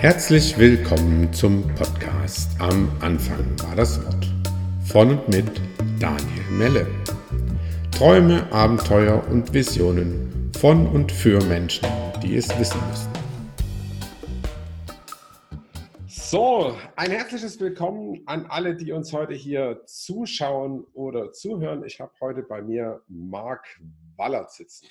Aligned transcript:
Herzlich 0.00 0.56
willkommen 0.56 1.32
zum 1.32 1.66
Podcast 1.74 2.52
Am 2.60 2.88
Anfang 3.00 3.44
war 3.64 3.74
das 3.74 4.00
Wort 4.04 4.28
von 4.86 5.18
und 5.18 5.28
mit 5.28 5.60
Daniel 5.98 6.50
Melle. 6.52 6.86
Träume, 7.90 8.46
Abenteuer 8.52 9.26
und 9.28 9.52
Visionen 9.52 10.52
von 10.56 10.86
und 10.86 11.10
für 11.10 11.42
Menschen, 11.46 11.88
die 12.22 12.36
es 12.36 12.48
wissen 12.60 12.80
müssen. 12.88 13.10
So, 16.06 16.76
ein 16.94 17.10
herzliches 17.10 17.58
Willkommen 17.58 18.22
an 18.26 18.46
alle, 18.46 18.76
die 18.76 18.92
uns 18.92 19.12
heute 19.12 19.34
hier 19.34 19.82
zuschauen 19.84 20.86
oder 20.92 21.32
zuhören. 21.32 21.82
Ich 21.84 21.98
habe 21.98 22.12
heute 22.20 22.44
bei 22.44 22.62
mir 22.62 23.02
Marc 23.08 23.66
Wallert 24.16 24.52
sitzen. 24.52 24.86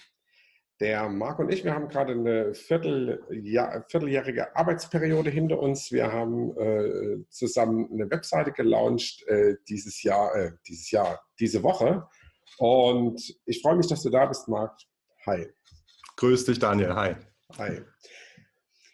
Der 0.79 1.09
Marc 1.09 1.39
und 1.39 1.51
ich, 1.51 1.63
wir 1.63 1.73
haben 1.73 1.87
gerade 1.87 2.13
eine 2.13 2.53
Vierteljahr, 2.53 3.83
vierteljährige 3.89 4.55
Arbeitsperiode 4.55 5.31
hinter 5.31 5.59
uns. 5.59 5.91
Wir 5.91 6.11
haben 6.11 6.55
äh, 6.55 7.23
zusammen 7.29 7.89
eine 7.91 8.11
Webseite 8.11 8.51
gelauncht 8.51 9.27
äh, 9.27 9.55
dieses 9.67 10.03
Jahr, 10.03 10.35
äh, 10.35 10.51
dieses 10.67 10.91
Jahr, 10.91 11.19
diese 11.39 11.63
Woche. 11.63 12.07
Und 12.59 13.21
ich 13.45 13.61
freue 13.63 13.75
mich, 13.75 13.87
dass 13.87 14.03
du 14.03 14.11
da 14.11 14.27
bist, 14.27 14.47
Marc. 14.47 14.77
Hi. 15.25 15.47
Grüß 16.17 16.45
dich, 16.45 16.59
Daniel. 16.59 16.93
Hi. 16.93 17.15
Hi. 17.57 17.81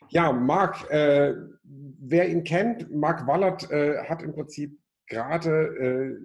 Ja, 0.09 0.31
Marc, 0.31 0.89
äh, 0.89 1.33
wer 1.63 2.29
ihn 2.29 2.45
kennt, 2.45 2.91
Marc 2.91 3.27
Wallert 3.27 3.69
äh, 3.71 4.03
hat 4.05 4.21
im 4.21 4.33
Prinzip 4.33 4.79
gerade 5.07 5.49
äh, 5.49 6.17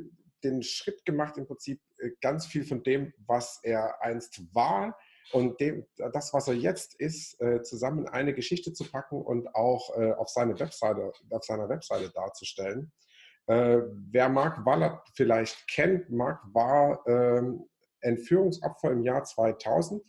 den 0.45 0.62
Schritt 0.62 1.05
gemacht, 1.05 1.37
im 1.37 1.47
Prinzip 1.47 1.81
ganz 2.20 2.47
viel 2.47 2.65
von 2.65 2.84
dem, 2.84 3.12
was 3.27 3.59
er 3.65 4.01
einst 4.03 4.41
war, 4.55 4.97
und 5.33 5.61
dem, 5.61 5.87
das, 6.13 6.33
was 6.33 6.49
er 6.49 6.55
jetzt 6.55 6.95
ist, 6.95 7.41
äh, 7.41 7.63
zusammen 7.63 8.09
eine 8.09 8.35
Geschichte 8.35 8.73
zu 8.73 8.85
packen 8.85 9.21
und 9.21 9.55
auch 9.55 9.97
äh, 9.99 10.13
auf, 10.13 10.29
seine 10.29 10.59
Webseite, 10.59 11.13
auf 11.31 11.45
seiner 11.45 11.69
Webseite 11.69 12.11
darzustellen. 12.11 12.93
Äh, 13.47 13.81
wer 14.11 14.29
Mark 14.29 14.65
Wallert 14.65 15.07
vielleicht 15.15 15.69
kennt, 15.69 16.11
Mark 16.11 16.43
war 16.53 17.07
ähm, 17.07 17.65
Entführungsopfer 18.01 18.91
im 18.91 19.03
Jahr 19.03 19.25
2000, 19.25 20.03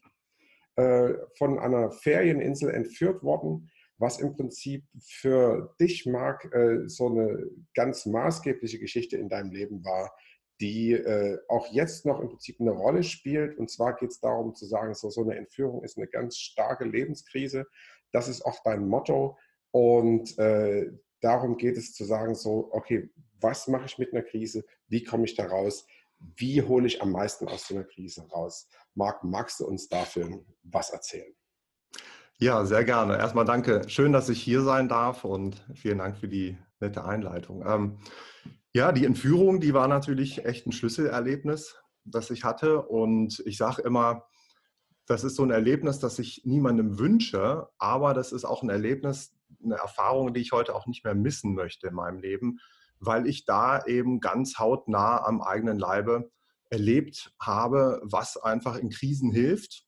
äh, 0.76 1.14
von 1.38 1.60
einer 1.60 1.92
Ferieninsel 1.92 2.70
entführt 2.70 3.24
worden, 3.24 3.70
was 3.98 4.20
im 4.20 4.34
Prinzip 4.34 4.86
für 5.02 5.76
dich, 5.80 6.06
Mark, 6.06 6.54
äh, 6.54 6.88
so 6.88 7.08
eine 7.08 7.50
ganz 7.74 8.06
maßgebliche 8.06 8.80
Geschichte 8.80 9.18
in 9.18 9.28
deinem 9.28 9.52
Leben 9.52 9.84
war, 9.84 10.14
die 10.60 10.94
äh, 10.94 11.40
auch 11.48 11.68
jetzt 11.72 12.06
noch 12.06 12.20
im 12.20 12.30
Prinzip 12.30 12.60
eine 12.60 12.72
Rolle 12.72 13.04
spielt. 13.04 13.58
Und 13.58 13.70
zwar 13.70 13.96
geht 13.96 14.12
es 14.12 14.20
darum 14.20 14.56
zu 14.56 14.66
sagen, 14.66 14.94
so, 14.94 15.10
so 15.10 15.22
eine 15.22 15.36
Entführung 15.36 15.84
ist 15.84 15.98
eine 15.98 16.08
ganz 16.08 16.38
starke 16.38 16.86
Lebenskrise. 16.86 17.66
Das 18.12 18.28
ist 18.28 18.46
auch 18.46 18.62
dein 18.64 18.88
Motto. 18.88 19.38
Und 19.72 20.38
äh, 20.38 20.92
darum 21.22 21.58
geht 21.58 21.78
es 21.78 21.94
zu 21.94 22.04
sagen, 22.04 22.36
so, 22.36 22.70
okay, 22.72 23.10
was 23.40 23.68
mache 23.68 23.86
ich 23.86 23.98
mit 23.98 24.14
einer 24.14 24.24
Krise? 24.24 24.66
Wie 24.88 25.04
komme 25.04 25.26
ich 25.26 25.36
da 25.36 25.46
raus? 25.46 25.86
Wie 26.20 26.62
hole 26.62 26.88
ich 26.88 27.02
am 27.02 27.12
meisten 27.12 27.48
aus 27.48 27.68
so 27.68 27.76
einer 27.76 27.86
Krise 27.86 28.28
raus? 28.30 28.68
Marc, 28.96 29.24
magst 29.24 29.62
du 29.62 29.66
uns 29.66 29.88
dafür 29.88 30.44
was 30.64 30.90
erzählen? 30.90 31.34
Ja, 32.38 32.66
sehr 32.66 32.84
gerne. 32.84 33.18
Erstmal 33.18 33.46
danke. 33.46 33.88
Schön, 33.88 34.12
dass 34.12 34.30
ich 34.30 34.42
hier 34.42 34.62
sein 34.62 34.90
darf 34.90 35.24
und 35.24 35.66
vielen 35.76 36.00
Dank 36.00 36.18
für 36.18 36.28
die 36.28 36.58
nette 36.80 37.04
Einleitung. 37.06 37.66
Ähm, 37.66 38.00
ja, 38.80 38.94
die 38.94 39.04
Entführung, 39.04 39.60
die 39.60 39.74
war 39.74 39.90
natürlich 39.90 40.46
echt 40.46 40.66
ein 40.66 40.72
Schlüsselerlebnis, 40.72 41.76
das 42.06 42.30
ich 42.30 42.46
hatte. 42.46 42.82
Und 42.84 43.44
ich 43.46 43.58
sage 43.58 43.82
immer, 43.82 44.24
das 45.06 45.26
ist 45.26 45.36
so 45.36 45.44
ein 45.44 45.52
Erlebnis, 45.52 46.00
das 46.00 46.18
ich 46.18 46.44
niemandem 46.46 46.98
wünsche, 46.98 47.68
aber 47.78 48.14
das 48.14 48.32
ist 48.32 48.46
auch 48.46 48.64
ein 48.64 48.70
Erlebnis, 48.70 49.36
eine 49.62 49.76
Erfahrung, 49.76 50.34
die 50.34 50.40
ich 50.40 50.54
heute 50.54 50.76
auch 50.76 50.88
nicht 50.88 51.04
mehr 51.04 51.14
missen 51.14 51.56
möchte 51.56 51.88
in 51.88 51.94
meinem 51.94 52.20
Leben, 52.20 52.60
weil 53.02 53.28
ich 53.28 53.44
da 53.44 53.84
eben 53.86 54.22
ganz 54.22 54.60
hautnah 54.60 55.26
am 55.26 55.42
eigenen 55.42 55.78
Leibe 55.78 56.32
erlebt 56.70 57.34
habe, 57.38 58.00
was 58.02 58.38
einfach 58.38 58.78
in 58.78 58.92
Krisen 58.92 59.32
hilft 59.32 59.84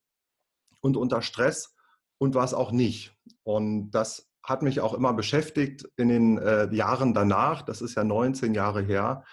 und 0.81 0.97
unter 0.97 1.21
Stress 1.21 1.77
und 2.17 2.35
was 2.35 2.53
auch 2.53 2.73
nicht. 2.73 3.15
Und 3.43 3.91
das 3.91 4.30
hat 4.43 4.61
mich 4.63 4.79
auch 4.79 4.93
immer 4.93 5.13
beschäftigt 5.13 5.87
in 5.97 6.07
den 6.07 6.37
äh, 6.37 6.73
Jahren 6.73 7.13
danach, 7.13 7.61
das 7.61 7.81
ist 7.81 7.95
ja 7.95 8.03
19 8.03 8.53
Jahre 8.53 8.81
her, 8.81 9.23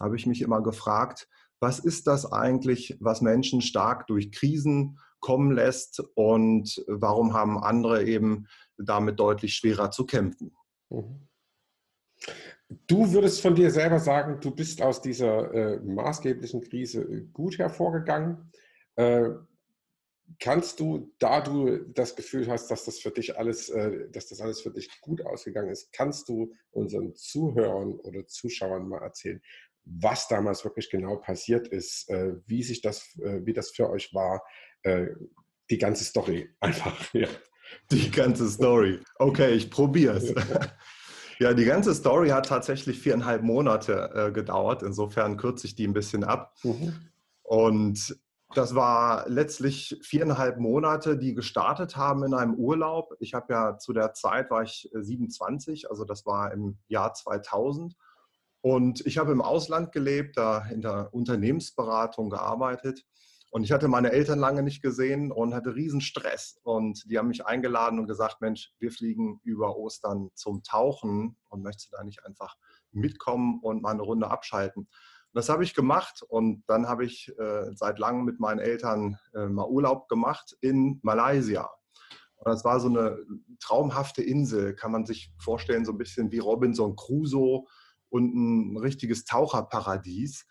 habe 0.00 0.16
ich 0.16 0.26
mich 0.26 0.42
immer 0.42 0.62
gefragt, 0.62 1.28
was 1.60 1.78
ist 1.78 2.06
das 2.06 2.30
eigentlich, 2.30 2.96
was 3.00 3.20
Menschen 3.20 3.62
stark 3.62 4.06
durch 4.06 4.30
Krisen 4.32 4.98
kommen 5.20 5.52
lässt 5.52 6.02
und 6.14 6.84
warum 6.86 7.32
haben 7.32 7.58
andere 7.58 8.04
eben 8.04 8.46
damit 8.76 9.18
deutlich 9.18 9.54
schwerer 9.54 9.90
zu 9.90 10.04
kämpfen? 10.04 10.54
Mhm. 10.90 11.26
Du 12.86 13.12
würdest 13.12 13.40
von 13.40 13.54
dir 13.54 13.70
selber 13.70 14.00
sagen, 14.00 14.40
du 14.40 14.50
bist 14.50 14.82
aus 14.82 15.00
dieser 15.00 15.54
äh, 15.54 15.80
maßgeblichen 15.80 16.62
Krise 16.62 17.26
gut 17.32 17.58
hervorgegangen. 17.58 18.50
Äh, 18.96 19.30
Kannst 20.40 20.80
du, 20.80 21.12
da 21.18 21.40
du 21.40 21.78
das 21.92 22.16
Gefühl 22.16 22.48
hast, 22.48 22.70
dass 22.70 22.84
das 22.84 22.98
für 22.98 23.10
dich 23.10 23.38
alles, 23.38 23.68
äh, 23.68 24.10
dass 24.10 24.28
das 24.28 24.40
alles 24.40 24.60
für 24.60 24.70
dich 24.70 25.00
gut 25.00 25.24
ausgegangen 25.24 25.70
ist, 25.70 25.92
kannst 25.92 26.28
du 26.28 26.52
unseren 26.70 27.14
Zuhörern 27.14 27.92
oder 27.92 28.26
Zuschauern 28.26 28.88
mal 28.88 29.02
erzählen, 29.02 29.40
was 29.84 30.26
damals 30.26 30.64
wirklich 30.64 30.90
genau 30.90 31.16
passiert 31.16 31.68
ist, 31.68 32.10
äh, 32.10 32.34
wie 32.46 32.62
sich 32.64 32.82
das, 32.82 33.16
äh, 33.22 33.40
wie 33.44 33.52
das 33.52 33.70
für 33.70 33.88
euch 33.90 34.12
war, 34.14 34.42
die 35.68 35.78
ganze 35.78 36.04
Story 36.04 36.48
einfach. 36.60 37.12
Ja. 37.12 37.26
Die 37.90 38.08
ganze 38.12 38.48
Story. 38.48 39.00
Okay, 39.16 39.54
ich 39.54 39.70
probiere 39.70 40.16
es. 40.18 40.34
Ja, 41.38 41.52
die 41.52 41.66
ganze 41.66 41.94
Story 41.94 42.30
hat 42.30 42.46
tatsächlich 42.46 42.98
viereinhalb 42.98 43.42
Monate 43.42 44.30
gedauert. 44.32 44.82
Insofern 44.82 45.36
kürze 45.36 45.66
ich 45.66 45.74
die 45.74 45.86
ein 45.86 45.92
bisschen 45.92 46.24
ab. 46.24 46.54
Mhm. 46.62 46.94
Und 47.42 48.16
das 48.54 48.74
war 48.74 49.28
letztlich 49.28 49.98
viereinhalb 50.02 50.58
Monate, 50.58 51.18
die 51.18 51.34
gestartet 51.34 51.96
haben 51.96 52.24
in 52.24 52.34
einem 52.34 52.54
Urlaub. 52.54 53.14
Ich 53.18 53.34
habe 53.34 53.52
ja 53.52 53.78
zu 53.78 53.92
der 53.92 54.12
Zeit 54.12 54.50
war 54.50 54.62
ich 54.62 54.88
27, 54.92 55.84
äh, 55.84 55.88
also 55.88 56.04
das 56.04 56.24
war 56.26 56.52
im 56.52 56.78
Jahr 56.88 57.12
2000. 57.12 57.96
Und 58.60 59.04
ich 59.06 59.18
habe 59.18 59.32
im 59.32 59.42
Ausland 59.42 59.92
gelebt, 59.92 60.36
da 60.36 60.66
in 60.66 60.80
der 60.80 61.12
Unternehmensberatung 61.12 62.30
gearbeitet. 62.30 63.04
Und 63.50 63.62
ich 63.62 63.72
hatte 63.72 63.88
meine 63.88 64.10
Eltern 64.12 64.38
lange 64.38 64.62
nicht 64.62 64.82
gesehen 64.82 65.32
und 65.32 65.54
hatte 65.54 65.74
riesen 65.74 66.00
Stress. 66.00 66.58
Und 66.62 67.08
die 67.10 67.18
haben 67.18 67.28
mich 67.28 67.46
eingeladen 67.46 67.98
und 67.98 68.06
gesagt, 68.06 68.40
Mensch, 68.40 68.72
wir 68.78 68.90
fliegen 68.90 69.40
über 69.44 69.76
Ostern 69.76 70.30
zum 70.34 70.62
Tauchen 70.62 71.36
und 71.48 71.62
möchtest 71.62 71.92
du 71.92 71.96
da 71.96 72.04
nicht 72.04 72.24
einfach 72.26 72.56
mitkommen 72.92 73.60
und 73.60 73.82
mal 73.82 73.92
eine 73.92 74.02
Runde 74.02 74.30
abschalten? 74.30 74.88
Das 75.36 75.50
habe 75.50 75.64
ich 75.64 75.74
gemacht 75.74 76.22
und 76.26 76.64
dann 76.66 76.88
habe 76.88 77.04
ich 77.04 77.30
äh, 77.38 77.70
seit 77.74 77.98
langem 77.98 78.24
mit 78.24 78.40
meinen 78.40 78.58
Eltern 78.58 79.18
äh, 79.34 79.46
mal 79.48 79.68
Urlaub 79.68 80.08
gemacht 80.08 80.56
in 80.62 80.98
Malaysia. 81.02 81.68
Und 82.36 82.46
das 82.50 82.64
war 82.64 82.80
so 82.80 82.88
eine 82.88 83.18
traumhafte 83.60 84.22
Insel, 84.22 84.74
kann 84.74 84.92
man 84.92 85.04
sich 85.04 85.34
vorstellen, 85.38 85.84
so 85.84 85.92
ein 85.92 85.98
bisschen 85.98 86.32
wie 86.32 86.38
Robinson 86.38 86.96
Crusoe 86.96 87.66
und 88.08 88.34
ein 88.34 88.78
richtiges 88.78 89.26
Taucherparadies. 89.26 90.46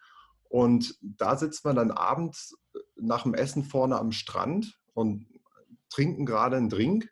Und 0.50 1.00
da 1.02 1.35
sitzt 1.35 1.66
man 1.66 1.75
dann 1.75 1.90
abends 1.90 2.56
äh, 2.75 2.79
nach 2.97 3.23
dem 3.23 3.34
Essen 3.34 3.63
vorne 3.63 3.97
am 3.97 4.12
Strand 4.12 4.79
und 4.94 5.25
trinken 5.90 6.28
gerade 6.28 6.57
einen 6.57 6.69
Drink. 6.69 7.09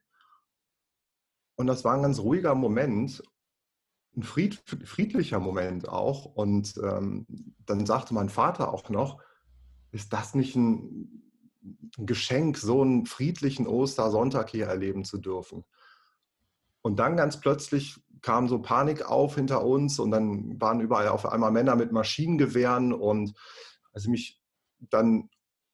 Und 1.55 1.65
das 1.65 1.83
war 1.83 1.95
ein 1.95 2.03
ganz 2.03 2.19
ruhiger 2.19 2.53
Moment 2.53 3.23
ein 4.15 4.23
fried, 4.23 4.61
friedlicher 4.85 5.39
Moment 5.39 5.89
auch. 5.89 6.25
Und 6.25 6.75
ähm, 6.83 7.25
dann 7.65 7.85
sagte 7.85 8.13
mein 8.13 8.29
Vater 8.29 8.73
auch 8.73 8.89
noch, 8.89 9.21
ist 9.91 10.13
das 10.13 10.35
nicht 10.35 10.55
ein, 10.55 11.19
Geschenk, 11.97 12.57
so 12.57 12.81
einen 12.81 13.05
friedlichen 13.05 13.67
Ostersonntag 13.67 14.49
hier 14.49 14.65
erleben 14.65 15.05
zu 15.05 15.17
dürfen? 15.17 15.63
Und 16.81 16.99
dann 16.99 17.15
ganz 17.15 17.39
plötzlich 17.39 18.01
kam 18.21 18.47
so 18.47 18.59
Panik 18.59 19.09
auf 19.09 19.35
hinter 19.35 19.63
uns 19.63 19.99
und 19.99 20.11
dann 20.11 20.59
waren 20.59 20.81
überall 20.81 21.07
auf 21.07 21.25
einmal 21.25 21.51
Männer 21.51 21.75
mit 21.75 21.91
Maschinengewehren 21.91 22.93
und 22.93 23.33
als 23.93 24.03
ich 24.05 24.09
mich 24.09 24.41
dann 24.79 25.29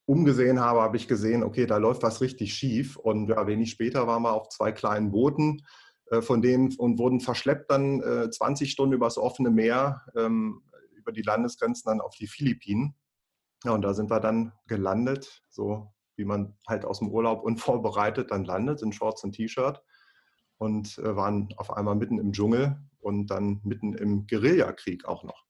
umgesehen 0.06 0.60
habe, 0.60 0.82
habe 0.82 0.98
ich 0.98 1.08
gesehen, 1.08 1.44
okay, 1.44 1.66
da 1.68 1.78
läuft 1.78 2.04
was 2.04 2.22
richtig 2.22 2.54
schief 2.54 2.98
und 2.98 3.30
ja, 3.30 3.48
wenig 3.48 3.72
später 3.72 4.08
waren 4.08 4.24
wir 4.24 4.34
auf 4.34 4.50
zwei 4.50 4.72
kleinen 4.72 5.12
Booten 5.12 5.64
von 6.22 6.42
denen 6.42 6.76
und 6.78 6.98
wurden 6.98 7.20
verschleppt 7.20 7.70
dann 7.70 8.02
20 8.32 8.68
äh, 8.68 8.72
Stunden 8.72 8.94
übers 8.94 9.18
offene 9.18 9.50
Meer, 9.50 10.02
ähm, 10.16 10.64
über 10.96 11.12
die 11.12 11.22
Landesgrenzen 11.22 11.84
dann 11.86 12.02
auf 12.02 12.16
die 12.16 12.28
Philippinen. 12.28 12.96
Ja, 13.64 13.72
und 13.72 13.82
da 13.82 13.94
sind 13.94 14.10
wir 14.10 14.20
dann 14.20 14.54
gelandet, 14.68 15.44
so 15.50 15.94
wie 16.16 16.26
man 16.26 16.58
halt 16.68 16.86
aus 16.86 17.00
dem 17.00 17.10
Urlaub 17.10 17.44
unvorbereitet 17.44 18.32
dann 18.32 18.46
landet, 18.46 18.82
in 18.82 18.92
Shorts 18.92 19.24
und 19.24 19.34
T-Shirt 19.34 19.82
und 20.58 20.98
äh, 21.00 21.16
waren 21.16 21.50
auf 21.58 21.72
einmal 21.72 21.96
mitten 21.96 22.20
im 22.20 22.34
Dschungel 22.34 22.78
und 23.00 23.28
dann 23.28 23.62
mitten 23.64 23.94
im 23.94 24.28
Guerillakrieg 24.28 25.06
auch 25.06 25.24
noch. 25.24 25.46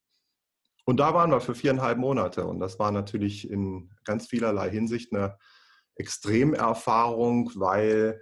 Und 0.86 1.00
da 1.00 1.14
waren 1.14 1.32
wir 1.32 1.42
für 1.42 1.56
viereinhalb 1.56 1.98
Monate 1.98 2.46
und 2.46 2.60
das 2.60 2.80
war 2.80 2.92
natürlich 2.92 3.50
in 3.50 3.92
ganz 4.06 4.28
vielerlei 4.28 4.70
Hinsicht 4.70 5.14
eine 5.14 5.38
Extremerfahrung, 5.96 7.52
weil 7.56 8.22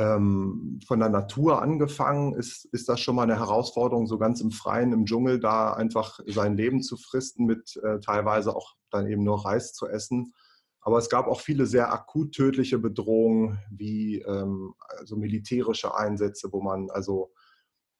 ähm, 0.00 0.80
von 0.86 0.98
der 0.98 1.10
Natur 1.10 1.60
angefangen 1.60 2.34
ist, 2.34 2.64
ist 2.66 2.88
das 2.88 3.00
schon 3.00 3.16
mal 3.16 3.24
eine 3.24 3.38
Herausforderung, 3.38 4.06
so 4.06 4.18
ganz 4.18 4.40
im 4.40 4.50
Freien, 4.50 4.92
im 4.92 5.04
Dschungel 5.04 5.40
da 5.40 5.74
einfach 5.74 6.20
sein 6.26 6.56
Leben 6.56 6.82
zu 6.82 6.96
fristen, 6.96 7.44
mit 7.44 7.76
äh, 7.82 8.00
teilweise 8.00 8.56
auch 8.56 8.74
dann 8.90 9.06
eben 9.06 9.24
nur 9.24 9.44
Reis 9.44 9.72
zu 9.74 9.86
essen. 9.86 10.32
Aber 10.80 10.96
es 10.96 11.10
gab 11.10 11.26
auch 11.26 11.40
viele 11.40 11.66
sehr 11.66 11.92
akut 11.92 12.32
tödliche 12.32 12.78
Bedrohungen, 12.78 13.58
wie 13.70 14.20
ähm, 14.20 14.74
also 14.78 15.16
militärische 15.16 15.94
Einsätze, 15.94 16.50
wo 16.52 16.62
man 16.62 16.88
also, 16.90 17.32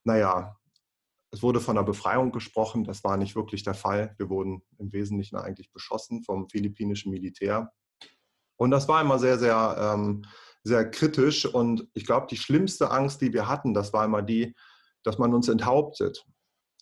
naja, 0.05 0.57
es 1.33 1.43
wurde 1.43 1.61
von 1.61 1.77
einer 1.77 1.87
Befreiung 1.87 2.33
gesprochen, 2.33 2.85
das 2.85 3.05
war 3.05 3.17
nicht 3.17 3.37
wirklich 3.37 3.63
der 3.63 3.75
Fall. 3.75 4.15
Wir 4.17 4.31
wurden 4.31 4.63
im 4.79 4.93
Wesentlichen 4.93 5.37
eigentlich 5.37 5.71
beschossen 5.71 6.25
vom 6.25 6.49
philippinischen 6.49 7.13
Militär. 7.13 7.73
Und 8.57 8.71
das 8.71 8.89
war 8.89 9.01
immer 9.01 9.19
sehr, 9.19 9.39
sehr 9.39 9.77
ähm, 9.79 10.23
sehr 10.63 10.91
kritisch. 10.91 11.47
Und 11.47 11.89
ich 11.95 12.07
glaube, 12.07 12.27
die 12.31 12.37
schlimmste 12.37 12.91
Angst, 12.91 13.21
die 13.21 13.33
wir 13.33 13.49
hatten, 13.49 13.75
das 13.75 13.93
war 13.93 14.05
immer 14.05 14.23
die, 14.23 14.55
dass 15.03 15.19
man 15.19 15.35
uns 15.35 15.49
enthauptet. 15.49 16.25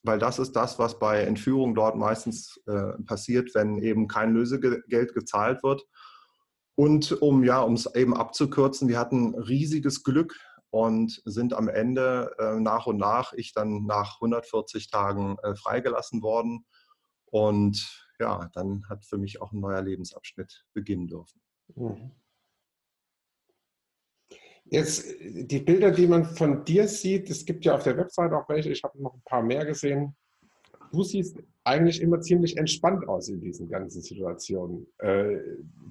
Weil 0.04 0.19
das 0.19 0.38
ist 0.38 0.52
das, 0.52 0.78
was 0.78 0.98
bei 0.98 1.22
Entführung 1.22 1.75
dort 1.75 1.96
meistens 1.96 2.60
äh, 2.66 2.92
passiert, 3.04 3.54
wenn 3.54 3.78
eben 3.78 4.06
kein 4.06 4.32
Lösegeld 4.32 5.14
gezahlt 5.14 5.62
wird. 5.62 5.84
Und 6.76 7.20
um 7.20 7.42
ja, 7.42 7.66
es 7.66 7.92
eben 7.94 8.16
abzukürzen, 8.16 8.88
wir 8.88 8.98
hatten 8.98 9.34
riesiges 9.34 10.04
Glück 10.04 10.36
und 10.70 11.20
sind 11.24 11.52
am 11.52 11.69
Ende 11.69 12.34
äh, 12.38 12.60
nach 12.60 12.86
und 12.86 12.98
nach, 12.98 13.32
ich 13.32 13.52
dann 13.52 13.84
nach 13.86 14.16
140 14.16 14.88
Tagen 14.88 15.36
äh, 15.42 15.56
freigelassen 15.56 16.22
worden. 16.22 16.64
Und 17.26 18.06
ja, 18.20 18.48
dann 18.54 18.84
hat 18.88 19.04
für 19.04 19.19
mich 19.19 19.40
auch 19.40 19.52
ein 19.52 19.60
neuer 19.60 19.82
Lebensabschnitt 19.82 20.64
beginnen 20.72 21.08
dürfen. 21.08 21.40
Mhm. 21.74 22.12
Jetzt 24.70 25.06
die 25.20 25.61
Bilder, 25.61 25.91
die 25.91 26.06
man 26.06 26.25
von 26.25 26.65
dir 26.65 26.87
sieht, 26.88 27.31
es 27.31 27.44
gibt 27.44 27.65
ja 27.65 27.75
auf 27.75 27.85
der 27.85 27.97
Website 27.97 28.32
auch 28.32 28.49
welche, 28.49 28.70
ich 28.70 28.82
habe 28.82 29.00
noch 29.03 29.15
ein 29.15 29.23
paar 29.25 29.43
mehr 29.43 29.65
gesehen. 29.65 30.15
Du 30.93 31.03
siehst 31.03 31.38
eigentlich 31.65 32.00
immer 32.00 32.20
ziemlich 32.20 32.56
entspannt 32.56 33.06
aus 33.09 33.29
in 33.29 33.41
diesen 33.41 33.69
ganzen 33.69 34.00
Situationen. 34.00 34.87
Äh, 34.99 35.37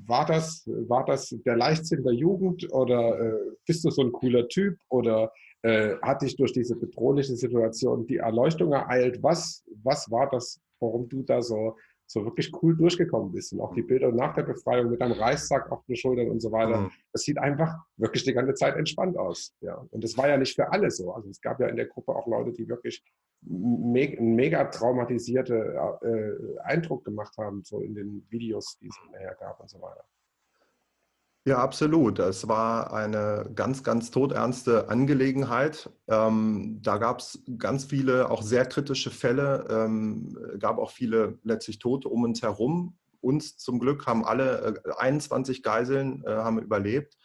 war, 0.08 0.26
das, 0.26 0.64
war 0.88 1.06
das 1.06 1.36
der 1.46 1.56
Leichtsinn 1.56 2.04
der 2.04 2.14
Jugend 2.14 2.72
oder 2.74 3.20
äh, 3.20 3.52
bist 3.66 3.84
du 3.86 3.92
so 3.92 4.02
ein 4.02 4.12
cooler 4.12 4.48
Typ 4.48 4.78
oder 4.90 5.32
äh, 5.62 5.96
hat 6.02 6.22
dich 6.22 6.36
durch 6.36 6.54
diese 6.54 6.76
bedrohliche 6.76 7.36
Situation 7.36 8.08
die 8.08 8.18
Erleuchtung 8.18 8.74
ereilt? 8.74 9.22
Was, 9.22 9.64
was 9.84 10.10
war 10.10 10.30
das, 10.30 10.60
warum 10.80 11.08
du 11.10 11.24
da 11.24 11.42
so 11.42 11.76
so 12.08 12.24
wirklich 12.24 12.52
cool 12.62 12.76
durchgekommen 12.76 13.32
bist. 13.32 13.54
Und 13.54 13.62
auch 13.62 13.74
die 13.74 13.82
Bilder 13.82 14.12
nach 14.12 14.34
der 14.34 14.44
Befreiung 14.44 14.90
mit 14.90 15.02
einem 15.02 15.14
Reissack 15.14 15.72
auf 15.72 15.86
den 15.86 15.98
Schultern 15.98 16.30
und 16.30 16.40
so 16.40 16.52
weiter. 16.52 16.82
Mhm. 16.82 16.92
Das 17.12 17.24
sieht 17.24 17.38
einfach 17.38 17.76
wirklich 17.98 18.24
die 18.24 18.34
ganze 18.34 18.54
Zeit 18.54 18.78
entspannt 18.78 19.18
aus. 19.18 19.54
Ja. 19.60 19.86
Und 19.92 20.04
das 20.04 20.18
war 20.18 20.30
ja 20.30 20.38
nicht 20.38 20.56
für 20.56 20.72
alle 20.72 20.90
so. 20.90 21.12
Also 21.12 21.30
es 21.30 21.42
gab 21.42 21.60
ja 21.60 21.68
in 21.68 21.76
der 21.76 21.88
Gruppe 21.88 22.16
auch 22.16 22.26
Leute, 22.28 22.54
die 22.54 22.68
wirklich 22.68 23.04
me 23.42 24.16
einen 24.18 24.36
mega 24.36 24.64
traumatisierten 24.66 25.76
äh, 26.02 26.60
Eindruck 26.64 27.04
gemacht 27.06 27.38
haben, 27.38 27.64
so 27.64 27.82
in 27.82 27.94
den 27.94 28.26
Videos, 28.30 28.78
die 28.80 28.88
es 28.88 28.96
nachher 29.12 29.36
gab 29.36 29.60
und 29.60 29.70
so 29.70 29.82
weiter. 29.82 30.04
Ja, 31.48 31.60
absolut. 31.60 32.20
Es 32.20 32.50
war 32.50 32.92
eine 32.92 33.50
ganz, 33.56 33.82
ganz 33.82 34.12
todernste 34.12 34.90
Angelegenheit. 34.90 35.90
Ähm, 36.10 36.82
da 36.84 36.98
gab 36.98 37.20
es 37.20 37.42
ganz 37.58 37.86
viele, 37.86 38.30
auch 38.30 38.42
sehr 38.42 38.66
kritische 38.66 39.12
Fälle, 39.12 39.66
ähm, 39.70 40.38
gab 40.60 40.78
auch 40.78 40.92
viele 40.92 41.40
letztlich 41.44 41.80
Tote 41.80 42.10
um 42.10 42.24
uns 42.24 42.42
herum. 42.42 42.98
Uns 43.22 43.56
zum 43.56 43.80
Glück 43.80 44.06
haben 44.08 44.26
alle 44.26 44.82
äh, 44.86 44.92
21 44.98 45.64
Geiseln 45.64 46.22
äh, 46.26 46.32
haben 46.32 46.60
überlebt. 46.60 47.18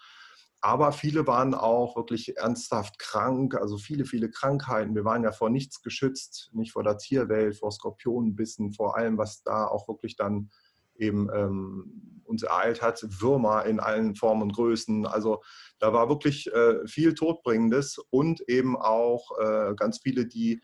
Aber 0.61 0.93
viele 0.93 1.27
waren 1.27 1.53
auch 1.53 1.97
wirklich 1.97 2.37
ernsthaft 2.37 3.01
krank, 3.01 3.57
also 3.57 3.77
viele, 3.77 4.05
viele 4.05 4.31
Krankheiten. 4.31 4.95
Wir 4.95 5.05
waren 5.05 5.25
ja 5.25 5.33
vor 5.33 5.51
nichts 5.51 5.83
geschützt, 5.83 6.51
nicht 6.53 6.71
vor 6.71 6.85
der 6.85 6.97
Tierwelt, 6.97 7.57
vor 7.57 7.73
Skorpionenbissen, 7.73 8.73
vor 8.73 8.97
allem, 8.97 9.19
was 9.19 9.43
da 9.43 9.67
auch 9.67 9.89
wirklich 9.89 10.15
dann 10.15 10.51
eben 10.95 11.29
ähm, 11.35 12.22
uns 12.33 12.43
ereilt 12.43 12.83
hat, 12.83 13.05
Würmer 13.21 13.65
in 13.65 13.79
allen 13.79 14.17
Formen 14.17 14.43
und 14.43 14.55
Größen. 14.55 15.07
Also 15.07 15.43
da 15.79 15.93
war 15.93 16.09
wirklich 16.09 16.53
äh, 16.53 16.87
viel 16.87 17.15
Todbringendes 17.15 17.99
und 18.11 18.41
eben 18.49 18.77
auch 18.77 19.39
äh, 19.39 19.75
ganz 19.77 20.01
viele, 20.01 20.27
die 20.27 20.61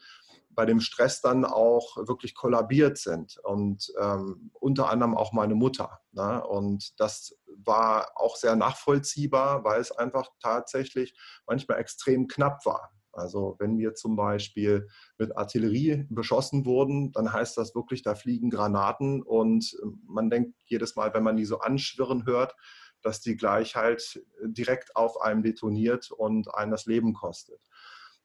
bei 0.50 0.66
dem 0.66 0.80
Stress 0.80 1.20
dann 1.20 1.44
auch 1.44 1.96
wirklich 2.08 2.34
kollabiert 2.34 2.98
sind 2.98 3.38
und 3.44 3.92
ähm, 4.00 4.50
unter 4.54 4.90
anderem 4.90 5.16
auch 5.16 5.32
meine 5.32 5.54
Mutter. 5.54 6.00
Ne? 6.10 6.44
Und 6.44 6.98
das 6.98 7.36
war 7.46 8.10
auch 8.16 8.34
sehr 8.34 8.56
nachvollziehbar, 8.56 9.62
weil 9.62 9.80
es 9.80 9.92
einfach 9.92 10.30
tatsächlich 10.40 11.14
manchmal 11.46 11.78
extrem 11.78 12.26
knapp 12.26 12.66
war. 12.66 12.90
Also 13.18 13.56
wenn 13.58 13.78
wir 13.78 13.94
zum 13.94 14.16
Beispiel 14.16 14.88
mit 15.18 15.36
Artillerie 15.36 16.06
beschossen 16.08 16.64
wurden, 16.64 17.12
dann 17.12 17.32
heißt 17.32 17.58
das 17.58 17.74
wirklich, 17.74 18.02
da 18.02 18.14
fliegen 18.14 18.50
Granaten 18.50 19.22
und 19.22 19.76
ähm, 19.82 20.02
man 20.06 20.30
denkt 20.30 20.54
jedes 20.66 20.96
Mal, 20.96 21.12
wenn 21.14 21.22
man 21.24 21.36
die 21.36 21.44
so 21.44 21.58
anschwirren 21.58 22.24
hört, 22.26 22.54
dass 23.02 23.20
die 23.20 23.36
gleich 23.36 23.76
halt 23.76 24.24
direkt 24.42 24.96
auf 24.96 25.20
einem 25.20 25.42
detoniert 25.42 26.10
und 26.10 26.52
einen 26.54 26.70
das 26.70 26.86
Leben 26.86 27.14
kostet. 27.14 27.60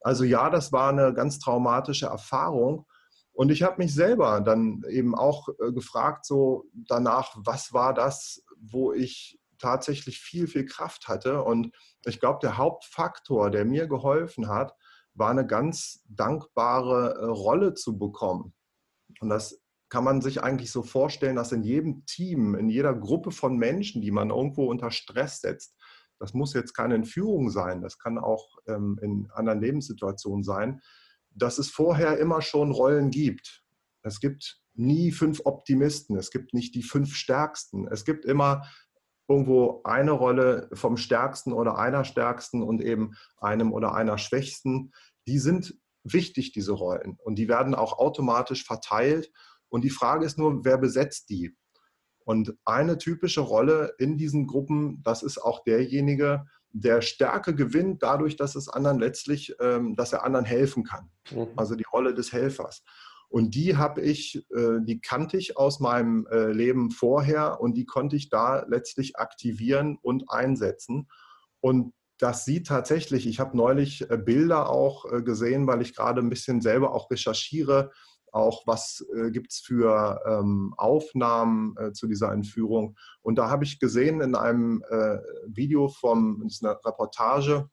Also 0.01 0.23
ja, 0.23 0.49
das 0.49 0.71
war 0.71 0.89
eine 0.89 1.13
ganz 1.13 1.39
traumatische 1.39 2.07
Erfahrung. 2.07 2.85
Und 3.31 3.51
ich 3.51 3.63
habe 3.63 3.81
mich 3.81 3.93
selber 3.93 4.41
dann 4.41 4.83
eben 4.89 5.15
auch 5.15 5.49
äh, 5.49 5.71
gefragt, 5.71 6.25
so 6.25 6.65
danach, 6.73 7.35
was 7.37 7.73
war 7.73 7.93
das, 7.93 8.43
wo 8.57 8.93
ich 8.93 9.39
tatsächlich 9.57 10.19
viel, 10.19 10.47
viel 10.47 10.65
Kraft 10.65 11.07
hatte. 11.07 11.41
Und 11.41 11.71
ich 12.05 12.19
glaube, 12.19 12.39
der 12.41 12.57
Hauptfaktor, 12.57 13.49
der 13.49 13.65
mir 13.65 13.87
geholfen 13.87 14.49
hat, 14.49 14.73
war 15.15 15.29
eine 15.29 15.45
ganz 15.45 16.03
dankbare 16.07 17.15
äh, 17.15 17.25
Rolle 17.25 17.73
zu 17.73 17.97
bekommen. 17.97 18.53
Und 19.19 19.29
das 19.29 19.61
kann 19.89 20.03
man 20.03 20.21
sich 20.21 20.41
eigentlich 20.41 20.71
so 20.71 20.81
vorstellen, 20.81 21.35
dass 21.35 21.51
in 21.51 21.63
jedem 21.63 22.05
Team, 22.05 22.55
in 22.55 22.69
jeder 22.69 22.95
Gruppe 22.95 23.31
von 23.31 23.57
Menschen, 23.57 24.01
die 24.01 24.11
man 24.11 24.31
irgendwo 24.31 24.65
unter 24.65 24.89
Stress 24.89 25.41
setzt, 25.41 25.75
das 26.19 26.33
muss 26.33 26.53
jetzt 26.53 26.73
keine 26.73 26.95
Entführung 26.95 27.49
sein, 27.49 27.81
das 27.81 27.99
kann 27.99 28.17
auch 28.17 28.57
ähm, 28.67 28.97
in 29.01 29.29
anderen 29.31 29.61
Lebenssituationen 29.61 30.43
sein, 30.43 30.81
dass 31.29 31.57
es 31.57 31.69
vorher 31.69 32.17
immer 32.17 32.41
schon 32.41 32.71
Rollen 32.71 33.11
gibt. 33.11 33.63
Es 34.01 34.19
gibt 34.19 34.61
nie 34.73 35.11
fünf 35.11 35.41
Optimisten, 35.45 36.17
es 36.17 36.31
gibt 36.31 36.53
nicht 36.53 36.75
die 36.75 36.83
fünf 36.83 37.13
Stärksten. 37.15 37.87
Es 37.87 38.05
gibt 38.05 38.25
immer 38.25 38.63
irgendwo 39.27 39.81
eine 39.83 40.11
Rolle 40.11 40.69
vom 40.73 40.97
Stärksten 40.97 41.53
oder 41.53 41.77
einer 41.77 42.05
Stärksten 42.05 42.61
und 42.61 42.81
eben 42.81 43.15
einem 43.37 43.71
oder 43.71 43.95
einer 43.95 44.17
Schwächsten. 44.17 44.91
Die 45.27 45.39
sind 45.39 45.75
wichtig, 46.03 46.51
diese 46.51 46.73
Rollen. 46.73 47.17
Und 47.23 47.35
die 47.35 47.47
werden 47.47 47.75
auch 47.75 47.97
automatisch 47.97 48.65
verteilt. 48.65 49.31
Und 49.69 49.83
die 49.83 49.89
Frage 49.89 50.25
ist 50.25 50.37
nur, 50.37 50.65
wer 50.65 50.77
besetzt 50.77 51.29
die? 51.29 51.55
Und 52.25 52.55
eine 52.65 52.97
typische 52.97 53.41
Rolle 53.41 53.93
in 53.97 54.17
diesen 54.17 54.47
Gruppen, 54.47 55.01
das 55.03 55.23
ist 55.23 55.37
auch 55.37 55.63
derjenige, 55.63 56.45
der 56.73 57.01
Stärke 57.01 57.53
gewinnt 57.53 58.01
dadurch, 58.01 58.35
dass 58.35 58.55
es 58.55 58.67
anderen 58.67 58.99
letztlich, 58.99 59.55
ähm, 59.59 59.95
dass 59.95 60.13
er 60.13 60.23
anderen 60.23 60.45
helfen 60.45 60.83
kann. 60.83 61.11
Mhm. 61.31 61.49
Also 61.55 61.75
die 61.75 61.85
Rolle 61.91 62.13
des 62.13 62.31
Helfers. 62.31 62.83
Und 63.33 63.55
die 63.55 63.77
habe 63.77 64.01
ich, 64.01 64.45
äh, 64.51 64.77
die 64.81 65.01
kannte 65.01 65.37
ich 65.37 65.57
aus 65.57 65.79
meinem 65.79 66.27
äh, 66.27 66.51
Leben 66.51 66.91
vorher 66.91 67.59
und 67.61 67.75
die 67.75 67.85
konnte 67.85 68.15
ich 68.15 68.29
da 68.29 68.63
letztlich 68.67 69.17
aktivieren 69.17 69.97
und 70.03 70.29
einsetzen. 70.29 71.09
Und 71.59 71.95
das 72.19 72.45
sieht 72.45 72.67
tatsächlich, 72.67 73.25
ich 73.25 73.39
habe 73.39 73.57
neulich 73.57 74.07
äh, 74.07 74.17
Bilder 74.17 74.69
auch 74.69 75.05
gesehen, 75.25 75.65
weil 75.65 75.81
ich 75.81 75.95
gerade 75.95 76.21
ein 76.21 76.29
bisschen 76.29 76.61
selber 76.61 76.93
auch 76.93 77.09
recherchiere, 77.09 77.89
auch 78.31 78.67
was 78.67 79.03
gibt 79.31 79.51
es 79.51 79.59
für 79.59 80.21
ähm, 80.27 80.75
Aufnahmen 80.77 81.75
zu 81.93 82.07
dieser 82.07 82.31
Entführung. 82.31 82.97
Und 83.21 83.35
da 83.37 83.49
habe 83.49 83.63
ich 83.63 83.79
gesehen 83.79 84.21
in 84.21 84.35
einem 84.35 84.83
äh, 84.89 85.17
Video 85.47 85.87
von 85.87 86.47
einer 86.61 86.79
Reportage 86.85 87.67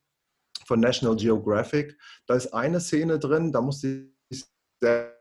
von 0.66 0.80
National 0.80 1.16
Geographic, 1.16 1.98
da 2.26 2.34
ist 2.34 2.54
eine 2.54 2.80
Szene 2.80 3.18
drin, 3.18 3.52
da 3.52 3.60
musste 3.60 4.10
ich 4.30 4.44
sehr 4.80 5.19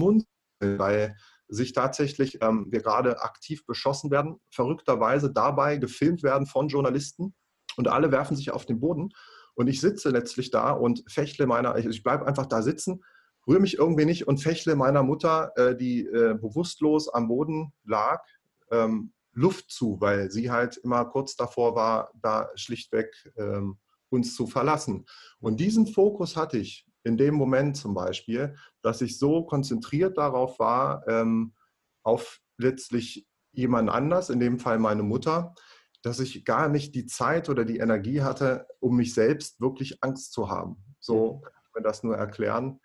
schmunzeln, 0.00 0.78
weil 0.78 1.16
sich 1.48 1.72
tatsächlich 1.72 2.38
ähm, 2.42 2.66
wir 2.70 2.80
gerade 2.80 3.20
aktiv 3.22 3.66
beschossen 3.66 4.10
werden, 4.10 4.36
verrückterweise 4.50 5.32
dabei 5.32 5.76
gefilmt 5.76 6.22
werden 6.22 6.46
von 6.46 6.68
Journalisten 6.68 7.34
und 7.76 7.88
alle 7.88 8.12
werfen 8.12 8.36
sich 8.36 8.52
auf 8.52 8.66
den 8.66 8.80
Boden. 8.80 9.10
Und 9.54 9.66
ich 9.66 9.80
sitze 9.80 10.10
letztlich 10.10 10.50
da 10.50 10.70
und 10.70 11.02
fechtle 11.08 11.46
meiner, 11.46 11.76
ich, 11.76 11.86
ich 11.86 12.02
bleibe 12.02 12.26
einfach 12.26 12.46
da 12.46 12.62
sitzen, 12.62 13.02
rühre 13.48 13.60
mich 13.60 13.78
irgendwie 13.78 14.04
nicht 14.04 14.28
und 14.28 14.38
fechle 14.38 14.76
meiner 14.76 15.02
Mutter, 15.02 15.52
äh, 15.56 15.76
die 15.76 16.06
äh, 16.06 16.34
bewusstlos 16.34 17.08
am 17.08 17.26
Boden 17.28 17.72
lag, 17.84 18.22
ähm, 18.70 19.12
Luft 19.32 19.70
zu, 19.70 20.00
weil 20.00 20.30
sie 20.30 20.50
halt 20.50 20.76
immer 20.78 21.04
kurz 21.04 21.36
davor 21.36 21.74
war, 21.74 22.10
da 22.14 22.48
schlichtweg 22.54 23.08
ähm, 23.36 23.78
uns 24.08 24.34
zu 24.34 24.46
verlassen. 24.46 25.04
Und 25.40 25.58
diesen 25.58 25.86
Fokus 25.86 26.36
hatte 26.36 26.58
ich 26.58 26.86
in 27.04 27.16
dem 27.16 27.34
Moment 27.34 27.76
zum 27.76 27.94
Beispiel, 27.94 28.56
dass 28.82 29.00
ich 29.00 29.18
so 29.18 29.44
konzentriert 29.44 30.18
darauf 30.18 30.58
war, 30.58 31.06
ähm, 31.08 31.54
auf 32.02 32.40
letztlich 32.58 33.26
jemand 33.52 33.90
anders, 33.90 34.30
in 34.30 34.40
dem 34.40 34.58
Fall 34.58 34.78
meine 34.78 35.02
Mutter, 35.02 35.54
dass 36.02 36.20
ich 36.20 36.44
gar 36.44 36.68
nicht 36.68 36.94
die 36.94 37.06
Zeit 37.06 37.48
oder 37.48 37.64
die 37.64 37.78
Energie 37.78 38.22
hatte, 38.22 38.66
um 38.80 38.96
mich 38.96 39.12
selbst 39.12 39.60
wirklich 39.60 40.02
Angst 40.02 40.32
zu 40.32 40.48
haben. 40.48 40.76
So 40.98 41.34
mhm. 41.34 41.42
kann 41.42 41.52
ich 41.66 41.74
mir 41.74 41.82
das 41.82 42.02
nur 42.02 42.16
erklären. 42.16 42.80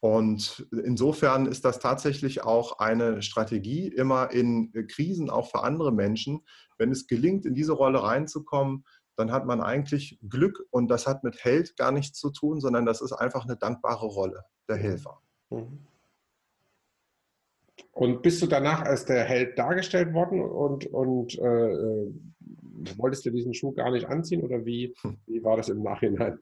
Und 0.00 0.68
insofern 0.84 1.46
ist 1.46 1.64
das 1.64 1.78
tatsächlich 1.78 2.44
auch 2.44 2.78
eine 2.78 3.22
Strategie, 3.22 3.88
immer 3.88 4.30
in 4.32 4.70
Krisen, 4.86 5.30
auch 5.30 5.50
für 5.50 5.62
andere 5.62 5.92
Menschen. 5.92 6.44
Wenn 6.76 6.92
es 6.92 7.06
gelingt, 7.06 7.46
in 7.46 7.54
diese 7.54 7.72
Rolle 7.72 8.02
reinzukommen, 8.02 8.84
dann 9.16 9.32
hat 9.32 9.46
man 9.46 9.60
eigentlich 9.60 10.18
Glück 10.28 10.64
und 10.70 10.88
das 10.88 11.06
hat 11.06 11.24
mit 11.24 11.44
Held 11.44 11.76
gar 11.76 11.92
nichts 11.92 12.18
zu 12.18 12.30
tun, 12.30 12.60
sondern 12.60 12.86
das 12.86 13.00
ist 13.00 13.12
einfach 13.12 13.44
eine 13.44 13.56
dankbare 13.56 14.06
Rolle, 14.06 14.44
der 14.68 14.76
Helfer. 14.76 15.20
Mhm. 15.50 15.80
Und 17.92 18.22
bist 18.22 18.42
du 18.42 18.46
danach 18.46 18.82
als 18.82 19.04
der 19.04 19.24
Held 19.24 19.58
dargestellt 19.58 20.12
worden 20.14 20.40
und, 20.42 20.86
und 20.86 21.38
äh, 21.38 21.72
äh, 21.72 22.12
wolltest 22.96 23.24
du 23.24 23.30
diesen 23.30 23.54
Schuh 23.54 23.72
gar 23.72 23.90
nicht 23.90 24.06
anziehen 24.08 24.42
oder 24.42 24.64
wie, 24.64 24.94
hm. 25.02 25.16
wie 25.26 25.42
war 25.44 25.56
das 25.56 25.68
im 25.68 25.82
Nachhinein? 25.82 26.38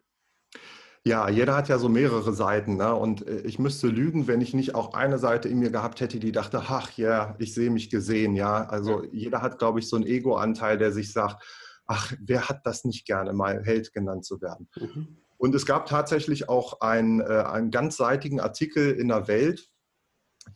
Ja, 1.04 1.28
jeder 1.28 1.56
hat 1.56 1.68
ja 1.68 1.78
so 1.78 1.88
mehrere 1.88 2.32
Seiten. 2.32 2.76
Ne? 2.76 2.94
Und 2.94 3.26
äh, 3.26 3.40
ich 3.40 3.58
müsste 3.58 3.88
lügen, 3.88 4.28
wenn 4.28 4.40
ich 4.40 4.54
nicht 4.54 4.74
auch 4.74 4.94
eine 4.94 5.18
Seite 5.18 5.48
in 5.48 5.58
mir 5.58 5.70
gehabt 5.70 6.00
hätte, 6.00 6.20
die 6.20 6.32
dachte, 6.32 6.62
ach 6.68 6.92
ja, 6.96 7.08
yeah, 7.08 7.36
ich 7.38 7.54
sehe 7.54 7.70
mich 7.70 7.90
gesehen. 7.90 8.36
Ja, 8.36 8.66
also 8.66 9.04
jeder 9.10 9.42
hat, 9.42 9.58
glaube 9.58 9.80
ich, 9.80 9.88
so 9.88 9.96
einen 9.96 10.06
Ego-Anteil, 10.06 10.78
der 10.78 10.92
sich 10.92 11.12
sagt, 11.12 11.42
ach, 11.92 12.14
wer 12.20 12.48
hat 12.48 12.64
das 12.64 12.84
nicht 12.84 13.06
gerne, 13.06 13.34
mal 13.34 13.62
Held 13.62 13.92
genannt 13.92 14.24
zu 14.24 14.40
werden. 14.40 14.68
Mhm. 14.76 15.18
Und 15.36 15.54
es 15.54 15.66
gab 15.66 15.86
tatsächlich 15.86 16.48
auch 16.48 16.80
einen, 16.80 17.20
äh, 17.20 17.24
einen 17.24 17.70
ganzseitigen 17.70 18.40
Artikel 18.40 18.92
in 18.92 19.08
der 19.08 19.28
Welt, 19.28 19.70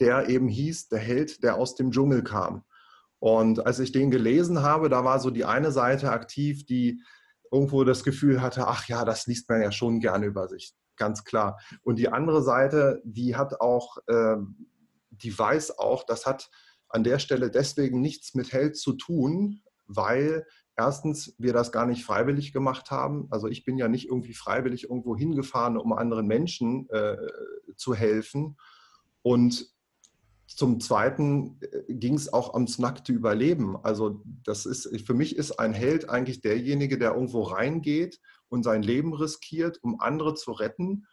der 0.00 0.28
eben 0.31 0.49
hieß, 0.49 0.88
der 0.88 0.99
Held, 0.99 1.43
der 1.43 1.57
aus 1.57 1.75
dem 1.75 1.90
Dschungel 1.90 2.25
kam. 2.25 2.64
Und 3.19 3.66
als 3.66 3.78
ich 3.81 3.93
den 3.93 4.11
gelesen 4.11 4.62
habe, 4.62 4.88
da 4.88 5.05
war 5.05 5.21
so 5.21 5.31
die 5.31 5.45
eine 5.45 5.73
Seite 5.73 6.11
aktiv, 6.11 6.64
die 6.64 7.02
irgendwo 7.52 7.85
das 7.85 8.02
Gefühl 8.02 8.40
hatte, 8.40 8.66
ach 8.66 8.88
ja, 8.88 9.05
das 9.05 9.26
liest 9.26 9.49
man 9.50 9.61
ja 9.61 9.73
schon 9.73 10.00
gerne 10.00 10.26
über 10.26 10.49
sich, 10.49 10.75
ganz 10.97 11.25
klar. 11.25 11.59
Und 11.83 11.99
die 11.99 12.09
andere 12.09 12.43
Seite, 12.43 13.02
die 13.05 13.37
hat 13.37 13.61
auch, 13.61 13.99
äh, 14.07 14.37
die 15.11 15.38
weiß 15.38 15.78
auch, 15.78 16.05
das 16.05 16.25
hat 16.25 16.50
an 16.88 17.05
der 17.05 17.19
Stelle 17.19 17.50
deswegen 17.50 18.00
nichts 18.00 18.35
mit 18.35 18.52
Held 18.52 18.76
zu 18.76 18.95
tun, 18.95 19.61
weil 19.87 20.47
erstens 20.76 21.35
wir 21.38 21.52
das 21.52 21.73
gar 21.73 21.87
nicht 21.87 22.04
freiwillig 22.04 22.52
gemacht 22.52 22.90
haben. 22.90 23.26
Also 23.30 23.49
ich 23.49 23.64
bin 23.64 23.78
ja 23.78 23.88
nicht 23.88 24.09
irgendwie 24.09 24.35
freiwillig 24.35 24.85
irgendwo 24.85 25.16
hingefahren, 25.16 25.76
um 25.76 25.92
anderen 25.92 26.26
Menschen 26.26 26.88
äh, 26.90 27.16
zu 27.76 27.95
helfen. 27.95 28.56
Und 29.23 29.75
zum 30.47 30.80
Zweiten 30.80 31.59
äh, 31.61 31.95
ging 31.95 32.14
es 32.14 32.33
auch 32.33 32.54
ums 32.54 32.78
nackte 32.78 33.12
Überleben. 33.12 33.76
Also 33.83 34.23
das 34.45 34.66
ist, 34.66 34.88
für 35.04 35.14
mich 35.14 35.37
ist 35.37 35.59
ein 35.59 35.73
Held 35.73 36.11
eigentlich 36.11 36.40
derjenige, 36.40 36.99
der 36.99 37.14
irgendwo 37.14 37.42
reingeht 37.42 38.21
und 38.49 38.62
sein 38.62 38.83
Leben 38.83 39.14
riskiert, 39.14 39.78
um 39.83 40.00
andere 40.00 40.35
zu 40.35 40.52
retten 40.52 41.06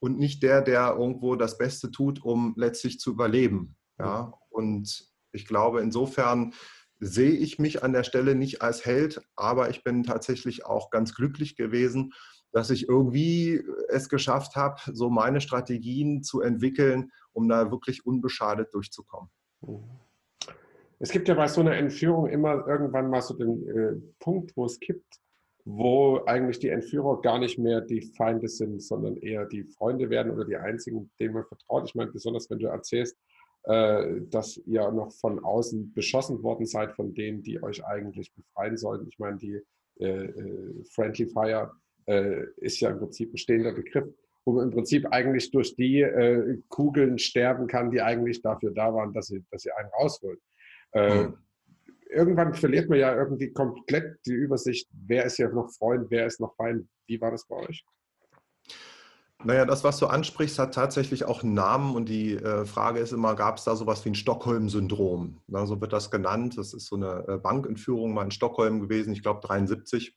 und 0.00 0.18
nicht 0.18 0.42
der, 0.42 0.62
der 0.62 0.96
irgendwo 0.98 1.36
das 1.36 1.58
Beste 1.58 1.90
tut, 1.90 2.22
um 2.22 2.54
letztlich 2.56 2.98
zu 2.98 3.10
überleben. 3.10 3.76
Ja? 3.98 4.32
Und 4.48 5.10
ich 5.32 5.46
glaube, 5.46 5.80
insofern 5.80 6.54
sehe 7.00 7.32
ich 7.32 7.58
mich 7.58 7.82
an 7.82 7.92
der 7.92 8.04
Stelle 8.04 8.34
nicht 8.34 8.62
als 8.62 8.84
Held, 8.84 9.20
aber 9.34 9.70
ich 9.70 9.82
bin 9.82 10.02
tatsächlich 10.02 10.66
auch 10.66 10.90
ganz 10.90 11.14
glücklich 11.14 11.56
gewesen, 11.56 12.12
dass 12.52 12.70
ich 12.70 12.88
irgendwie 12.88 13.62
es 13.88 14.08
geschafft 14.08 14.56
habe, 14.56 14.80
so 14.92 15.08
meine 15.08 15.40
Strategien 15.40 16.22
zu 16.22 16.40
entwickeln, 16.40 17.10
um 17.32 17.48
da 17.48 17.70
wirklich 17.70 18.04
unbeschadet 18.04 18.74
durchzukommen. 18.74 19.30
Es 20.98 21.10
gibt 21.10 21.28
ja 21.28 21.34
bei 21.34 21.46
so 21.46 21.62
einer 21.62 21.76
Entführung 21.76 22.26
immer 22.28 22.66
irgendwann 22.66 23.08
mal 23.08 23.22
so 23.22 23.34
den 23.34 23.68
äh, 23.68 23.92
Punkt, 24.18 24.54
wo 24.56 24.66
es 24.66 24.78
kippt, 24.78 25.20
wo 25.64 26.22
eigentlich 26.26 26.58
die 26.58 26.68
Entführer 26.68 27.20
gar 27.22 27.38
nicht 27.38 27.58
mehr 27.58 27.80
die 27.80 28.02
Feinde 28.16 28.48
sind, 28.48 28.82
sondern 28.82 29.16
eher 29.16 29.46
die 29.46 29.64
Freunde 29.64 30.10
werden 30.10 30.32
oder 30.32 30.44
die 30.44 30.56
einzigen, 30.56 31.10
denen 31.18 31.34
man 31.34 31.44
vertraut. 31.44 31.88
Ich 31.88 31.94
meine, 31.94 32.10
besonders 32.10 32.50
wenn 32.50 32.58
du 32.58 32.66
erzählst, 32.66 33.16
äh, 33.64 34.22
dass 34.30 34.56
ihr 34.66 34.90
noch 34.90 35.12
von 35.12 35.38
außen 35.44 35.92
beschossen 35.92 36.42
worden 36.42 36.66
seid 36.66 36.94
von 36.94 37.14
denen, 37.14 37.42
die 37.42 37.62
euch 37.62 37.84
eigentlich 37.84 38.32
befreien 38.34 38.76
sollten. 38.76 39.06
Ich 39.08 39.18
meine, 39.18 39.36
die 39.36 39.60
äh, 39.98 40.06
äh 40.06 40.84
Friendly 40.94 41.26
Fire 41.26 41.70
äh, 42.06 42.44
ist 42.56 42.80
ja 42.80 42.90
im 42.90 42.98
Prinzip 42.98 43.34
ein 43.34 43.36
stehender 43.36 43.72
Begriff, 43.72 44.08
wo 44.46 44.54
man 44.54 44.64
im 44.64 44.70
Prinzip 44.70 45.06
eigentlich 45.10 45.50
durch 45.50 45.76
die 45.76 46.00
äh, 46.00 46.58
Kugeln 46.68 47.18
sterben 47.18 47.66
kann, 47.66 47.90
die 47.90 48.00
eigentlich 48.00 48.40
dafür 48.40 48.70
da 48.70 48.94
waren, 48.94 49.12
dass 49.12 49.26
sie, 49.26 49.44
dass 49.50 49.62
sie 49.62 49.72
einen 49.72 49.90
rausholen. 49.90 50.38
Mhm. 50.94 51.36
Irgendwann 52.08 52.54
verliert 52.54 52.88
man 52.88 52.98
ja 52.98 53.14
irgendwie 53.14 53.52
komplett 53.52 54.18
die 54.26 54.32
Übersicht, 54.32 54.88
wer 55.06 55.24
ist 55.26 55.38
ja 55.38 55.48
noch 55.48 55.70
Freund, 55.70 56.10
wer 56.10 56.26
ist 56.26 56.40
noch 56.40 56.56
Feind. 56.56 56.88
Wie 57.06 57.20
war 57.20 57.30
das 57.30 57.46
bei 57.46 57.56
euch? 57.56 57.84
Naja, 59.42 59.64
das, 59.64 59.84
was 59.84 59.98
du 59.98 60.06
ansprichst, 60.06 60.58
hat 60.58 60.74
tatsächlich 60.74 61.24
auch 61.24 61.42
einen 61.42 61.54
Namen 61.54 61.94
und 61.94 62.10
die 62.10 62.34
äh, 62.34 62.66
Frage 62.66 63.00
ist 63.00 63.12
immer, 63.12 63.34
gab 63.34 63.56
es 63.56 63.64
da 63.64 63.74
sowas 63.74 64.04
wie 64.04 64.10
ein 64.10 64.14
Stockholm-Syndrom? 64.14 65.40
so 65.48 65.80
wird 65.80 65.94
das 65.94 66.10
genannt. 66.10 66.58
Das 66.58 66.74
ist 66.74 66.86
so 66.86 66.96
eine 66.96 67.24
äh, 67.26 67.38
Bankentführung 67.38 68.12
mal 68.12 68.24
in 68.24 68.30
Stockholm 68.30 68.80
gewesen, 68.80 69.14
ich 69.14 69.22
glaube 69.22 69.40
73. 69.46 70.14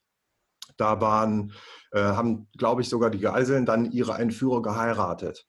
Da 0.75 0.99
waren, 0.99 1.53
äh, 1.91 2.01
haben, 2.01 2.49
glaube 2.57 2.81
ich, 2.81 2.89
sogar 2.89 3.09
die 3.09 3.19
Geiseln 3.19 3.65
dann 3.65 3.91
ihre 3.91 4.13
Entführer 4.13 4.61
geheiratet. 4.61 5.45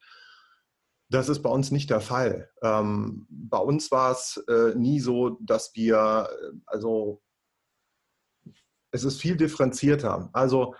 Das 1.11 1.28
ist 1.28 1.43
bei 1.43 1.50
uns 1.50 1.73
nicht 1.73 1.90
der 1.90 2.00
Fall. 2.00 2.50
Ähm, 2.62 3.26
bei 3.28 3.59
uns 3.59 3.90
war 3.90 4.12
es 4.12 4.37
äh, 4.49 4.75
nie 4.76 5.00
so, 5.00 5.38
dass 5.40 5.75
wir, 5.75 6.28
äh, 6.31 6.52
also 6.66 7.23
es 8.93 9.02
ist 9.02 9.21
viel 9.21 9.37
differenzierter. 9.37 10.31
Also 10.33 10.75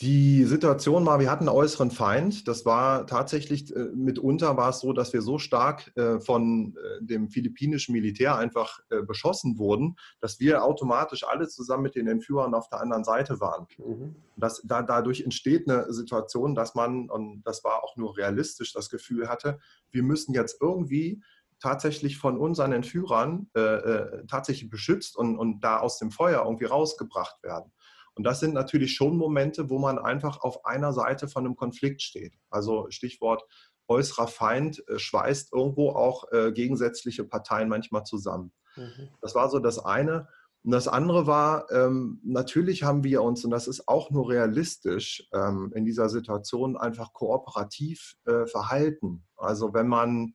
die 0.00 0.44
Situation 0.44 1.04
war, 1.06 1.18
wir 1.18 1.28
hatten 1.28 1.48
einen 1.48 1.56
äußeren 1.56 1.90
Feind. 1.90 2.46
Das 2.46 2.64
war 2.64 3.04
tatsächlich, 3.08 3.74
äh, 3.74 3.88
mitunter 3.94 4.56
war 4.56 4.70
es 4.70 4.78
so, 4.78 4.92
dass 4.92 5.12
wir 5.12 5.22
so 5.22 5.38
stark 5.38 5.90
äh, 5.96 6.20
von 6.20 6.76
äh, 6.76 7.04
dem 7.04 7.28
philippinischen 7.28 7.92
Militär 7.92 8.36
einfach 8.36 8.78
beschossen 9.06 9.58
wurden, 9.58 9.96
dass 10.20 10.40
wir 10.40 10.64
automatisch 10.64 11.24
alle 11.24 11.48
zusammen 11.48 11.82
mit 11.82 11.94
den 11.94 12.06
Entführern 12.06 12.54
auf 12.54 12.68
der 12.68 12.80
anderen 12.80 13.04
Seite 13.04 13.40
waren. 13.40 13.66
Mhm. 13.78 14.14
Das, 14.36 14.62
da, 14.64 14.82
dadurch 14.82 15.22
entsteht 15.22 15.68
eine 15.68 15.92
Situation, 15.92 16.54
dass 16.54 16.74
man, 16.74 17.10
und 17.10 17.42
das 17.42 17.64
war 17.64 17.82
auch 17.82 17.96
nur 17.96 18.16
realistisch, 18.16 18.72
das 18.72 18.88
Gefühl 18.90 19.28
hatte, 19.28 19.58
wir 19.90 20.02
müssen 20.02 20.32
jetzt 20.32 20.58
irgendwie 20.60 21.22
tatsächlich 21.60 22.18
von 22.18 22.38
unseren 22.38 22.72
Entführern 22.72 23.48
äh, 23.54 24.24
tatsächlich 24.28 24.70
beschützt 24.70 25.16
und, 25.16 25.38
und 25.38 25.60
da 25.60 25.80
aus 25.80 25.98
dem 25.98 26.10
Feuer 26.10 26.44
irgendwie 26.44 26.66
rausgebracht 26.66 27.42
werden. 27.42 27.72
Und 28.18 28.24
das 28.24 28.40
sind 28.40 28.52
natürlich 28.52 28.94
schon 28.94 29.16
Momente, 29.16 29.70
wo 29.70 29.78
man 29.78 29.96
einfach 29.96 30.40
auf 30.40 30.64
einer 30.66 30.92
Seite 30.92 31.28
von 31.28 31.46
einem 31.46 31.54
Konflikt 31.54 32.02
steht. 32.02 32.34
Also 32.50 32.90
Stichwort 32.90 33.44
äußerer 33.86 34.26
Feind 34.26 34.82
äh, 34.88 34.98
schweißt 34.98 35.52
irgendwo 35.52 35.90
auch 35.90 36.24
äh, 36.32 36.50
gegensätzliche 36.50 37.22
Parteien 37.22 37.68
manchmal 37.68 38.02
zusammen. 38.02 38.52
Mhm. 38.74 39.10
Das 39.20 39.36
war 39.36 39.48
so 39.48 39.60
das 39.60 39.78
eine. 39.78 40.26
Und 40.64 40.72
das 40.72 40.88
andere 40.88 41.28
war, 41.28 41.70
ähm, 41.70 42.20
natürlich 42.24 42.82
haben 42.82 43.04
wir 43.04 43.22
uns, 43.22 43.44
und 43.44 43.52
das 43.52 43.68
ist 43.68 43.86
auch 43.86 44.10
nur 44.10 44.28
realistisch, 44.28 45.28
ähm, 45.32 45.72
in 45.76 45.84
dieser 45.84 46.08
Situation 46.08 46.76
einfach 46.76 47.12
kooperativ 47.12 48.16
äh, 48.26 48.46
verhalten. 48.46 49.24
Also 49.36 49.72
wenn 49.74 49.86
man 49.86 50.34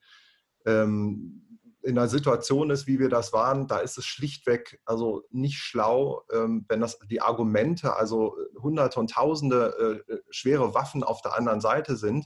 ähm, 0.66 1.53
in 1.84 1.98
einer 1.98 2.08
Situation 2.08 2.70
ist, 2.70 2.88
wie 2.88 3.00
wir 3.00 3.10
das 3.10 3.34
waren, 3.34 3.68
da 3.68 3.80
ist 3.80 3.98
es 3.98 4.06
schlichtweg 4.06 4.80
also 4.86 5.24
nicht 5.30 5.58
schlau, 5.58 6.24
ähm, 6.32 6.66
wenn 6.70 6.80
das 6.80 6.98
die 7.10 7.22
Argumente, 7.22 7.96
also 7.96 8.36
Hunderte 8.62 9.00
und 9.00 9.12
Tausende 9.12 10.04
äh, 10.08 10.18
schwere 10.30 10.74
Waffen 10.74 11.04
auf 11.04 11.22
der 11.22 11.38
anderen 11.38 11.62
Seite 11.62 11.98
sind, 11.98 12.26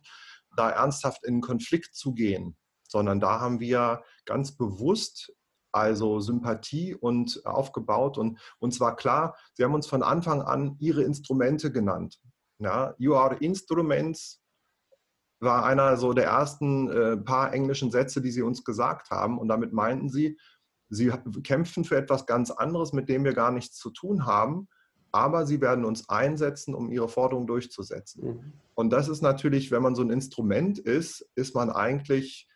da 0.56 0.70
ernsthaft 0.70 1.24
in 1.24 1.42
Konflikt 1.42 1.96
zu 1.96 2.14
gehen, 2.14 2.56
sondern 2.88 3.20
da 3.20 3.40
haben 3.40 3.60
wir 3.60 4.04
ganz 4.26 4.56
bewusst 4.56 5.34
also 5.72 6.20
Sympathie 6.20 6.96
und 6.96 7.46
aufgebaut 7.46 8.18
und 8.18 8.40
uns 8.60 8.80
war 8.80 8.96
klar, 8.96 9.36
sie 9.54 9.64
haben 9.64 9.74
uns 9.74 9.88
von 9.88 10.02
Anfang 10.02 10.42
an 10.42 10.76
ihre 10.80 11.04
Instrumente 11.04 11.72
genannt. 11.72 12.20
Ja, 12.60 12.96
you 12.98 13.16
are 13.16 13.36
instruments 13.36 14.42
war 15.40 15.66
einer 15.66 15.98
so 15.98 16.14
der 16.14 16.26
ersten 16.26 16.90
äh, 16.90 17.18
paar 17.18 17.54
englischen 17.54 17.92
Sätze, 17.92 18.22
die 18.22 18.32
sie 18.32 18.42
uns 18.42 18.64
gesagt 18.64 19.12
haben. 19.12 19.38
Und 19.38 19.48
damit 19.48 19.74
meinten 19.74 20.10
sie, 20.10 20.38
sie 20.90 21.12
kämpfen 21.44 21.84
für 21.84 21.98
etwas 21.98 22.26
ganz 22.26 22.52
anderes, 22.52 22.94
mit 22.94 23.10
dem 23.10 23.24
wir 23.24 23.34
gar 23.34 23.52
nichts 23.52 23.78
zu 23.78 23.92
tun 23.92 24.26
haben, 24.26 24.68
aber 25.12 25.46
sie 25.46 25.62
werden 25.62 25.86
uns 25.86 26.10
einsetzen, 26.10 26.74
um 26.74 26.92
ihre 26.92 27.10
Forderung 27.10 27.48
durchzusetzen. 27.48 28.24
Mhm. 28.24 28.54
Und 28.76 28.92
das 28.92 29.08
ist 29.08 29.22
natürlich, 29.22 29.72
wenn 29.72 29.82
man 29.82 29.96
so 29.96 30.02
ein 30.02 30.10
Instrument 30.10 30.80
ist, 30.80 31.28
ist 31.36 31.56
man 31.56 31.70
eigentlich 31.70 32.48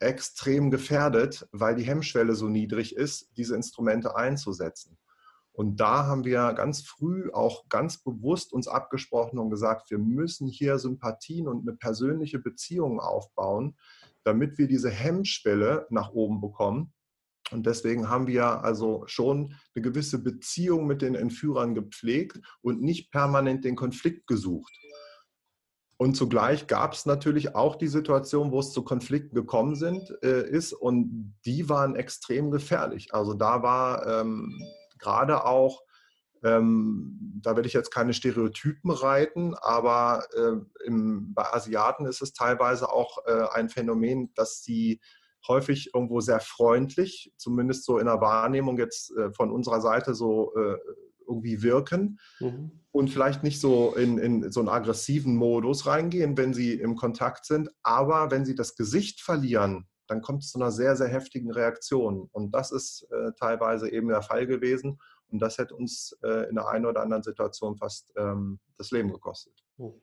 extrem 0.00 0.70
gefährdet, 0.70 1.46
weil 1.52 1.76
die 1.76 1.84
Hemmschwelle 1.84 2.34
so 2.34 2.48
niedrig 2.48 2.96
ist, 2.96 3.30
diese 3.36 3.54
Instrumente 3.54 4.16
einzusetzen. 4.16 4.96
Und 5.60 5.78
da 5.78 6.06
haben 6.06 6.24
wir 6.24 6.54
ganz 6.54 6.80
früh 6.80 7.30
auch 7.34 7.68
ganz 7.68 8.02
bewusst 8.02 8.54
uns 8.54 8.66
abgesprochen 8.66 9.38
und 9.38 9.50
gesagt, 9.50 9.90
wir 9.90 9.98
müssen 9.98 10.48
hier 10.48 10.78
Sympathien 10.78 11.46
und 11.48 11.68
eine 11.68 11.76
persönliche 11.76 12.38
Beziehung 12.38 12.98
aufbauen, 12.98 13.76
damit 14.24 14.56
wir 14.56 14.68
diese 14.68 14.88
Hemmschwelle 14.88 15.86
nach 15.90 16.12
oben 16.12 16.40
bekommen 16.40 16.94
Und 17.50 17.66
deswegen 17.66 18.08
haben 18.08 18.26
wir 18.26 18.64
also 18.64 19.02
schon 19.04 19.54
eine 19.74 19.82
gewisse 19.82 20.22
Beziehung 20.22 20.86
mit 20.86 21.02
den 21.02 21.14
Entführern 21.14 21.74
gepflegt 21.74 22.40
und 22.62 22.80
nicht 22.80 23.10
permanent 23.10 23.62
den 23.66 23.76
Konflikt 23.76 24.26
gesucht. 24.26 24.72
Und 25.98 26.16
zugleich 26.16 26.68
gab 26.68 26.94
es 26.94 27.04
natürlich 27.04 27.54
auch 27.54 27.76
die 27.76 27.88
Situation, 27.88 28.50
wo 28.50 28.60
es 28.60 28.72
zu 28.72 28.82
Konflikten 28.82 29.34
gekommen 29.34 29.74
sind, 29.74 30.10
äh, 30.22 30.48
ist 30.48 30.72
und 30.72 31.34
die 31.44 31.68
waren 31.68 31.96
extrem 31.96 32.50
gefährlich. 32.50 33.12
Also 33.12 33.34
da 33.34 33.62
war 33.62 34.06
ähm, 34.06 34.58
gerade 35.00 35.44
auch, 35.44 35.82
ähm, 36.42 37.18
da 37.42 37.56
will 37.56 37.66
ich 37.66 37.72
jetzt 37.72 37.90
keine 37.90 38.14
Stereotypen 38.14 38.90
reiten, 38.90 39.54
aber 39.60 40.24
äh, 40.34 40.86
im, 40.86 41.34
bei 41.34 41.52
Asiaten 41.52 42.06
ist 42.06 42.22
es 42.22 42.32
teilweise 42.32 42.90
auch 42.90 43.18
äh, 43.26 43.46
ein 43.52 43.68
Phänomen, 43.68 44.32
dass 44.34 44.62
sie 44.62 45.00
häufig 45.46 45.90
irgendwo 45.94 46.20
sehr 46.20 46.40
freundlich, 46.40 47.32
zumindest 47.36 47.84
so 47.84 47.98
in 47.98 48.06
der 48.06 48.20
Wahrnehmung 48.20 48.78
jetzt 48.78 49.14
äh, 49.16 49.32
von 49.32 49.50
unserer 49.50 49.80
Seite 49.80 50.14
so 50.14 50.54
äh, 50.54 50.76
irgendwie 51.26 51.62
wirken 51.62 52.18
mhm. 52.40 52.72
und 52.90 53.08
vielleicht 53.08 53.42
nicht 53.42 53.60
so 53.60 53.94
in, 53.94 54.18
in 54.18 54.50
so 54.50 54.60
einen 54.60 54.68
aggressiven 54.68 55.36
Modus 55.36 55.86
reingehen, 55.86 56.36
wenn 56.36 56.52
sie 56.52 56.74
im 56.74 56.96
Kontakt 56.96 57.46
sind. 57.46 57.70
Aber 57.82 58.30
wenn 58.30 58.44
sie 58.44 58.54
das 58.54 58.74
Gesicht 58.74 59.20
verlieren, 59.20 59.86
dann 60.10 60.22
kommt 60.22 60.42
es 60.42 60.50
zu 60.50 60.58
einer 60.58 60.72
sehr, 60.72 60.96
sehr 60.96 61.08
heftigen 61.08 61.52
Reaktion. 61.52 62.28
Und 62.32 62.52
das 62.52 62.72
ist 62.72 63.06
äh, 63.12 63.32
teilweise 63.38 63.90
eben 63.90 64.08
der 64.08 64.22
Fall 64.22 64.46
gewesen. 64.46 64.98
Und 65.28 65.38
das 65.38 65.58
hätte 65.58 65.76
uns 65.76 66.18
äh, 66.24 66.48
in 66.48 66.56
der 66.56 66.68
einen 66.68 66.86
oder 66.86 67.02
anderen 67.02 67.22
Situation 67.22 67.76
fast 67.76 68.12
ähm, 68.16 68.58
das 68.76 68.90
Leben 68.90 69.12
gekostet. 69.12 69.54
Mhm. 69.76 70.00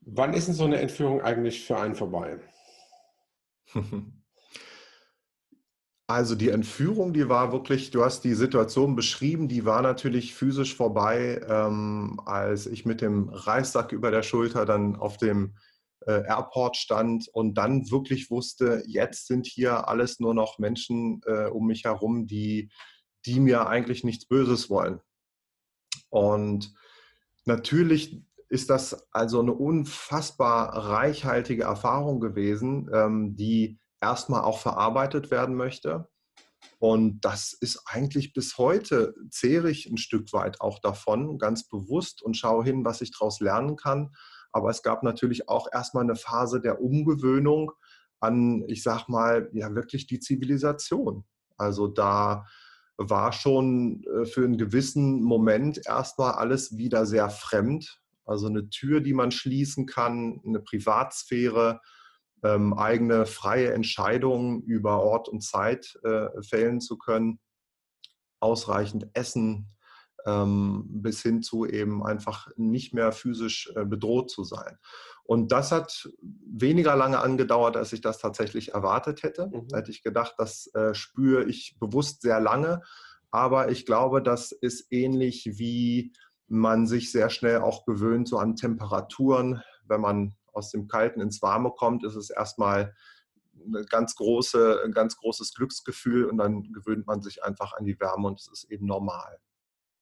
Wann 0.00 0.32
ist 0.32 0.48
denn 0.48 0.54
so 0.54 0.64
eine 0.64 0.80
Entführung 0.80 1.20
eigentlich 1.20 1.64
für 1.64 1.78
einen 1.78 1.94
vorbei? 1.94 2.40
Also 6.10 6.34
die 6.34 6.48
Entführung, 6.48 7.12
die 7.12 7.28
war 7.28 7.52
wirklich, 7.52 7.92
du 7.92 8.04
hast 8.04 8.24
die 8.24 8.34
Situation 8.34 8.96
beschrieben, 8.96 9.46
die 9.46 9.64
war 9.64 9.80
natürlich 9.80 10.34
physisch 10.34 10.74
vorbei, 10.74 11.40
ähm, 11.48 12.20
als 12.26 12.66
ich 12.66 12.84
mit 12.84 13.00
dem 13.00 13.28
Reissack 13.28 13.92
über 13.92 14.10
der 14.10 14.24
Schulter 14.24 14.66
dann 14.66 14.96
auf 14.96 15.18
dem 15.18 15.54
äh, 16.06 16.24
Airport 16.26 16.76
stand 16.76 17.28
und 17.28 17.54
dann 17.54 17.90
wirklich 17.90 18.30
wusste, 18.30 18.82
jetzt 18.86 19.26
sind 19.26 19.46
hier 19.46 19.88
alles 19.88 20.20
nur 20.20 20.34
noch 20.34 20.58
Menschen 20.58 21.20
äh, 21.26 21.46
um 21.46 21.66
mich 21.66 21.84
herum, 21.84 22.26
die, 22.26 22.70
die 23.26 23.40
mir 23.40 23.66
eigentlich 23.66 24.04
nichts 24.04 24.26
Böses 24.26 24.70
wollen. 24.70 25.00
Und 26.08 26.72
natürlich 27.44 28.22
ist 28.48 28.68
das 28.68 29.06
also 29.12 29.40
eine 29.40 29.52
unfassbar 29.52 30.76
reichhaltige 30.76 31.64
Erfahrung 31.64 32.20
gewesen, 32.20 32.90
ähm, 32.92 33.36
die 33.36 33.78
erstmal 34.00 34.42
auch 34.42 34.58
verarbeitet 34.58 35.30
werden 35.30 35.54
möchte. 35.54 36.08
Und 36.78 37.20
das 37.20 37.52
ist 37.52 37.82
eigentlich 37.86 38.32
bis 38.32 38.58
heute, 38.58 39.14
zehre 39.30 39.70
ich 39.70 39.86
ein 39.86 39.98
Stück 39.98 40.32
weit 40.32 40.60
auch 40.60 40.78
davon, 40.78 41.38
ganz 41.38 41.68
bewusst 41.68 42.22
und 42.22 42.36
schaue 42.36 42.64
hin, 42.64 42.84
was 42.84 43.00
ich 43.02 43.12
daraus 43.12 43.40
lernen 43.40 43.76
kann. 43.76 44.14
Aber 44.52 44.70
es 44.70 44.82
gab 44.82 45.02
natürlich 45.02 45.48
auch 45.48 45.68
erstmal 45.72 46.04
eine 46.04 46.16
Phase 46.16 46.60
der 46.60 46.80
Umgewöhnung 46.80 47.72
an, 48.20 48.64
ich 48.68 48.82
sag 48.82 49.08
mal, 49.08 49.48
ja, 49.52 49.74
wirklich 49.74 50.06
die 50.06 50.20
Zivilisation. 50.20 51.24
Also 51.56 51.86
da 51.86 52.46
war 52.96 53.32
schon 53.32 54.04
äh, 54.04 54.26
für 54.26 54.44
einen 54.44 54.58
gewissen 54.58 55.22
Moment 55.22 55.80
erstmal 55.86 56.32
alles 56.32 56.76
wieder 56.76 57.06
sehr 57.06 57.30
fremd. 57.30 58.00
Also 58.26 58.46
eine 58.46 58.68
Tür, 58.68 59.00
die 59.00 59.14
man 59.14 59.30
schließen 59.30 59.86
kann, 59.86 60.40
eine 60.46 60.60
Privatsphäre, 60.60 61.80
ähm, 62.44 62.74
eigene 62.74 63.26
freie 63.26 63.72
Entscheidungen 63.72 64.62
über 64.62 65.02
Ort 65.02 65.28
und 65.28 65.42
Zeit 65.42 65.98
äh, 66.04 66.28
fällen 66.42 66.80
zu 66.80 66.98
können, 66.98 67.40
ausreichend 68.40 69.08
Essen 69.14 69.68
bis 70.24 71.22
hin 71.22 71.42
zu 71.42 71.66
eben 71.66 72.04
einfach 72.04 72.48
nicht 72.56 72.92
mehr 72.92 73.12
physisch 73.12 73.72
äh, 73.74 73.84
bedroht 73.84 74.30
zu 74.30 74.44
sein. 74.44 74.78
Und 75.24 75.52
das 75.52 75.72
hat 75.72 76.08
weniger 76.20 76.96
lange 76.96 77.20
angedauert, 77.20 77.76
als 77.76 77.92
ich 77.92 78.00
das 78.00 78.18
tatsächlich 78.18 78.74
erwartet 78.74 79.22
hätte. 79.22 79.46
Mhm. 79.46 79.68
Da 79.68 79.78
hätte 79.78 79.90
ich 79.90 80.02
gedacht, 80.02 80.34
das 80.38 80.66
äh, 80.74 80.94
spüre 80.94 81.44
ich 81.44 81.76
bewusst 81.78 82.22
sehr 82.22 82.40
lange. 82.40 82.82
Aber 83.30 83.70
ich 83.70 83.86
glaube, 83.86 84.22
das 84.22 84.52
ist 84.52 84.86
ähnlich 84.90 85.58
wie 85.58 86.12
man 86.48 86.86
sich 86.86 87.12
sehr 87.12 87.30
schnell 87.30 87.58
auch 87.58 87.84
gewöhnt 87.84 88.28
so 88.28 88.38
an 88.38 88.56
Temperaturen, 88.56 89.62
wenn 89.86 90.00
man 90.00 90.34
aus 90.52 90.70
dem 90.70 90.88
Kalten 90.88 91.20
ins 91.20 91.42
Warme 91.42 91.70
kommt, 91.70 92.04
ist 92.04 92.16
es 92.16 92.28
erstmal 92.28 92.94
eine 93.64 93.84
ganz 93.84 94.16
große, 94.16 94.80
ein 94.84 94.92
ganz 94.92 95.16
großes 95.16 95.54
Glücksgefühl 95.54 96.24
und 96.24 96.38
dann 96.38 96.72
gewöhnt 96.72 97.06
man 97.06 97.22
sich 97.22 97.44
einfach 97.44 97.74
an 97.74 97.84
die 97.84 97.98
Wärme 98.00 98.28
und 98.28 98.40
es 98.40 98.48
ist 98.48 98.64
eben 98.64 98.86
normal. 98.86 99.38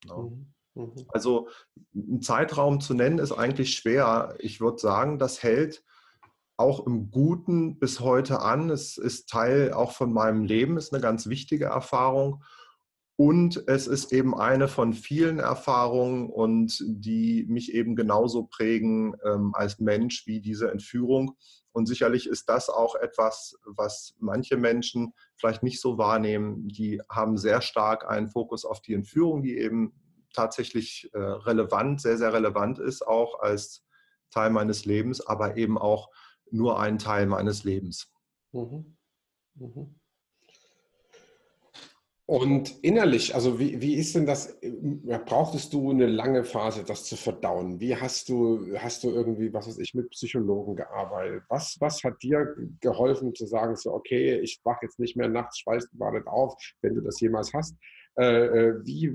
Ja. 0.06 0.16
Mhm. 0.16 0.52
mhm. 0.74 0.94
Also 1.08 1.48
einen 1.94 2.22
Zeitraum 2.22 2.80
zu 2.80 2.94
nennen 2.94 3.18
ist 3.18 3.32
eigentlich 3.32 3.74
schwer. 3.74 4.36
Ich 4.38 4.60
würde 4.60 4.78
sagen, 4.78 5.18
das 5.18 5.42
hält 5.42 5.82
auch 6.56 6.86
im 6.86 7.10
Guten 7.10 7.78
bis 7.78 8.00
heute 8.00 8.40
an. 8.40 8.68
Es 8.70 8.98
ist 8.98 9.28
Teil 9.28 9.72
auch 9.72 9.92
von 9.92 10.12
meinem 10.12 10.44
Leben, 10.44 10.76
ist 10.76 10.92
eine 10.92 11.00
ganz 11.00 11.28
wichtige 11.28 11.66
Erfahrung. 11.66 12.42
Und 13.20 13.64
es 13.66 13.88
ist 13.88 14.12
eben 14.12 14.32
eine 14.32 14.68
von 14.68 14.92
vielen 14.92 15.40
Erfahrungen 15.40 16.30
und 16.30 16.80
die 16.86 17.44
mich 17.48 17.74
eben 17.74 17.96
genauso 17.96 18.44
prägen 18.44 19.16
ähm, 19.24 19.56
als 19.56 19.80
Mensch 19.80 20.24
wie 20.28 20.40
diese 20.40 20.70
Entführung. 20.70 21.36
Und 21.72 21.86
sicherlich 21.86 22.28
ist 22.28 22.48
das 22.48 22.68
auch 22.68 22.94
etwas, 22.94 23.58
was 23.64 24.14
manche 24.20 24.56
Menschen 24.56 25.14
vielleicht 25.34 25.64
nicht 25.64 25.80
so 25.80 25.98
wahrnehmen. 25.98 26.68
Die 26.68 27.02
haben 27.10 27.36
sehr 27.36 27.60
stark 27.60 28.08
einen 28.08 28.28
Fokus 28.28 28.64
auf 28.64 28.80
die 28.82 28.94
Entführung, 28.94 29.42
die 29.42 29.58
eben 29.58 29.92
tatsächlich 30.32 31.10
äh, 31.12 31.18
relevant, 31.18 32.00
sehr, 32.00 32.18
sehr 32.18 32.32
relevant 32.32 32.78
ist, 32.78 33.04
auch 33.04 33.40
als 33.40 33.84
Teil 34.30 34.50
meines 34.50 34.84
Lebens, 34.84 35.26
aber 35.26 35.56
eben 35.56 35.76
auch 35.76 36.08
nur 36.52 36.78
ein 36.78 36.98
Teil 36.98 37.26
meines 37.26 37.64
Lebens. 37.64 38.12
Mhm. 38.52 38.96
Mhm. 39.56 39.97
Und 42.30 42.78
innerlich, 42.84 43.34
also 43.34 43.58
wie, 43.58 43.80
wie 43.80 43.94
ist 43.94 44.14
denn 44.14 44.26
das, 44.26 44.60
brauchtest 45.24 45.72
du 45.72 45.92
eine 45.92 46.04
lange 46.04 46.44
Phase, 46.44 46.84
das 46.84 47.04
zu 47.04 47.16
verdauen? 47.16 47.80
Wie 47.80 47.96
hast 47.96 48.28
du, 48.28 48.76
hast 48.76 49.02
du 49.02 49.08
irgendwie, 49.08 49.50
was 49.54 49.66
weiß 49.66 49.78
ich, 49.78 49.94
mit 49.94 50.10
Psychologen 50.10 50.76
gearbeitet? 50.76 51.44
Was, 51.48 51.78
was 51.80 52.04
hat 52.04 52.22
dir 52.22 52.54
geholfen 52.80 53.34
zu 53.34 53.46
sagen, 53.46 53.76
so, 53.76 53.94
okay, 53.94 54.40
ich 54.40 54.60
wache 54.62 54.80
jetzt 54.82 54.98
nicht 54.98 55.16
mehr 55.16 55.28
nachts 55.28 55.60
schweißgebadet 55.60 56.26
auf, 56.26 56.54
wenn 56.82 56.96
du 56.96 57.00
das 57.00 57.18
jemals 57.18 57.54
hast? 57.54 57.78
Äh, 58.18 58.24
äh, 58.24 58.74
wie, 58.84 59.10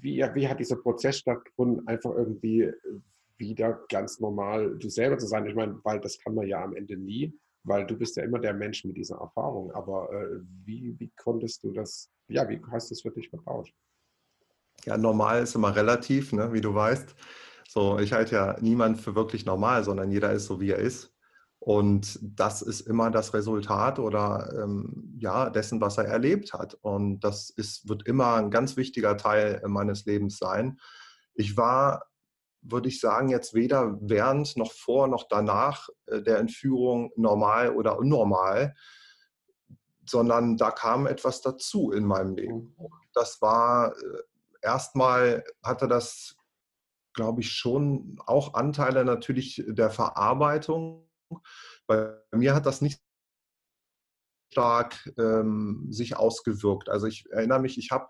wie, 0.00 0.22
wie 0.34 0.46
hat 0.46 0.60
dieser 0.60 0.76
Prozess 0.76 1.20
stattgefunden, 1.20 1.88
einfach 1.88 2.14
irgendwie 2.14 2.70
wieder 3.38 3.80
ganz 3.88 4.20
normal 4.20 4.76
du 4.76 4.90
selber 4.90 5.16
zu 5.16 5.26
sein? 5.26 5.46
Ich 5.46 5.54
meine, 5.54 5.80
weil 5.84 6.00
das 6.00 6.18
kann 6.18 6.34
man 6.34 6.46
ja 6.46 6.62
am 6.62 6.76
Ende 6.76 6.98
nie 6.98 7.32
weil 7.64 7.86
du 7.86 7.96
bist 7.96 8.16
ja 8.16 8.24
immer 8.24 8.38
der 8.38 8.54
Mensch 8.54 8.84
mit 8.84 8.96
dieser 8.96 9.16
Erfahrung. 9.16 9.72
Aber 9.72 10.12
äh, 10.12 10.40
wie, 10.64 10.94
wie 10.98 11.12
konntest 11.16 11.62
du 11.62 11.72
das, 11.72 12.10
ja, 12.28 12.48
wie 12.48 12.60
hast 12.70 12.90
du 12.90 12.94
es 12.94 13.02
für 13.02 13.10
dich 13.10 13.28
verbaut? 13.28 13.70
Ja, 14.84 14.96
normal 14.96 15.42
ist 15.42 15.54
immer 15.54 15.74
relativ, 15.74 16.32
ne, 16.32 16.52
wie 16.52 16.60
du 16.60 16.74
weißt. 16.74 17.14
So, 17.68 17.98
ich 17.98 18.12
halte 18.12 18.34
ja 18.34 18.56
niemand 18.60 19.00
für 19.00 19.14
wirklich 19.14 19.46
normal, 19.46 19.84
sondern 19.84 20.10
jeder 20.10 20.32
ist 20.32 20.46
so, 20.46 20.60
wie 20.60 20.70
er 20.70 20.78
ist. 20.78 21.12
Und 21.58 22.18
das 22.20 22.60
ist 22.60 22.80
immer 22.80 23.12
das 23.12 23.34
Resultat 23.34 24.00
oder 24.00 24.52
ähm, 24.60 25.14
ja, 25.16 25.48
dessen, 25.48 25.80
was 25.80 25.96
er 25.96 26.06
erlebt 26.06 26.52
hat. 26.52 26.74
Und 26.74 27.20
das 27.20 27.50
ist, 27.50 27.88
wird 27.88 28.08
immer 28.08 28.34
ein 28.34 28.50
ganz 28.50 28.76
wichtiger 28.76 29.16
Teil 29.16 29.62
meines 29.68 30.04
Lebens 30.04 30.38
sein. 30.38 30.80
Ich 31.34 31.56
war 31.56 32.06
würde 32.62 32.88
ich 32.88 33.00
sagen, 33.00 33.28
jetzt 33.28 33.54
weder 33.54 33.98
während 34.00 34.56
noch 34.56 34.72
vor 34.72 35.08
noch 35.08 35.26
danach 35.28 35.88
äh, 36.06 36.22
der 36.22 36.38
Entführung 36.38 37.10
normal 37.16 37.74
oder 37.74 37.98
unnormal, 37.98 38.74
sondern 40.06 40.56
da 40.56 40.70
kam 40.70 41.06
etwas 41.06 41.42
dazu 41.42 41.90
in 41.92 42.04
meinem 42.04 42.34
Leben. 42.36 42.74
Mhm. 42.78 42.88
Das 43.12 43.42
war 43.42 43.92
äh, 43.96 44.22
erstmal 44.62 45.44
hatte 45.62 45.88
das, 45.88 46.36
glaube 47.14 47.40
ich, 47.40 47.50
schon 47.50 48.18
auch 48.26 48.54
Anteile 48.54 49.04
natürlich 49.04 49.62
der 49.66 49.90
Verarbeitung. 49.90 51.08
Bei 51.86 52.14
mir 52.30 52.54
hat 52.54 52.66
das 52.66 52.80
nicht 52.80 53.00
stark 54.52 55.10
ähm, 55.18 55.86
sich 55.90 56.16
ausgewirkt. 56.16 56.88
Also 56.88 57.06
ich 57.06 57.24
erinnere 57.30 57.60
mich, 57.60 57.78
ich 57.78 57.90
habe 57.90 58.08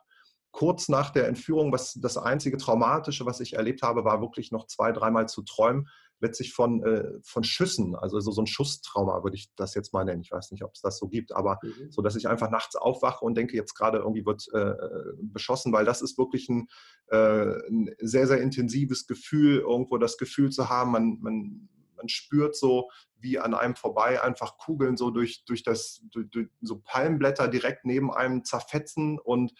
kurz 0.52 0.88
nach 0.88 1.10
der 1.10 1.26
Entführung, 1.26 1.72
was 1.72 1.94
das 1.94 2.16
einzige 2.16 2.58
Traumatische, 2.58 3.26
was 3.26 3.40
ich 3.40 3.54
erlebt 3.54 3.82
habe, 3.82 4.04
war 4.04 4.20
wirklich 4.20 4.52
noch 4.52 4.66
zwei, 4.66 4.92
dreimal 4.92 5.28
zu 5.28 5.42
träumen, 5.42 5.88
letztlich 6.20 6.52
von, 6.52 6.84
äh, 6.84 7.18
von 7.24 7.42
Schüssen, 7.42 7.96
also 7.96 8.20
so, 8.20 8.30
so 8.30 8.42
ein 8.42 8.46
Schusstrauma 8.46 9.24
würde 9.24 9.36
ich 9.36 9.50
das 9.56 9.74
jetzt 9.74 9.92
mal 9.92 10.04
nennen. 10.04 10.22
Ich 10.22 10.30
weiß 10.30 10.52
nicht, 10.52 10.62
ob 10.62 10.72
es 10.74 10.80
das 10.80 10.98
so 10.98 11.08
gibt, 11.08 11.34
aber 11.34 11.58
mhm. 11.62 11.90
so, 11.90 12.00
dass 12.00 12.14
ich 12.14 12.28
einfach 12.28 12.50
nachts 12.50 12.76
aufwache 12.76 13.24
und 13.24 13.34
denke, 13.34 13.56
jetzt 13.56 13.74
gerade 13.74 13.98
irgendwie 13.98 14.24
wird 14.24 14.46
äh, 14.52 14.74
beschossen, 15.20 15.72
weil 15.72 15.84
das 15.84 16.00
ist 16.00 16.16
wirklich 16.18 16.48
ein, 16.48 16.68
äh, 17.08 17.56
ein, 17.68 17.90
sehr, 17.98 18.28
sehr 18.28 18.40
intensives 18.40 19.06
Gefühl, 19.06 19.58
irgendwo 19.58 19.98
das 19.98 20.16
Gefühl 20.16 20.50
zu 20.50 20.68
haben, 20.68 20.92
man, 20.92 21.18
man 21.20 21.68
man 22.02 22.08
spürt 22.08 22.56
so, 22.56 22.90
wie 23.20 23.38
an 23.38 23.54
einem 23.54 23.76
vorbei 23.76 24.20
einfach 24.20 24.58
Kugeln 24.58 24.96
so 24.96 25.10
durch, 25.10 25.44
durch 25.44 25.62
das, 25.62 26.02
durch, 26.10 26.28
durch 26.30 26.48
so 26.60 26.80
Palmblätter 26.84 27.46
direkt 27.46 27.84
neben 27.84 28.12
einem 28.12 28.44
zerfetzen 28.44 29.20
und 29.20 29.52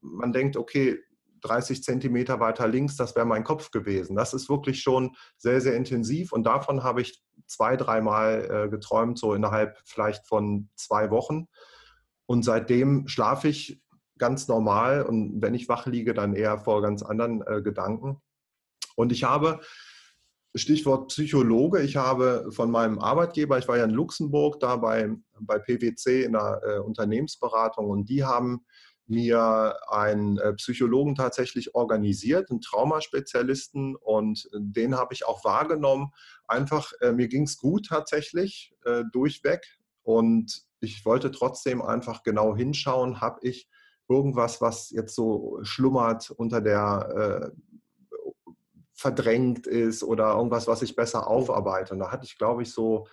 man 0.00 0.32
denkt, 0.32 0.56
okay, 0.56 0.98
30 1.42 1.82
Zentimeter 1.82 2.38
weiter 2.40 2.68
links, 2.68 2.96
das 2.96 3.16
wäre 3.16 3.26
mein 3.26 3.44
Kopf 3.44 3.70
gewesen. 3.70 4.14
Das 4.14 4.34
ist 4.34 4.48
wirklich 4.48 4.82
schon 4.82 5.16
sehr, 5.36 5.60
sehr 5.60 5.74
intensiv 5.74 6.32
und 6.32 6.44
davon 6.44 6.82
habe 6.82 7.00
ich 7.00 7.22
zwei, 7.46 7.76
dreimal 7.76 8.48
äh, 8.50 8.68
geträumt, 8.68 9.18
so 9.18 9.34
innerhalb 9.34 9.78
vielleicht 9.84 10.26
von 10.26 10.68
zwei 10.76 11.10
Wochen. 11.10 11.48
Und 12.26 12.44
seitdem 12.44 13.08
schlafe 13.08 13.48
ich 13.48 13.82
ganz 14.18 14.46
normal 14.46 15.02
und 15.02 15.42
wenn 15.42 15.54
ich 15.54 15.68
wach 15.68 15.86
liege, 15.86 16.14
dann 16.14 16.34
eher 16.34 16.58
vor 16.58 16.82
ganz 16.82 17.02
anderen 17.02 17.42
äh, 17.46 17.62
Gedanken. 17.62 18.20
Und 18.94 19.12
ich 19.12 19.24
habe, 19.24 19.60
Stichwort 20.54 21.08
Psychologe, 21.08 21.80
ich 21.80 21.96
habe 21.96 22.50
von 22.50 22.70
meinem 22.70 22.98
Arbeitgeber, 22.98 23.58
ich 23.58 23.68
war 23.68 23.78
ja 23.78 23.84
in 23.84 23.90
Luxemburg, 23.90 24.60
da 24.60 24.76
bei, 24.76 25.10
bei 25.40 25.58
PwC 25.58 26.24
in 26.24 26.32
der 26.32 26.60
äh, 26.64 26.78
Unternehmensberatung 26.78 27.88
und 27.88 28.08
die 28.08 28.24
haben 28.24 28.64
mir 29.10 29.76
einen 29.88 30.38
äh, 30.38 30.52
Psychologen 30.54 31.14
tatsächlich 31.14 31.74
organisiert, 31.74 32.50
einen 32.50 32.60
Traumaspezialisten 32.60 33.96
und 33.96 34.48
den 34.52 34.96
habe 34.96 35.12
ich 35.14 35.26
auch 35.26 35.44
wahrgenommen. 35.44 36.12
Einfach, 36.46 36.92
äh, 37.00 37.12
mir 37.12 37.28
ging 37.28 37.42
es 37.42 37.58
gut 37.58 37.86
tatsächlich 37.86 38.74
äh, 38.84 39.02
durchweg 39.12 39.78
und 40.02 40.62
ich 40.80 41.04
wollte 41.04 41.30
trotzdem 41.30 41.82
einfach 41.82 42.22
genau 42.22 42.56
hinschauen, 42.56 43.20
habe 43.20 43.40
ich 43.42 43.68
irgendwas, 44.08 44.60
was 44.60 44.90
jetzt 44.90 45.14
so 45.14 45.58
schlummert 45.62 46.30
unter 46.30 46.60
der 46.60 47.52
verdrängt 49.00 49.66
ist 49.66 50.02
oder 50.02 50.34
irgendwas, 50.34 50.66
was 50.66 50.82
ich 50.82 50.94
besser 50.94 51.26
aufarbeite. 51.26 51.94
Und 51.94 52.00
da 52.00 52.10
hatte 52.10 52.26
ich, 52.26 52.36
glaube 52.36 52.62
ich, 52.62 52.72
so 52.72 53.06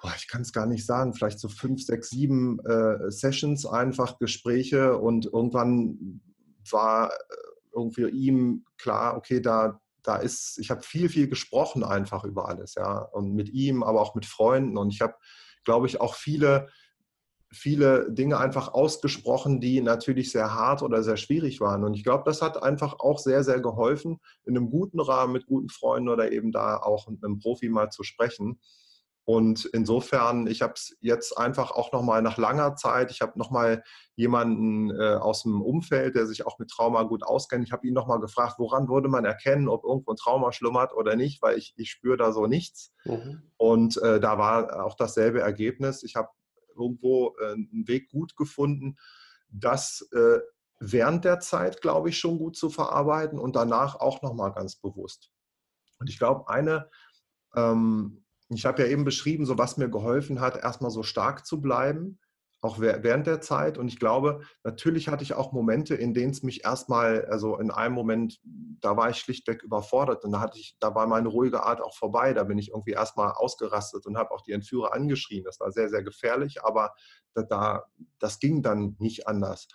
boah, 0.00 0.12
ich 0.16 0.28
kann 0.28 0.42
es 0.42 0.52
gar 0.52 0.66
nicht 0.66 0.84
sagen, 0.84 1.14
vielleicht 1.14 1.38
so 1.38 1.48
fünf, 1.48 1.82
sechs, 1.82 2.10
sieben 2.10 2.60
äh, 2.66 3.10
Sessions, 3.10 3.66
einfach 3.66 4.18
Gespräche 4.18 4.98
und 4.98 5.26
irgendwann 5.26 6.20
war 6.70 7.12
äh, 7.12 7.16
irgendwie 7.74 8.08
ihm 8.08 8.64
klar, 8.78 9.16
okay, 9.16 9.40
da, 9.40 9.80
da 10.02 10.16
ist, 10.16 10.58
ich 10.58 10.70
habe 10.70 10.82
viel, 10.82 11.08
viel 11.08 11.28
gesprochen 11.28 11.82
einfach 11.82 12.24
über 12.24 12.48
alles, 12.48 12.74
ja, 12.74 12.98
und 12.98 13.34
mit 13.34 13.48
ihm, 13.50 13.82
aber 13.82 14.00
auch 14.00 14.14
mit 14.14 14.26
Freunden 14.26 14.76
und 14.76 14.90
ich 14.90 15.00
habe, 15.00 15.14
glaube 15.64 15.86
ich, 15.86 16.00
auch 16.00 16.14
viele, 16.14 16.68
viele 17.50 18.10
Dinge 18.12 18.38
einfach 18.38 18.74
ausgesprochen, 18.74 19.60
die 19.60 19.80
natürlich 19.80 20.30
sehr 20.30 20.54
hart 20.54 20.82
oder 20.82 21.02
sehr 21.02 21.16
schwierig 21.16 21.60
waren. 21.60 21.84
Und 21.84 21.94
ich 21.94 22.04
glaube, 22.04 22.24
das 22.26 22.42
hat 22.42 22.62
einfach 22.62 22.98
auch 22.98 23.18
sehr, 23.18 23.44
sehr 23.44 23.60
geholfen, 23.60 24.18
in 24.44 24.56
einem 24.56 24.70
guten 24.70 25.00
Rahmen 25.00 25.32
mit 25.32 25.46
guten 25.46 25.68
Freunden 25.68 26.08
oder 26.08 26.32
eben 26.32 26.52
da 26.52 26.76
auch 26.76 27.08
mit 27.08 27.24
einem 27.24 27.38
Profi 27.38 27.68
mal 27.68 27.90
zu 27.90 28.02
sprechen. 28.02 28.60
Und 29.26 29.64
insofern, 29.64 30.46
ich 30.46 30.62
habe 30.62 30.74
es 30.76 30.96
jetzt 31.00 31.36
einfach 31.36 31.72
auch 31.72 31.90
nochmal 31.90 32.22
nach 32.22 32.38
langer 32.38 32.76
Zeit, 32.76 33.10
ich 33.10 33.22
habe 33.22 33.36
nochmal 33.36 33.82
jemanden 34.14 34.92
äh, 34.92 35.16
aus 35.16 35.42
dem 35.42 35.60
Umfeld, 35.62 36.14
der 36.14 36.26
sich 36.26 36.46
auch 36.46 36.60
mit 36.60 36.70
Trauma 36.70 37.02
gut 37.02 37.24
auskennt, 37.24 37.66
ich 37.66 37.72
habe 37.72 37.88
ihn 37.88 37.92
nochmal 37.92 38.20
gefragt, 38.20 38.54
woran 38.58 38.88
würde 38.88 39.08
man 39.08 39.24
erkennen, 39.24 39.68
ob 39.68 39.82
irgendwo 39.82 40.12
ein 40.12 40.16
Trauma 40.16 40.52
schlummert 40.52 40.94
oder 40.94 41.16
nicht, 41.16 41.42
weil 41.42 41.58
ich, 41.58 41.74
ich 41.76 41.90
spüre 41.90 42.16
da 42.16 42.30
so 42.30 42.46
nichts. 42.46 42.92
Mhm. 43.04 43.42
Und 43.56 44.00
äh, 44.00 44.20
da 44.20 44.38
war 44.38 44.86
auch 44.86 44.94
dasselbe 44.94 45.40
Ergebnis. 45.40 46.04
Ich 46.04 46.14
habe 46.14 46.28
irgendwo 46.78 47.34
äh, 47.40 47.54
einen 47.54 47.88
Weg 47.88 48.08
gut 48.10 48.36
gefunden, 48.36 48.96
das 49.48 50.08
äh, 50.12 50.38
während 50.78 51.24
der 51.24 51.40
Zeit, 51.40 51.82
glaube 51.82 52.10
ich, 52.10 52.18
schon 52.18 52.38
gut 52.38 52.56
zu 52.56 52.70
verarbeiten 52.70 53.40
und 53.40 53.56
danach 53.56 53.96
auch 53.96 54.22
nochmal 54.22 54.52
ganz 54.52 54.76
bewusst. 54.76 55.32
Und 55.98 56.08
ich 56.08 56.16
glaube, 56.16 56.48
eine 56.48 56.88
ähm, 57.56 58.22
ich 58.48 58.66
habe 58.66 58.82
ja 58.82 58.88
eben 58.88 59.04
beschrieben, 59.04 59.44
so 59.44 59.58
was 59.58 59.76
mir 59.76 59.88
geholfen 59.88 60.40
hat, 60.40 60.56
erstmal 60.56 60.90
so 60.90 61.02
stark 61.02 61.46
zu 61.46 61.60
bleiben, 61.60 62.18
auch 62.60 62.80
während 62.80 63.26
der 63.26 63.40
Zeit. 63.40 63.78
Und 63.78 63.88
ich 63.88 63.98
glaube, 63.98 64.40
natürlich 64.64 65.08
hatte 65.08 65.22
ich 65.22 65.34
auch 65.34 65.52
Momente, 65.52 65.94
in 65.94 66.14
denen 66.14 66.32
es 66.32 66.42
mich 66.42 66.64
erstmal, 66.64 67.24
also 67.26 67.58
in 67.58 67.70
einem 67.70 67.94
Moment, 67.94 68.40
da 68.44 68.96
war 68.96 69.10
ich 69.10 69.18
schlichtweg 69.18 69.62
überfordert 69.62 70.24
und 70.24 70.32
da 70.32 70.40
hatte 70.40 70.58
ich, 70.58 70.76
da 70.80 70.94
war 70.94 71.06
meine 71.06 71.28
ruhige 71.28 71.62
Art 71.62 71.80
auch 71.80 71.94
vorbei. 71.94 72.32
Da 72.32 72.44
bin 72.44 72.58
ich 72.58 72.70
irgendwie 72.70 72.92
erstmal 72.92 73.32
ausgerastet 73.32 74.06
und 74.06 74.16
habe 74.16 74.30
auch 74.30 74.42
die 74.42 74.52
Entführer 74.52 74.94
angeschrien. 74.94 75.44
Das 75.44 75.60
war 75.60 75.70
sehr, 75.70 75.88
sehr 75.88 76.02
gefährlich, 76.02 76.64
aber 76.64 76.94
da, 77.34 77.42
da, 77.42 77.84
das 78.18 78.38
ging 78.38 78.62
dann 78.62 78.96
nicht 78.98 79.28
anders. 79.28 79.68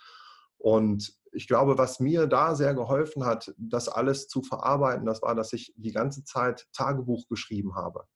Und 0.58 1.14
ich 1.32 1.48
glaube, 1.48 1.78
was 1.78 1.98
mir 1.98 2.26
da 2.26 2.54
sehr 2.54 2.74
geholfen 2.74 3.24
hat, 3.24 3.54
das 3.56 3.88
alles 3.88 4.28
zu 4.28 4.42
verarbeiten, 4.42 5.06
das 5.06 5.22
war, 5.22 5.34
dass 5.34 5.52
ich 5.52 5.72
die 5.76 5.92
ganze 5.92 6.24
Zeit 6.24 6.68
Tagebuch 6.72 7.26
geschrieben 7.28 7.74
habe. 7.74 8.06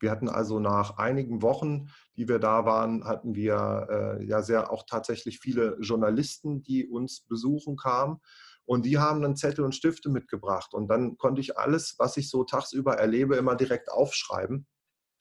Wir 0.00 0.10
hatten 0.10 0.28
also 0.28 0.58
nach 0.58 0.96
einigen 0.96 1.42
Wochen, 1.42 1.88
die 2.16 2.28
wir 2.28 2.38
da 2.38 2.64
waren, 2.64 3.04
hatten 3.04 3.34
wir 3.34 3.86
äh, 4.20 4.24
ja 4.24 4.42
sehr 4.42 4.72
auch 4.72 4.84
tatsächlich 4.86 5.38
viele 5.38 5.76
Journalisten, 5.80 6.62
die 6.62 6.86
uns 6.86 7.20
besuchen 7.20 7.76
kamen. 7.76 8.18
Und 8.64 8.86
die 8.86 8.98
haben 8.98 9.20
dann 9.22 9.36
Zettel 9.36 9.64
und 9.64 9.74
Stifte 9.74 10.08
mitgebracht. 10.10 10.74
Und 10.74 10.88
dann 10.88 11.16
konnte 11.18 11.40
ich 11.40 11.58
alles, 11.58 11.96
was 11.98 12.16
ich 12.16 12.30
so 12.30 12.44
tagsüber 12.44 12.94
erlebe, 12.94 13.36
immer 13.36 13.56
direkt 13.56 13.90
aufschreiben. 13.90 14.66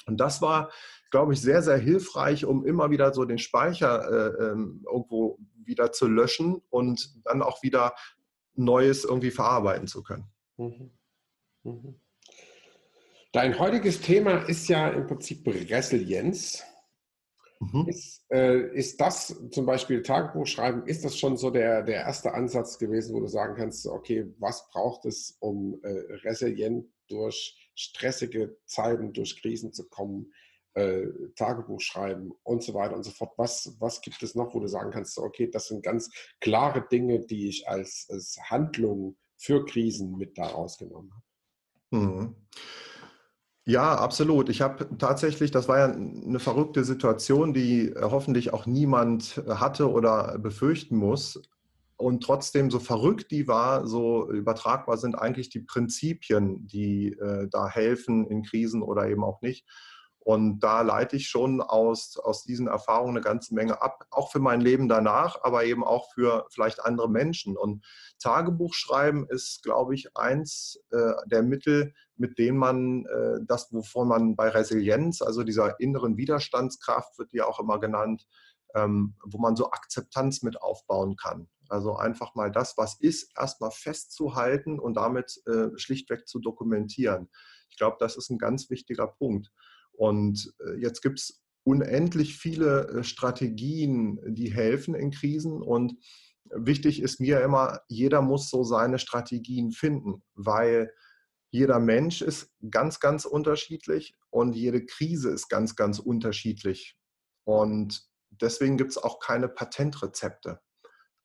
Und 0.06 0.18
das 0.18 0.42
war, 0.42 0.72
glaube 1.12 1.34
ich, 1.34 1.42
sehr, 1.42 1.62
sehr 1.62 1.78
hilfreich, 1.78 2.46
um 2.46 2.65
immer 2.65 2.89
wieder 2.89 3.13
so 3.13 3.26
den 3.26 3.38
Speicher 3.38 4.10
äh, 4.10 4.52
ähm, 4.52 4.84
irgendwo 4.86 5.39
wieder 5.63 5.92
zu 5.92 6.08
löschen 6.08 6.62
und 6.70 7.26
dann 7.26 7.42
auch 7.42 7.62
wieder 7.63 7.96
Neues 8.56 9.04
irgendwie 9.04 9.32
verarbeiten 9.32 9.88
zu 9.88 10.04
können. 10.04 10.26
Mhm. 10.58 10.92
Mhm. 11.63 12.00
Dein 13.32 13.60
heutiges 13.60 14.02
Thema 14.02 14.48
ist 14.48 14.68
ja 14.70 14.89
im 14.89 15.06
Prinzip 15.06 15.46
Resilienz. 15.46 16.63
Mhm. 17.60 17.88
Ist, 17.88 18.26
äh, 18.32 18.74
ist 18.74 19.00
das 19.02 19.36
zum 19.52 19.65
Beispiel 19.65 20.02
Tagebuch 20.02 20.48
schreiben, 20.48 20.86
ist 20.88 21.04
das 21.04 21.18
schon 21.18 21.38
so 21.38 21.52
der, 21.52 21.84
der 21.84 22.02
erste 22.02 22.34
Ansatz 22.34 22.80
gewesen, 22.80 23.13
wo 23.13 23.20
du 23.20 23.28
sagen 23.28 23.56
kannst, 23.56 23.86
okay, 23.86 24.26
was 24.39 24.70
braucht 24.70 25.06
es, 25.06 25.38
um 25.39 25.80
äh, 25.84 25.89
resilient 26.24 26.88
durch 27.08 27.72
stressige 27.76 28.58
Zeiten, 28.65 29.13
durch 29.13 29.42
Krisen 29.42 29.74
zu 29.74 29.89
kommen, 29.89 30.34
äh, 30.74 31.08
Tagebuch 31.36 31.82
schreiben 31.82 32.32
und 32.44 32.63
so 32.63 32.74
weiter 32.74 32.96
und 32.96 33.04
so 33.04 33.12
fort. 33.12 33.34
Was, 33.38 33.76
was 33.80 34.02
gibt 34.02 34.24
es 34.24 34.36
noch, 34.36 34.56
wo 34.56 34.60
du 34.60 34.68
sagen 34.68 34.92
kannst, 34.92 35.18
okay, 35.20 35.50
das 35.52 35.68
sind 35.68 35.84
ganz 35.84 36.10
klare 36.39 36.88
Dinge, 36.88 37.20
die 37.20 37.50
ich 37.50 37.68
als, 37.68 38.08
als 38.10 38.39
Handlung 38.50 39.18
für 39.38 39.65
Krisen 39.65 40.18
mit 40.18 40.38
da 40.38 40.48
rausgenommen 40.48 41.12
habe? 41.12 41.24
Mhm. 41.92 42.36
Ja, 43.70 43.94
absolut. 44.00 44.50
Ich 44.50 44.62
habe 44.62 44.88
tatsächlich, 44.98 45.52
das 45.52 45.68
war 45.68 45.78
ja 45.78 45.86
eine 45.94 46.40
verrückte 46.40 46.84
Situation, 46.84 47.54
die 47.54 47.90
äh, 47.90 48.02
hoffentlich 48.02 48.52
auch 48.52 48.66
niemand 48.66 49.44
äh, 49.46 49.52
hatte 49.52 49.92
oder 49.92 50.40
befürchten 50.40 50.98
muss. 50.98 51.40
Und 51.96 52.24
trotzdem, 52.24 52.72
so 52.72 52.80
verrückt 52.80 53.30
die 53.30 53.48
war, 53.48 53.86
so 53.86 54.28
übertragbar 54.32 54.98
sind 54.98 55.14
eigentlich 55.14 55.50
die 55.50 55.60
Prinzipien, 55.60 56.66
die 56.66 57.10
äh, 57.14 57.48
da 57.52 57.68
helfen 57.70 58.26
in 58.26 58.42
Krisen 58.42 58.82
oder 58.82 59.08
eben 59.08 59.24
auch 59.24 59.40
nicht. 59.44 59.68
Und 60.22 60.60
da 60.60 60.82
leite 60.82 61.16
ich 61.16 61.28
schon 61.28 61.62
aus, 61.62 62.18
aus 62.18 62.44
diesen 62.44 62.68
Erfahrungen 62.68 63.16
eine 63.16 63.24
ganze 63.24 63.56
Menge 63.56 63.82
ab, 63.82 64.06
auch 64.12 64.32
für 64.32 64.40
mein 64.40 64.62
Leben 64.62 64.90
danach, 64.90 65.44
aber 65.44 65.64
eben 65.64 65.84
auch 65.84 66.12
für 66.14 66.46
vielleicht 66.52 66.86
andere 66.86 67.10
Menschen. 67.10 67.58
Und 67.58 67.86
Tagebuch 68.20 68.74
schreiben 68.74 69.26
ist, 69.30 69.64
glaube 69.64 69.96
ich, 69.96 70.16
eins 70.18 70.80
äh, 70.92 71.14
der 71.26 71.42
Mittel, 71.42 71.94
mit 72.18 72.38
denen 72.38 72.58
man 72.58 73.06
äh, 73.06 73.40
das, 73.48 73.72
wovon 73.72 74.10
man 74.10 74.36
bei 74.36 74.50
Resilienz, 74.50 75.22
also 75.22 75.44
dieser 75.44 75.80
inneren 75.80 76.18
Widerstandskraft, 76.18 77.18
wird 77.18 77.32
ja 77.32 77.46
auch 77.46 77.60
immer 77.60 77.80
genannt, 77.80 78.28
ähm, 78.76 79.16
wo 79.24 79.40
man 79.40 79.56
so 79.56 79.72
Akzeptanz 79.72 80.44
mit 80.44 80.62
aufbauen 80.62 81.16
kann. 81.16 81.48
Also 81.70 81.96
einfach 81.96 82.36
mal 82.36 82.52
das, 82.52 82.78
was 82.78 83.00
ist, 83.00 83.32
erstmal 83.38 83.72
festzuhalten 83.72 84.80
und 84.80 84.96
damit 84.96 85.42
äh, 85.46 85.70
schlichtweg 85.78 86.28
zu 86.28 86.40
dokumentieren. 86.40 87.30
Ich 87.70 87.78
glaube, 87.78 87.98
das 88.00 88.18
ist 88.18 88.30
ein 88.30 88.40
ganz 88.40 88.70
wichtiger 88.70 89.08
Punkt. 89.08 89.52
Und 90.00 90.54
äh, 90.66 90.80
jetzt 90.80 91.02
gibt 91.02 91.20
es 91.20 91.42
unendlich 91.66 92.38
viele 92.38 92.88
äh, 92.88 93.04
Strategien, 93.04 94.18
die 94.26 94.50
helfen 94.50 94.96
in 94.96 95.12
Krisen. 95.12 95.62
Und 95.62 95.96
wichtig 96.46 97.02
ist 97.02 97.20
mir 97.20 97.42
immer, 97.42 97.82
jeder 97.90 98.22
muss 98.22 98.50
so 98.50 98.64
seine 98.64 98.98
Strategien 98.98 99.74
finden, 99.74 100.24
weil 100.36 100.94
jeder 101.52 101.80
Mensch 101.80 102.22
ist 102.22 102.50
ganz, 102.72 103.02
ganz 103.02 103.26
unterschiedlich 103.26 104.16
und 104.30 104.56
jede 104.56 104.86
Krise 104.86 105.32
ist 105.32 105.50
ganz, 105.50 105.76
ganz 105.76 106.00
unterschiedlich. 106.00 106.96
Und 107.44 108.08
deswegen 108.30 108.78
gibt 108.78 108.92
es 108.92 108.98
auch 108.98 109.20
keine 109.20 109.50
Patentrezepte. 109.50 110.62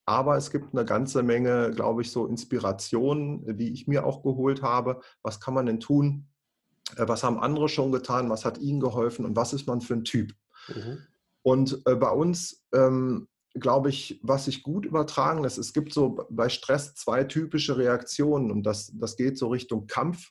Aber 0.05 0.37
es 0.37 0.51
gibt 0.51 0.75
eine 0.75 0.85
ganze 0.85 1.23
Menge, 1.23 1.71
glaube 1.71 2.03
ich, 2.03 2.11
so 2.11 2.27
Inspirationen, 2.27 3.57
die 3.57 3.73
ich 3.73 3.87
mir 3.87 4.05
auch 4.05 4.25
geholt 4.25 4.63
habe. 4.63 5.01
Was 5.23 5.41
kann 5.41 5.55
man 5.55 5.67
denn 5.67 5.79
tun, 5.79 6.34
was 6.97 7.23
haben 7.23 7.39
andere 7.39 7.69
schon 7.69 7.93
getan, 7.93 8.31
was 8.31 8.45
hat 8.45 8.59
ihnen 8.59 8.81
geholfen 8.81 9.25
und 9.25 9.37
was 9.37 9.53
ist 9.53 9.67
man 9.67 9.81
für 9.81 9.95
ein 9.95 10.05
Typ. 10.05 10.33
Mhm. 10.69 10.99
Und 11.43 11.83
äh, 11.87 11.95
bei 11.95 12.11
uns, 12.11 12.65
ähm, 12.73 13.29
glaube 13.55 13.89
ich, 13.89 14.21
was 14.23 14.47
sich 14.47 14.63
gut 14.63 14.85
übertragen 14.85 15.43
lässt, 15.43 15.59
es 15.59 15.73
gibt 15.73 15.93
so 15.93 16.27
bei 16.31 16.49
Stress 16.49 16.95
zwei 16.95 17.25
typische 17.25 17.77
Reaktionen 17.77 18.51
und 18.51 18.65
das, 18.65 18.93
das 18.95 19.17
geht 19.17 19.39
so 19.39 19.49
Richtung 19.49 19.87
Kampf. 19.87 20.31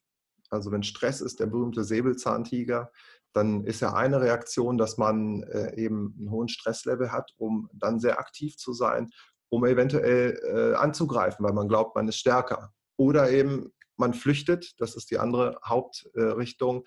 Also 0.49 0.71
wenn 0.71 0.83
Stress 0.83 1.21
ist, 1.21 1.39
der 1.39 1.47
berühmte 1.47 1.83
Säbelzahntiger, 1.83 2.91
dann 3.33 3.63
ist 3.63 3.81
ja 3.81 3.93
eine 3.93 4.21
Reaktion, 4.21 4.77
dass 4.77 4.97
man 4.97 5.43
äh, 5.43 5.75
eben 5.75 6.15
einen 6.19 6.31
hohen 6.31 6.49
Stresslevel 6.49 7.11
hat, 7.11 7.31
um 7.37 7.69
dann 7.73 7.99
sehr 7.99 8.19
aktiv 8.19 8.57
zu 8.57 8.73
sein, 8.73 9.09
um 9.49 9.65
eventuell 9.65 10.39
äh, 10.43 10.75
anzugreifen, 10.75 11.43
weil 11.45 11.53
man 11.53 11.67
glaubt, 11.67 11.95
man 11.95 12.07
ist 12.07 12.17
stärker. 12.17 12.73
Oder 12.97 13.31
eben 13.31 13.71
man 13.97 14.13
flüchtet, 14.13 14.73
das 14.79 14.95
ist 14.95 15.11
die 15.11 15.19
andere 15.19 15.59
Hauptrichtung, 15.65 16.85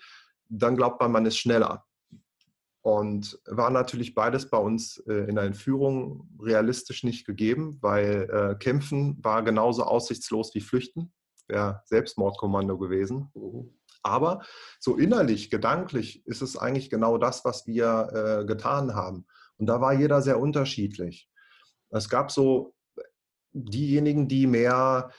dann 0.49 0.75
glaubt 0.75 0.99
man, 1.01 1.11
man 1.11 1.25
ist 1.25 1.37
schneller. 1.37 1.85
Und 2.81 3.37
war 3.45 3.69
natürlich 3.69 4.15
beides 4.15 4.49
bei 4.49 4.57
uns 4.57 4.97
äh, 5.07 5.27
in 5.27 5.35
der 5.35 5.43
Entführung 5.43 6.29
realistisch 6.41 7.03
nicht 7.03 7.25
gegeben, 7.25 7.77
weil 7.81 8.29
äh, 8.31 8.55
Kämpfen 8.55 9.17
war 9.21 9.43
genauso 9.43 9.83
aussichtslos 9.83 10.55
wie 10.55 10.61
Flüchten, 10.61 11.11
wäre 11.47 11.81
Selbstmordkommando 11.85 12.77
gewesen. 12.77 13.29
Aber 14.03 14.41
so 14.79 14.95
innerlich, 14.95 15.49
gedanklich 15.49 16.25
ist 16.25 16.41
es 16.41 16.55
eigentlich 16.55 16.89
genau 16.89 17.17
das, 17.17 17.43
was 17.43 17.67
wir 17.67 18.09
äh, 18.13 18.45
getan 18.45 18.95
haben. 18.95 19.25
Und 19.57 19.65
da 19.65 19.81
war 19.81 19.91
jeder 19.91 20.21
sehr 20.21 20.39
unterschiedlich. 20.39 21.29
Es 21.89 22.07
gab 22.07 22.31
so 22.31 22.73
diejenigen, 23.51 24.27
die 24.27 24.47
mehr 24.47 25.11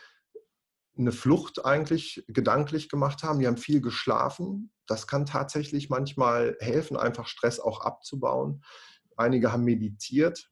eine 0.98 1.12
Flucht 1.12 1.64
eigentlich 1.64 2.24
gedanklich 2.28 2.88
gemacht 2.88 3.22
haben. 3.22 3.38
Die 3.38 3.46
haben 3.46 3.56
viel 3.56 3.80
geschlafen. 3.80 4.72
Das 4.86 5.06
kann 5.06 5.26
tatsächlich 5.26 5.90
manchmal 5.90 6.56
helfen, 6.60 6.96
einfach 6.96 7.26
Stress 7.26 7.60
auch 7.60 7.80
abzubauen. 7.80 8.62
Einige 9.16 9.52
haben 9.52 9.64
meditiert. 9.64 10.50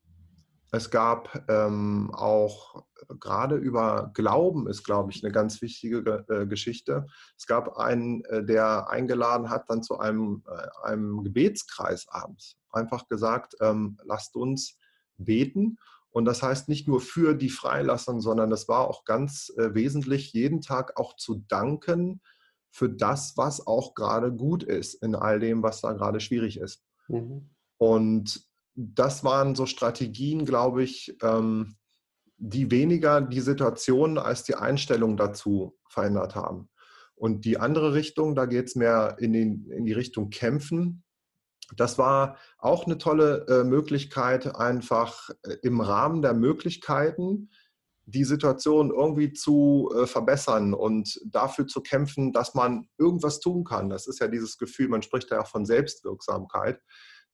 Es 0.72 0.90
gab 0.90 1.44
ähm, 1.48 2.10
auch 2.12 2.84
gerade 3.20 3.56
über 3.56 4.10
Glauben 4.14 4.66
ist, 4.68 4.82
glaube 4.82 5.12
ich, 5.12 5.22
eine 5.22 5.32
ganz 5.32 5.62
wichtige 5.62 6.24
äh, 6.28 6.46
Geschichte. 6.46 7.06
Es 7.38 7.46
gab 7.46 7.76
einen, 7.76 8.24
äh, 8.24 8.44
der 8.44 8.90
eingeladen 8.90 9.48
hat 9.48 9.70
dann 9.70 9.82
zu 9.82 9.98
einem, 9.98 10.42
äh, 10.48 10.86
einem 10.88 11.22
Gebetskreis 11.22 12.08
abends. 12.08 12.56
Einfach 12.70 13.08
gesagt, 13.08 13.56
ähm, 13.60 13.96
lasst 14.04 14.36
uns 14.36 14.76
beten 15.18 15.78
und 16.16 16.24
das 16.24 16.42
heißt 16.42 16.70
nicht 16.70 16.88
nur 16.88 17.02
für 17.02 17.34
die 17.34 17.50
Freilassung, 17.50 18.22
sondern 18.22 18.48
das 18.48 18.68
war 18.68 18.88
auch 18.88 19.04
ganz 19.04 19.52
äh, 19.58 19.74
wesentlich, 19.74 20.32
jeden 20.32 20.62
Tag 20.62 20.98
auch 20.98 21.14
zu 21.16 21.44
danken 21.46 22.22
für 22.70 22.88
das, 22.88 23.36
was 23.36 23.66
auch 23.66 23.92
gerade 23.94 24.32
gut 24.32 24.62
ist 24.62 24.94
in 25.02 25.14
all 25.14 25.40
dem, 25.40 25.62
was 25.62 25.82
da 25.82 25.92
gerade 25.92 26.20
schwierig 26.20 26.58
ist. 26.58 26.82
Mhm. 27.08 27.50
Und 27.76 28.48
das 28.74 29.24
waren 29.24 29.54
so 29.54 29.66
Strategien, 29.66 30.46
glaube 30.46 30.84
ich, 30.84 31.14
ähm, 31.22 31.76
die 32.38 32.70
weniger 32.70 33.20
die 33.20 33.40
Situation 33.40 34.16
als 34.16 34.42
die 34.42 34.54
Einstellung 34.54 35.18
dazu 35.18 35.76
verändert 35.90 36.34
haben. 36.34 36.70
Und 37.14 37.44
die 37.44 37.58
andere 37.58 37.92
Richtung, 37.92 38.34
da 38.34 38.46
geht 38.46 38.68
es 38.68 38.74
mehr 38.74 39.18
in, 39.20 39.34
den, 39.34 39.70
in 39.70 39.84
die 39.84 39.92
Richtung 39.92 40.30
Kämpfen 40.30 41.04
das 41.74 41.98
war 41.98 42.36
auch 42.58 42.86
eine 42.86 42.98
tolle 42.98 43.46
äh, 43.48 43.64
Möglichkeit, 43.64 44.54
einfach 44.54 45.30
äh, 45.42 45.56
im 45.62 45.80
Rahmen 45.80 46.22
der 46.22 46.34
Möglichkeiten 46.34 47.50
die 48.08 48.24
Situation 48.24 48.90
irgendwie 48.90 49.32
zu 49.32 49.92
äh, 49.94 50.06
verbessern 50.06 50.74
und 50.74 51.20
dafür 51.26 51.66
zu 51.66 51.80
kämpfen, 51.80 52.32
dass 52.32 52.54
man 52.54 52.88
irgendwas 52.98 53.40
tun 53.40 53.64
kann. 53.64 53.90
Das 53.90 54.06
ist 54.06 54.20
ja 54.20 54.28
dieses 54.28 54.58
Gefühl, 54.58 54.88
man 54.88 55.02
spricht 55.02 55.30
ja 55.30 55.40
auch 55.42 55.48
von 55.48 55.66
Selbstwirksamkeit, 55.66 56.80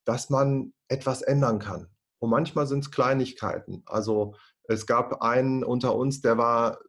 dass 0.03 0.31
man 0.31 0.73
etwas 0.87 1.21
ändern 1.21 1.59
kann. 1.59 1.89
Und 2.19 2.31
manchmal 2.31 2.65
sind 2.65 2.79
es 2.79 2.91
Kleinigkeiten. 2.91 3.83
Also 3.85 4.35
es 4.63 4.87
gab 4.87 5.21
einen 5.21 5.63
unter 5.63 5.95
uns, 5.95 6.21
der 6.21 6.39
war, 6.39 6.79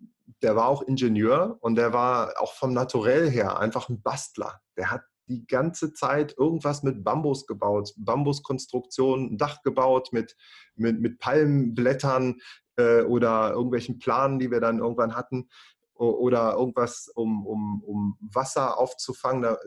der 0.42 0.56
war 0.56 0.68
auch 0.68 0.82
Ingenieur 0.82 1.58
und 1.60 1.74
der 1.74 1.92
war 1.92 2.40
auch 2.40 2.54
vom 2.54 2.72
Naturell 2.72 3.30
her 3.30 3.58
einfach 3.58 3.90
ein 3.90 4.00
Bastler. 4.00 4.60
Der 4.78 4.90
hat 4.90 5.02
die 5.28 5.46
ganze 5.46 5.92
Zeit 5.92 6.34
irgendwas 6.38 6.82
mit 6.82 7.04
Bambus 7.04 7.46
gebaut, 7.46 7.92
Bambuskonstruktion, 7.96 9.38
Dach 9.38 9.62
gebaut 9.62 10.10
mit, 10.12 10.36
mit, 10.76 11.00
mit 11.00 11.18
Palmenblättern 11.18 12.40
äh, 12.76 13.02
oder 13.02 13.52
irgendwelchen 13.52 13.98
Planen, 13.98 14.38
die 14.38 14.50
wir 14.50 14.60
dann 14.60 14.78
irgendwann 14.78 15.14
hatten 15.14 15.48
oder 15.94 16.54
irgendwas, 16.54 17.08
um, 17.14 17.46
um, 17.46 17.82
um 17.84 18.18
Wasser 18.20 18.78
aufzufangen, 18.78 19.42
da, 19.42 19.58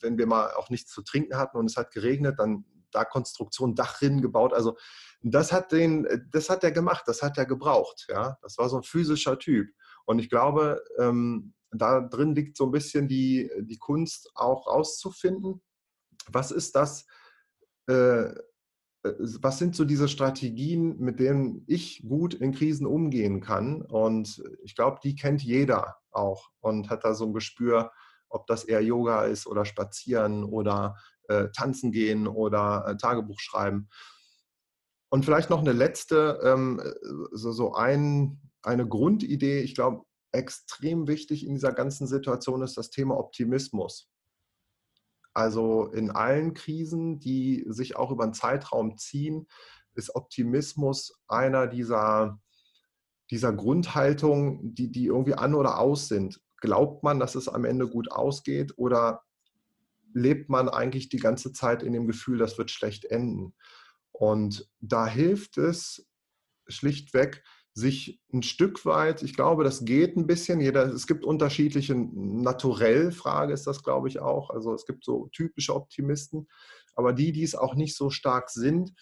wenn 0.00 0.18
wir 0.18 0.26
mal 0.26 0.52
auch 0.54 0.68
nichts 0.68 0.90
zu 0.90 1.02
trinken 1.02 1.36
hatten 1.36 1.56
und 1.56 1.66
es 1.66 1.76
hat 1.76 1.92
geregnet, 1.92 2.38
dann 2.38 2.64
da 2.90 3.04
Konstruktion, 3.04 3.74
Dachrinnen 3.74 4.20
gebaut. 4.20 4.52
Also 4.52 4.76
das 5.22 5.52
hat 5.52 5.72
den, 5.72 6.06
das 6.30 6.50
hat 6.50 6.64
er 6.64 6.72
gemacht, 6.72 7.04
das 7.06 7.22
hat 7.22 7.38
er 7.38 7.46
gebraucht. 7.46 8.06
Ja, 8.08 8.38
das 8.42 8.58
war 8.58 8.68
so 8.68 8.78
ein 8.78 8.82
physischer 8.82 9.38
Typ. 9.38 9.68
Und 10.04 10.18
ich 10.18 10.28
glaube, 10.28 10.82
ähm, 10.98 11.54
da 11.70 12.00
drin 12.00 12.34
liegt 12.34 12.56
so 12.56 12.66
ein 12.66 12.72
bisschen 12.72 13.08
die, 13.08 13.50
die 13.60 13.78
Kunst 13.78 14.30
auch 14.34 14.66
rauszufinden, 14.66 15.62
was 16.28 16.50
ist 16.50 16.74
das, 16.74 17.06
äh, 17.88 18.24
äh, 19.06 19.14
was 19.40 19.58
sind 19.58 19.76
so 19.76 19.84
diese 19.84 20.08
Strategien, 20.08 20.98
mit 20.98 21.20
denen 21.20 21.64
ich 21.66 22.02
gut 22.06 22.34
in 22.34 22.52
Krisen 22.52 22.86
umgehen 22.86 23.40
kann. 23.40 23.82
Und 23.82 24.42
ich 24.62 24.74
glaube, 24.74 25.00
die 25.02 25.14
kennt 25.14 25.42
jeder 25.42 25.96
auch 26.10 26.50
und 26.60 26.90
hat 26.90 27.04
da 27.04 27.14
so 27.14 27.26
ein 27.26 27.32
Gespür, 27.32 27.92
ob 28.28 28.46
das 28.46 28.64
eher 28.64 28.82
Yoga 28.82 29.24
ist 29.24 29.46
oder 29.46 29.64
Spazieren 29.64 30.44
oder 30.44 30.96
äh, 31.28 31.48
Tanzen 31.50 31.92
gehen 31.92 32.26
oder 32.26 32.84
äh, 32.86 32.96
Tagebuch 32.96 33.38
schreiben. 33.38 33.88
Und 35.08 35.24
vielleicht 35.24 35.50
noch 35.50 35.60
eine 35.60 35.72
letzte, 35.72 36.40
ähm, 36.42 36.82
so, 37.32 37.52
so 37.52 37.74
ein, 37.74 38.40
eine 38.62 38.86
Grundidee. 38.88 39.60
Ich 39.60 39.74
glaube, 39.74 40.04
extrem 40.36 41.08
wichtig 41.08 41.44
in 41.44 41.54
dieser 41.54 41.72
ganzen 41.72 42.06
Situation 42.06 42.62
ist 42.62 42.76
das 42.76 42.90
Thema 42.90 43.18
Optimismus. 43.18 44.08
Also 45.34 45.86
in 45.88 46.10
allen 46.10 46.54
Krisen, 46.54 47.18
die 47.18 47.64
sich 47.68 47.96
auch 47.96 48.10
über 48.10 48.24
einen 48.24 48.32
Zeitraum 48.32 48.96
ziehen, 48.96 49.46
ist 49.94 50.14
Optimismus 50.14 51.20
einer 51.28 51.66
dieser, 51.66 52.40
dieser 53.30 53.52
Grundhaltungen, 53.52 54.74
die, 54.74 54.90
die 54.90 55.06
irgendwie 55.06 55.34
an 55.34 55.54
oder 55.54 55.78
aus 55.78 56.08
sind. 56.08 56.40
Glaubt 56.58 57.02
man, 57.02 57.20
dass 57.20 57.34
es 57.34 57.48
am 57.48 57.64
Ende 57.64 57.88
gut 57.88 58.10
ausgeht 58.10 58.74
oder 58.76 59.24
lebt 60.14 60.48
man 60.48 60.68
eigentlich 60.68 61.10
die 61.10 61.18
ganze 61.18 61.52
Zeit 61.52 61.82
in 61.82 61.92
dem 61.92 62.06
Gefühl, 62.06 62.38
das 62.38 62.56
wird 62.56 62.70
schlecht 62.70 63.04
enden? 63.04 63.54
Und 64.12 64.70
da 64.80 65.06
hilft 65.06 65.58
es 65.58 66.08
schlichtweg, 66.66 67.44
sich 67.76 68.22
ein 68.32 68.42
Stück 68.42 68.86
weit, 68.86 69.22
ich 69.22 69.34
glaube, 69.34 69.62
das 69.62 69.84
geht 69.84 70.16
ein 70.16 70.26
bisschen, 70.26 70.62
jeder, 70.62 70.86
es 70.86 71.06
gibt 71.06 71.26
unterschiedliche 71.26 71.94
Naturell-Frage 71.94 73.52
ist 73.52 73.66
das, 73.66 73.82
glaube 73.82 74.08
ich, 74.08 74.18
auch. 74.18 74.48
Also 74.48 74.72
es 74.72 74.86
gibt 74.86 75.04
so 75.04 75.28
typische 75.30 75.74
Optimisten, 75.74 76.48
aber 76.94 77.12
die, 77.12 77.32
die 77.32 77.42
es 77.42 77.54
auch 77.54 77.74
nicht 77.74 77.94
so 77.94 78.08
stark 78.08 78.48
sind, 78.48 78.94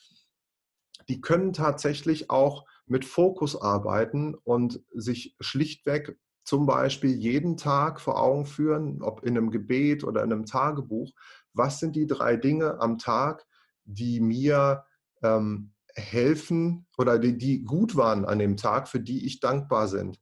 die 1.09 1.21
können 1.21 1.53
tatsächlich 1.53 2.31
auch 2.31 2.65
mit 2.87 3.05
Fokus 3.05 3.55
arbeiten 3.55 4.35
und 4.43 4.81
sich 4.93 5.37
schlichtweg 5.39 6.19
zum 6.43 6.67
Beispiel 6.67 7.15
jeden 7.15 7.57
Tag 7.57 8.01
vor 8.01 8.21
Augen 8.21 8.45
führen, 8.45 9.03
ob 9.03 9.23
in 9.23 9.39
einem 9.39 9.53
Gebet 9.53 10.03
oder 10.03 10.25
in 10.25 10.33
einem 10.33 10.47
Tagebuch, 10.47 11.13
was 11.53 11.79
sind 11.79 11.95
die 11.95 12.09
drei 12.09 12.37
Dinge 12.37 12.81
am 12.81 12.99
Tag, 12.99 13.47
die 13.85 14.19
mir 14.19 14.85
ähm, 15.23 15.74
helfen 15.95 16.87
oder 16.99 17.19
die, 17.19 17.39
die 17.39 17.65
gut 17.65 17.97
waren 17.97 18.25
an 18.25 18.39
dem 18.39 18.57
Tag, 18.57 18.89
für 18.89 19.01
die 19.01 19.27
ich 19.27 19.41
dankbar 19.41 19.91
bin. 19.91 20.17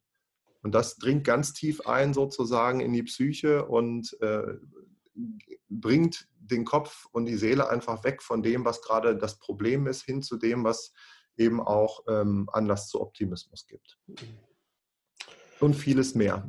Und 0.63 0.75
das 0.75 0.97
dringt 0.97 1.25
ganz 1.25 1.53
tief 1.53 1.87
ein 1.87 2.15
sozusagen 2.15 2.81
in 2.81 2.93
die 2.93 3.03
Psyche 3.03 3.67
und 3.67 4.17
äh, 4.21 4.55
bringt 5.69 6.29
den 6.37 6.65
Kopf 6.65 7.07
und 7.13 7.27
die 7.27 7.37
Seele 7.37 7.69
einfach 7.69 8.05
weg 8.05 8.23
von 8.23 8.43
dem, 8.43 8.65
was 8.65 8.83
gerade 8.83 9.17
das 9.17 9.39
Problem 9.39 9.87
ist, 9.87 10.05
hin 10.05 10.23
zu 10.23 10.37
dem, 10.37 10.65
was 10.65 10.93
eben 11.37 11.61
auch 11.61 12.05
ähm, 12.09 12.49
Anlass 12.53 12.89
zu 12.89 13.01
Optimismus 13.01 13.67
gibt. 13.67 13.99
Und 15.61 15.75
vieles 15.75 16.15
mehr. 16.15 16.49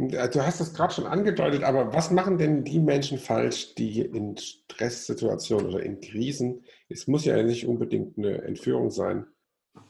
Du 0.00 0.42
hast 0.42 0.60
es 0.60 0.74
gerade 0.74 0.94
schon 0.94 1.06
angedeutet, 1.06 1.64
aber 1.64 1.92
was 1.92 2.12
machen 2.12 2.38
denn 2.38 2.62
die 2.62 2.78
Menschen 2.78 3.18
falsch, 3.18 3.74
die 3.74 4.02
in 4.02 4.36
Stresssituationen 4.36 5.66
oder 5.66 5.82
in 5.82 6.00
Krisen, 6.00 6.64
es 6.88 7.08
muss 7.08 7.24
ja 7.24 7.42
nicht 7.42 7.66
unbedingt 7.66 8.16
eine 8.16 8.42
Entführung 8.42 8.90
sein, 8.90 9.26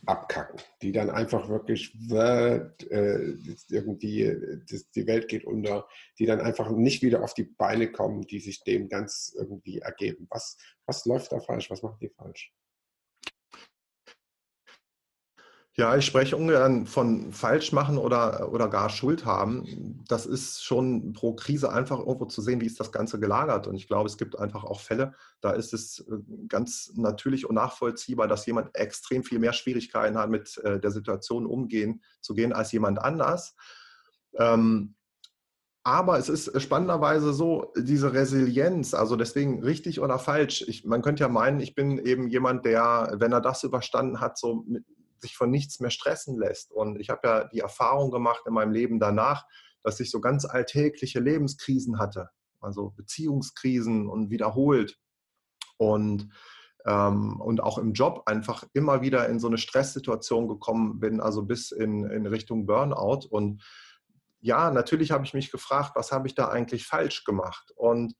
abkacken, 0.06 0.60
die 0.80 0.92
dann 0.92 1.10
einfach 1.10 1.48
wirklich 1.48 1.94
äh, 2.10 2.60
irgendwie 3.68 4.36
die 4.94 5.06
Welt 5.06 5.28
geht 5.28 5.44
unter, 5.44 5.86
die 6.18 6.26
dann 6.26 6.40
einfach 6.40 6.70
nicht 6.70 7.02
wieder 7.02 7.22
auf 7.22 7.34
die 7.34 7.44
Beine 7.44 7.92
kommen, 7.92 8.22
die 8.22 8.40
sich 8.40 8.64
dem 8.64 8.88
ganz 8.88 9.34
irgendwie 9.36 9.80
ergeben. 9.80 10.26
Was, 10.30 10.56
was 10.86 11.04
läuft 11.04 11.32
da 11.32 11.40
falsch? 11.40 11.70
Was 11.70 11.82
machen 11.82 11.98
die 12.00 12.08
falsch? 12.08 12.52
Ja, 15.78 15.96
ich 15.96 16.04
spreche 16.04 16.36
ungern 16.36 16.86
von 16.86 17.32
falsch 17.32 17.70
machen 17.70 17.98
oder, 17.98 18.52
oder 18.52 18.66
gar 18.66 18.90
Schuld 18.90 19.24
haben. 19.24 20.02
Das 20.08 20.26
ist 20.26 20.64
schon 20.64 21.12
pro 21.12 21.36
Krise 21.36 21.70
einfach 21.72 22.00
irgendwo 22.00 22.24
zu 22.24 22.42
sehen, 22.42 22.60
wie 22.60 22.66
ist 22.66 22.80
das 22.80 22.90
Ganze 22.90 23.20
gelagert. 23.20 23.68
Und 23.68 23.76
ich 23.76 23.86
glaube, 23.86 24.08
es 24.08 24.18
gibt 24.18 24.36
einfach 24.36 24.64
auch 24.64 24.80
Fälle, 24.80 25.14
da 25.40 25.52
ist 25.52 25.72
es 25.72 26.00
äh, 26.00 26.16
ganz 26.48 26.90
natürlich 26.96 27.48
und 27.48 27.54
nachvollziehbar, 27.54 28.26
dass 28.26 28.44
jemand 28.46 28.74
extrem 28.74 29.22
viel 29.22 29.38
mehr 29.38 29.52
Schwierigkeiten 29.52 30.18
hat, 30.18 30.30
mit 30.30 30.58
äh, 30.64 30.80
der 30.80 30.90
Situation 30.90 31.46
umgehen 31.46 32.02
zu 32.20 32.34
gehen 32.34 32.52
als 32.52 32.72
jemand 32.72 32.98
anders. 32.98 33.54
Ähm, 34.36 34.96
aber 35.84 36.18
es 36.18 36.28
ist 36.28 36.60
spannenderweise 36.60 37.32
so, 37.32 37.72
diese 37.76 38.12
Resilienz, 38.14 38.94
also 38.94 39.14
deswegen 39.14 39.62
richtig 39.62 40.00
oder 40.00 40.18
falsch. 40.18 40.64
Ich, 40.66 40.84
man 40.84 41.02
könnte 41.02 41.22
ja 41.22 41.28
meinen, 41.28 41.60
ich 41.60 41.76
bin 41.76 41.98
eben 41.98 42.26
jemand, 42.26 42.64
der, 42.64 43.14
wenn 43.20 43.30
er 43.30 43.40
das 43.40 43.62
überstanden 43.62 44.20
hat, 44.20 44.38
so 44.38 44.64
mit, 44.66 44.84
sich 45.20 45.36
von 45.36 45.50
nichts 45.50 45.80
mehr 45.80 45.90
stressen 45.90 46.38
lässt. 46.38 46.72
Und 46.72 47.00
ich 47.00 47.10
habe 47.10 47.26
ja 47.26 47.44
die 47.44 47.60
Erfahrung 47.60 48.10
gemacht 48.10 48.42
in 48.46 48.54
meinem 48.54 48.72
Leben 48.72 49.00
danach, 49.00 49.46
dass 49.82 50.00
ich 50.00 50.10
so 50.10 50.20
ganz 50.20 50.44
alltägliche 50.44 51.20
Lebenskrisen 51.20 51.98
hatte, 51.98 52.30
also 52.60 52.90
Beziehungskrisen 52.90 54.08
und 54.08 54.30
wiederholt. 54.30 54.98
Und, 55.76 56.28
ähm, 56.86 57.40
und 57.40 57.62
auch 57.62 57.78
im 57.78 57.92
Job 57.92 58.22
einfach 58.26 58.64
immer 58.72 59.00
wieder 59.00 59.28
in 59.28 59.38
so 59.38 59.46
eine 59.46 59.58
Stresssituation 59.58 60.48
gekommen 60.48 60.98
bin, 60.98 61.20
also 61.20 61.44
bis 61.44 61.70
in, 61.70 62.04
in 62.10 62.26
Richtung 62.26 62.66
Burnout. 62.66 63.26
Und 63.30 63.62
ja, 64.40 64.70
natürlich 64.70 65.10
habe 65.10 65.24
ich 65.24 65.34
mich 65.34 65.50
gefragt, 65.50 65.92
was 65.94 66.12
habe 66.12 66.26
ich 66.26 66.34
da 66.34 66.48
eigentlich 66.48 66.86
falsch 66.86 67.24
gemacht? 67.24 67.72
Und 67.76 68.14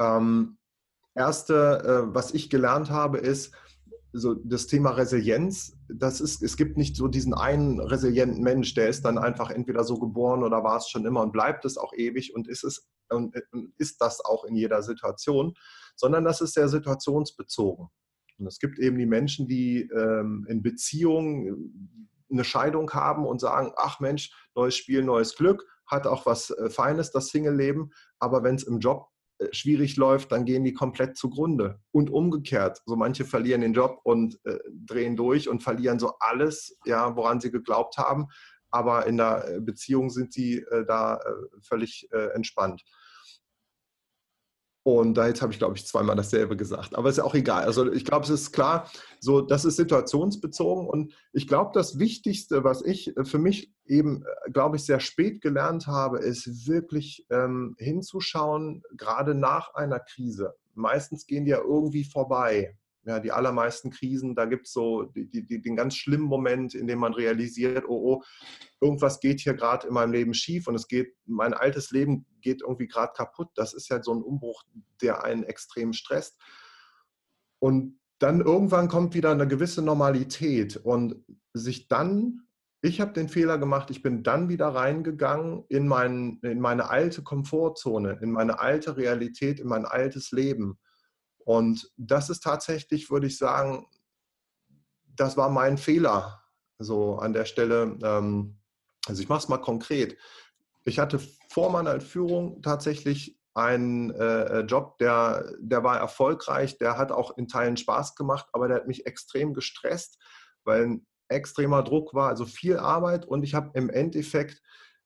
ähm, 0.00 0.58
erste, 1.14 2.08
äh, 2.08 2.14
was 2.14 2.32
ich 2.34 2.50
gelernt 2.50 2.90
habe, 2.90 3.18
ist, 3.18 3.54
so 4.12 4.34
das 4.34 4.66
Thema 4.66 4.90
Resilienz, 4.90 5.76
das 5.88 6.20
ist, 6.20 6.42
es 6.42 6.56
gibt 6.56 6.76
nicht 6.76 6.96
so 6.96 7.08
diesen 7.08 7.32
einen 7.34 7.80
resilienten 7.80 8.42
Mensch, 8.42 8.74
der 8.74 8.88
ist 8.88 9.04
dann 9.04 9.16
einfach 9.18 9.50
entweder 9.50 9.84
so 9.84 9.98
geboren 9.98 10.42
oder 10.42 10.62
war 10.62 10.76
es 10.76 10.88
schon 10.88 11.06
immer 11.06 11.22
und 11.22 11.32
bleibt 11.32 11.64
es 11.64 11.78
auch 11.78 11.92
ewig 11.94 12.34
und 12.34 12.48
ist 12.48 12.64
es 12.64 12.88
und 13.08 13.34
ist 13.78 14.00
das 14.00 14.24
auch 14.24 14.44
in 14.44 14.54
jeder 14.54 14.82
Situation, 14.82 15.54
sondern 15.96 16.24
das 16.24 16.40
ist 16.40 16.54
sehr 16.54 16.68
situationsbezogen. 16.68 17.88
Und 18.38 18.46
es 18.46 18.58
gibt 18.58 18.78
eben 18.78 18.98
die 18.98 19.06
Menschen, 19.06 19.46
die 19.46 19.82
ähm, 19.94 20.46
in 20.48 20.62
Beziehungen 20.62 22.16
eine 22.30 22.44
Scheidung 22.44 22.90
haben 22.92 23.26
und 23.26 23.40
sagen, 23.40 23.72
ach 23.76 24.00
Mensch, 24.00 24.32
neues 24.54 24.76
Spiel, 24.76 25.04
neues 25.04 25.36
Glück, 25.36 25.64
hat 25.86 26.06
auch 26.06 26.26
was 26.26 26.50
äh, 26.50 26.70
Feines, 26.70 27.10
das 27.10 27.28
Single-Leben, 27.28 27.90
aber 28.18 28.42
wenn 28.42 28.54
es 28.54 28.64
im 28.64 28.80
Job 28.80 29.08
äh, 29.08 29.11
schwierig 29.52 29.96
läuft, 29.96 30.32
dann 30.32 30.44
gehen 30.44 30.64
die 30.64 30.72
komplett 30.72 31.16
zugrunde. 31.16 31.80
Und 31.90 32.10
umgekehrt, 32.10 32.82
so 32.86 32.96
manche 32.96 33.24
verlieren 33.24 33.60
den 33.62 33.72
Job 33.72 34.00
und 34.04 34.38
äh, 34.44 34.58
drehen 34.70 35.16
durch 35.16 35.48
und 35.48 35.62
verlieren 35.62 35.98
so 35.98 36.14
alles, 36.20 36.78
ja, 36.84 37.16
woran 37.16 37.40
sie 37.40 37.50
geglaubt 37.50 37.98
haben, 37.98 38.28
aber 38.72 39.06
in 39.06 39.18
der 39.18 39.46
äh, 39.46 39.60
Beziehung 39.60 40.10
sind 40.10 40.32
sie 40.32 40.58
äh, 40.58 40.84
da 40.86 41.16
äh, 41.16 41.20
völlig 41.60 42.08
entspannt. 42.34 42.82
Und 44.84 45.14
da 45.14 45.28
jetzt 45.28 45.42
habe 45.42 45.52
ich, 45.52 45.58
glaube 45.58 45.76
ich, 45.76 45.86
zweimal 45.86 46.16
dasselbe 46.16 46.56
gesagt. 46.56 46.96
Aber 46.96 47.08
ist 47.08 47.18
ja 47.18 47.24
auch 47.24 47.36
egal. 47.36 47.64
Also 47.64 47.92
ich 47.92 48.04
glaube, 48.04 48.24
es 48.24 48.30
ist 48.30 48.52
klar, 48.52 48.90
so 49.20 49.40
das 49.40 49.64
ist 49.64 49.76
situationsbezogen. 49.76 50.88
Und 50.88 51.14
ich 51.32 51.46
glaube, 51.46 51.70
das 51.72 52.00
Wichtigste, 52.00 52.64
was 52.64 52.82
ich 52.82 53.14
für 53.22 53.38
mich 53.38 53.72
eben, 53.86 54.24
glaube 54.52 54.76
ich, 54.76 54.84
sehr 54.84 54.98
spät 54.98 55.40
gelernt 55.40 55.86
habe, 55.86 56.18
ist 56.18 56.66
wirklich 56.66 57.26
ähm, 57.30 57.76
hinzuschauen, 57.78 58.82
gerade 58.96 59.34
nach 59.36 59.74
einer 59.74 60.00
Krise. 60.00 60.54
Meistens 60.74 61.26
gehen 61.26 61.44
die 61.44 61.52
ja 61.52 61.60
irgendwie 61.60 62.04
vorbei 62.04 62.76
ja, 63.04 63.18
die 63.18 63.32
allermeisten 63.32 63.90
Krisen, 63.90 64.34
da 64.34 64.44
gibt 64.44 64.66
es 64.66 64.72
so 64.72 65.04
die, 65.04 65.44
die, 65.44 65.60
den 65.60 65.76
ganz 65.76 65.96
schlimmen 65.96 66.26
Moment, 66.26 66.74
in 66.74 66.86
dem 66.86 67.00
man 67.00 67.14
realisiert, 67.14 67.84
oh, 67.88 68.14
oh, 68.14 68.22
irgendwas 68.80 69.20
geht 69.20 69.40
hier 69.40 69.54
gerade 69.54 69.88
in 69.88 69.94
meinem 69.94 70.12
Leben 70.12 70.34
schief 70.34 70.68
und 70.68 70.74
es 70.74 70.86
geht, 70.86 71.14
mein 71.26 71.54
altes 71.54 71.90
Leben 71.90 72.26
geht 72.40 72.62
irgendwie 72.62 72.86
gerade 72.86 73.12
kaputt. 73.16 73.48
Das 73.56 73.74
ist 73.74 73.88
ja 73.88 74.02
so 74.02 74.14
ein 74.14 74.22
Umbruch, 74.22 74.62
der 75.00 75.24
einen 75.24 75.42
extrem 75.42 75.92
stresst. 75.92 76.40
Und 77.58 77.98
dann 78.18 78.40
irgendwann 78.40 78.88
kommt 78.88 79.14
wieder 79.14 79.32
eine 79.32 79.48
gewisse 79.48 79.82
Normalität 79.82 80.76
und 80.76 81.16
sich 81.52 81.88
dann, 81.88 82.46
ich 82.80 83.00
habe 83.00 83.12
den 83.12 83.28
Fehler 83.28 83.58
gemacht, 83.58 83.90
ich 83.90 84.02
bin 84.02 84.22
dann 84.22 84.48
wieder 84.48 84.68
reingegangen 84.68 85.64
in, 85.68 85.88
mein, 85.88 86.38
in 86.42 86.60
meine 86.60 86.88
alte 86.88 87.22
Komfortzone, 87.22 88.18
in 88.22 88.30
meine 88.30 88.60
alte 88.60 88.96
Realität, 88.96 89.58
in 89.58 89.66
mein 89.66 89.84
altes 89.84 90.30
Leben. 90.30 90.78
Und 91.44 91.90
das 91.96 92.30
ist 92.30 92.42
tatsächlich, 92.42 93.10
würde 93.10 93.26
ich 93.26 93.38
sagen, 93.38 93.86
das 95.04 95.36
war 95.36 95.50
mein 95.50 95.78
Fehler. 95.78 96.42
So 96.78 97.16
an 97.16 97.32
der 97.32 97.44
Stelle, 97.44 97.96
ähm, 98.02 98.58
also 99.06 99.22
ich 99.22 99.28
mache 99.28 99.40
es 99.40 99.48
mal 99.48 99.58
konkret. 99.58 100.16
Ich 100.84 100.98
hatte 100.98 101.20
vor 101.50 101.70
meiner 101.70 102.00
Führung 102.00 102.60
tatsächlich 102.62 103.38
einen 103.54 104.10
äh, 104.12 104.60
Job, 104.60 104.98
der, 104.98 105.52
der 105.60 105.84
war 105.84 105.98
erfolgreich, 105.98 106.78
der 106.78 106.96
hat 106.96 107.12
auch 107.12 107.36
in 107.36 107.48
Teilen 107.48 107.76
Spaß 107.76 108.14
gemacht, 108.14 108.46
aber 108.52 108.68
der 108.68 108.78
hat 108.78 108.86
mich 108.86 109.06
extrem 109.06 109.52
gestresst, 109.52 110.18
weil 110.64 110.82
ein 110.84 111.06
extremer 111.28 111.82
Druck 111.82 112.14
war, 112.14 112.28
also 112.28 112.46
viel 112.46 112.78
Arbeit 112.78 113.26
und 113.26 113.42
ich 113.42 113.54
habe 113.54 113.70
im 113.74 113.90
Endeffekt 113.90 114.62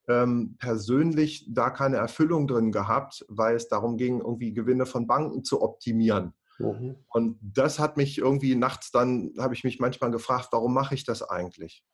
ähm, 0.09 0.57
persönlich 0.59 1.47
da 1.49 1.71
keine 1.71 1.97
Erfüllung 1.97 2.47
drin 2.47 2.73
gehabt, 2.73 3.25
weil 3.29 3.57
es 3.57 3.69
darum 3.69 3.97
ging, 3.97 4.21
irgendwie 4.21 4.53
Gewinne 4.53 4.87
von 4.87 5.07
Banken 5.07 5.45
zu 5.45 5.63
optimieren. 5.63 6.35
Mhm. 6.59 6.97
Und 7.09 7.39
das 7.43 7.79
hat 7.79 7.97
mich 7.97 8.19
irgendwie 8.19 8.55
nachts 8.55 8.91
dann, 8.91 9.35
habe 9.39 9.55
ich 9.55 9.65
mich 9.65 9.79
manchmal 9.79 10.11
gefragt, 10.11 10.49
warum 10.53 10.73
mache 10.73 10.95
ich 10.95 11.05
das 11.05 11.23
eigentlich? 11.23 11.85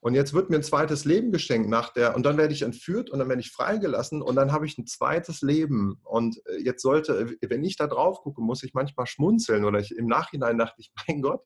Und 0.00 0.12
jetzt 0.12 0.34
wird 0.34 0.50
mir 0.50 0.56
ein 0.56 0.62
zweites 0.62 1.06
Leben 1.06 1.32
geschenkt 1.32 1.70
nach 1.70 1.90
der, 1.90 2.14
und 2.14 2.26
dann 2.26 2.36
werde 2.36 2.52
ich 2.52 2.60
entführt 2.60 3.08
und 3.08 3.20
dann 3.20 3.28
werde 3.30 3.40
ich 3.40 3.50
freigelassen 3.50 4.20
und 4.20 4.36
dann 4.36 4.52
habe 4.52 4.66
ich 4.66 4.76
ein 4.76 4.86
zweites 4.86 5.40
Leben. 5.40 5.98
Und 6.02 6.42
äh, 6.46 6.62
jetzt 6.62 6.82
sollte, 6.82 7.34
wenn 7.40 7.64
ich 7.64 7.78
da 7.78 7.86
drauf 7.86 8.20
gucke, 8.20 8.42
muss 8.42 8.62
ich 8.62 8.74
manchmal 8.74 9.06
schmunzeln 9.06 9.64
oder 9.64 9.78
ich, 9.78 9.96
im 9.96 10.06
Nachhinein 10.06 10.58
dachte 10.58 10.74
ich, 10.76 10.92
mein 11.08 11.22
Gott, 11.22 11.40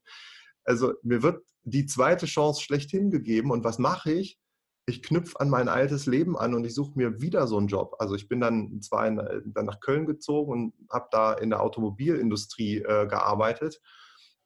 also 0.65 0.95
mir 1.05 1.23
wird 1.23 1.45
die 1.63 1.87
zweite 1.87 2.27
Chance 2.27 2.61
schlechthin 2.61 3.13
gegeben 3.13 3.53
und 3.53 3.63
was 3.63 3.79
mache 3.79 4.11
ich? 4.11 4.41
Ich 4.89 5.03
knüpfe 5.03 5.39
an 5.39 5.51
mein 5.51 5.69
altes 5.69 6.07
Leben 6.07 6.37
an 6.37 6.55
und 6.55 6.65
ich 6.65 6.75
suche 6.75 6.93
mir 6.97 7.21
wieder 7.21 7.47
so 7.47 7.59
einen 7.59 7.69
Job. 7.69 7.97
Also 7.99 8.15
ich 8.15 8.29
bin 8.29 8.41
dann 8.41 8.81
zwar 8.81 9.07
in, 9.07 9.17
dann 9.45 9.67
nach 9.67 9.81
Köln 9.81 10.07
gezogen 10.07 10.51
und 10.51 10.75
habe 10.91 11.09
da 11.11 11.35
in 11.35 11.51
der 11.51 11.63
Automobilindustrie 11.63 12.79
äh, 12.79 13.07
gearbeitet, 13.07 13.81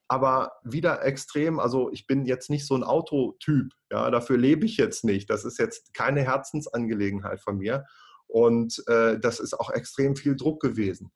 aber 0.09 0.53
wieder 0.65 1.05
extrem, 1.05 1.59
also 1.59 1.91
ich 1.93 2.07
bin 2.07 2.27
jetzt 2.27 2.51
nicht 2.51 2.67
so 2.67 2.75
ein 2.75 2.83
Autotyp, 2.83 3.73
ja, 3.91 4.11
dafür 4.11 4.37
lebe 4.37 4.67
ich 4.67 4.77
jetzt 4.77 5.05
nicht. 5.05 5.31
Das 5.31 5.45
ist 5.45 5.59
jetzt 5.59 5.95
keine 5.95 6.23
Herzensangelegenheit 6.23 7.41
von 7.41 7.59
mir 7.59 7.87
und 8.27 8.83
äh, 8.89 9.19
das 9.19 9.41
ist 9.41 9.59
auch 9.59 9.71
extrem 9.71 10.17
viel 10.17 10.37
Druck 10.37 10.61
gewesen. 10.61 11.13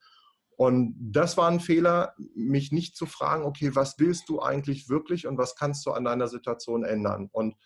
Und 0.57 0.95
das 0.99 1.37
war 1.37 1.51
ein 1.51 1.61
Fehler, 1.61 2.15
mich 2.35 2.73
nicht 2.73 2.97
zu 2.97 3.05
fragen, 3.05 3.45
okay, 3.45 3.75
was 3.75 3.99
willst 3.99 4.29
du 4.31 4.41
eigentlich 4.41 4.89
wirklich 4.89 5.27
und 5.27 5.37
was 5.37 5.55
kannst 5.55 5.85
du 5.85 5.91
an 5.91 6.05
deiner 6.05 6.29
Situation 6.29 6.83
ändern? 6.83 7.29
Und 7.31 7.57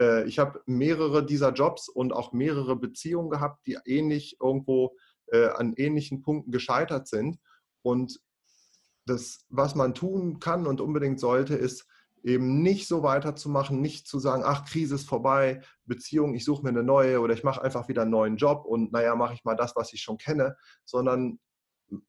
äh, 0.00 0.24
ich 0.24 0.38
habe 0.38 0.62
mehrere 0.66 1.24
dieser 1.24 1.52
Jobs 1.52 1.88
und 1.88 2.12
auch 2.12 2.32
mehrere 2.32 2.76
Beziehungen 2.76 3.30
gehabt, 3.30 3.66
die 3.66 3.78
ähnlich 3.84 4.36
irgendwo 4.40 4.96
äh, 5.26 5.48
an 5.48 5.74
ähnlichen 5.76 6.22
Punkten 6.22 6.50
gescheitert 6.50 7.08
sind. 7.08 7.38
Und 7.82 8.20
das, 9.06 9.44
was 9.48 9.74
man 9.74 9.94
tun 9.94 10.38
kann 10.38 10.66
und 10.66 10.80
unbedingt 10.80 11.20
sollte, 11.20 11.54
ist 11.54 11.86
eben 12.22 12.62
nicht 12.62 12.86
so 12.86 13.02
weiterzumachen, 13.02 13.80
nicht 13.80 14.06
zu 14.06 14.20
sagen, 14.20 14.42
ach, 14.46 14.64
Krise 14.64 14.94
ist 14.94 15.08
vorbei, 15.08 15.60
Beziehung, 15.86 16.34
ich 16.34 16.44
suche 16.44 16.62
mir 16.62 16.68
eine 16.68 16.84
neue 16.84 17.20
oder 17.20 17.34
ich 17.34 17.42
mache 17.42 17.62
einfach 17.62 17.88
wieder 17.88 18.02
einen 18.02 18.12
neuen 18.12 18.36
Job 18.36 18.64
und 18.64 18.92
naja, 18.92 19.16
mache 19.16 19.34
ich 19.34 19.44
mal 19.44 19.56
das, 19.56 19.74
was 19.74 19.92
ich 19.92 20.02
schon 20.02 20.18
kenne, 20.18 20.56
sondern 20.84 21.40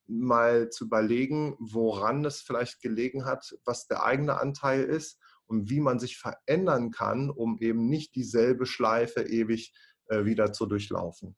mal 0.06 0.70
zu 0.70 0.86
überlegen, 0.86 1.56
woran 1.60 2.24
es 2.26 2.42
vielleicht 2.42 2.82
gelegen 2.82 3.26
hat, 3.26 3.58
was 3.66 3.88
der 3.88 4.04
eigene 4.04 4.40
Anteil 4.40 4.84
ist 4.84 5.20
und 5.54 5.70
wie 5.70 5.80
man 5.80 6.00
sich 6.00 6.18
verändern 6.18 6.92
kann, 6.92 7.30
um 7.30 7.60
eben 7.60 7.88
nicht 7.88 8.16
dieselbe 8.16 8.66
Schleife 8.66 9.22
ewig 9.22 9.74
äh, 10.08 10.26
wieder 10.26 10.52
zu 10.52 10.66
durchlaufen. 10.66 11.36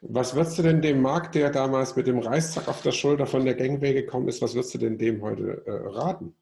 Was 0.00 0.34
würdest 0.34 0.58
du 0.58 0.62
denn 0.62 0.82
dem 0.82 1.02
Marc, 1.02 1.32
der 1.32 1.50
damals 1.50 1.96
mit 1.96 2.06
dem 2.06 2.18
Reißzack 2.18 2.68
auf 2.68 2.82
der 2.82 2.92
Schulter 2.92 3.26
von 3.26 3.44
der 3.44 3.54
Gangway 3.54 3.92
gekommen 3.92 4.28
ist, 4.28 4.42
was 4.42 4.54
würdest 4.54 4.74
du 4.74 4.78
denn 4.78 4.98
dem 4.98 5.22
heute 5.22 5.62
äh, 5.66 5.70
raten, 5.70 6.34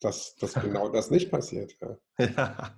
dass, 0.00 0.36
dass 0.36 0.54
genau 0.54 0.88
das 0.88 1.10
nicht 1.10 1.30
passiert? 1.30 1.76
Ja. 1.80 1.96
ja. 2.36 2.76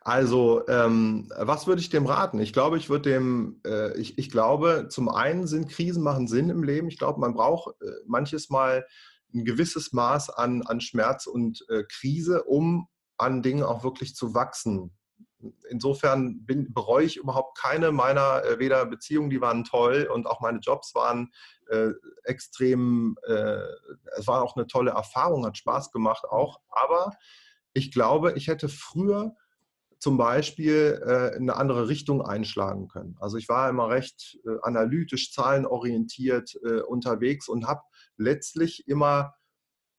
Also, 0.00 0.66
ähm, 0.68 1.30
was 1.36 1.66
würde 1.66 1.82
ich 1.82 1.90
dem 1.90 2.06
raten? 2.06 2.40
Ich 2.40 2.52
glaube, 2.52 2.78
ich 2.78 2.88
würde 2.88 3.10
dem, 3.10 3.60
äh, 3.66 3.94
ich, 3.98 4.16
ich 4.16 4.30
glaube, 4.30 4.86
zum 4.88 5.08
einen 5.08 5.46
sind 5.46 5.68
Krisen 5.68 6.02
machen 6.02 6.28
Sinn 6.28 6.48
im 6.48 6.62
Leben. 6.62 6.88
Ich 6.88 6.98
glaube, 6.98 7.20
man 7.20 7.34
braucht 7.34 7.74
äh, 7.82 7.90
manches 8.06 8.48
Mal 8.48 8.86
ein 9.34 9.44
gewisses 9.44 9.92
Maß 9.92 10.30
an, 10.30 10.62
an 10.62 10.80
Schmerz 10.80 11.26
und 11.26 11.64
äh, 11.68 11.84
Krise, 11.84 12.44
um 12.44 12.88
an 13.16 13.42
Dingen 13.42 13.62
auch 13.62 13.84
wirklich 13.84 14.14
zu 14.14 14.34
wachsen. 14.34 14.92
Insofern 15.70 16.44
bin, 16.44 16.72
bereue 16.72 17.04
ich 17.04 17.16
überhaupt 17.16 17.56
keine 17.58 17.92
meiner 17.92 18.44
äh, 18.44 18.58
weder 18.58 18.84
Beziehungen, 18.86 19.30
die 19.30 19.40
waren 19.40 19.64
toll 19.64 20.08
und 20.12 20.26
auch 20.26 20.40
meine 20.40 20.58
Jobs 20.58 20.94
waren 20.94 21.32
äh, 21.68 21.90
extrem, 22.24 23.16
äh, 23.26 23.62
es 24.16 24.26
war 24.26 24.42
auch 24.42 24.56
eine 24.56 24.66
tolle 24.66 24.92
Erfahrung, 24.92 25.46
hat 25.46 25.56
Spaß 25.56 25.92
gemacht 25.92 26.24
auch. 26.24 26.60
Aber 26.70 27.12
ich 27.72 27.92
glaube, 27.92 28.32
ich 28.32 28.48
hätte 28.48 28.68
früher 28.68 29.34
zum 29.98 30.16
Beispiel 30.16 31.02
äh, 31.04 31.36
eine 31.36 31.56
andere 31.56 31.88
Richtung 31.88 32.22
einschlagen 32.22 32.88
können. 32.88 33.16
Also 33.20 33.36
ich 33.36 33.48
war 33.48 33.68
immer 33.68 33.88
recht 33.88 34.38
äh, 34.44 34.56
analytisch, 34.62 35.32
zahlenorientiert 35.32 36.58
äh, 36.64 36.80
unterwegs 36.80 37.48
und 37.48 37.66
habe 37.66 37.82
letztlich 38.18 38.86
immer 38.88 39.34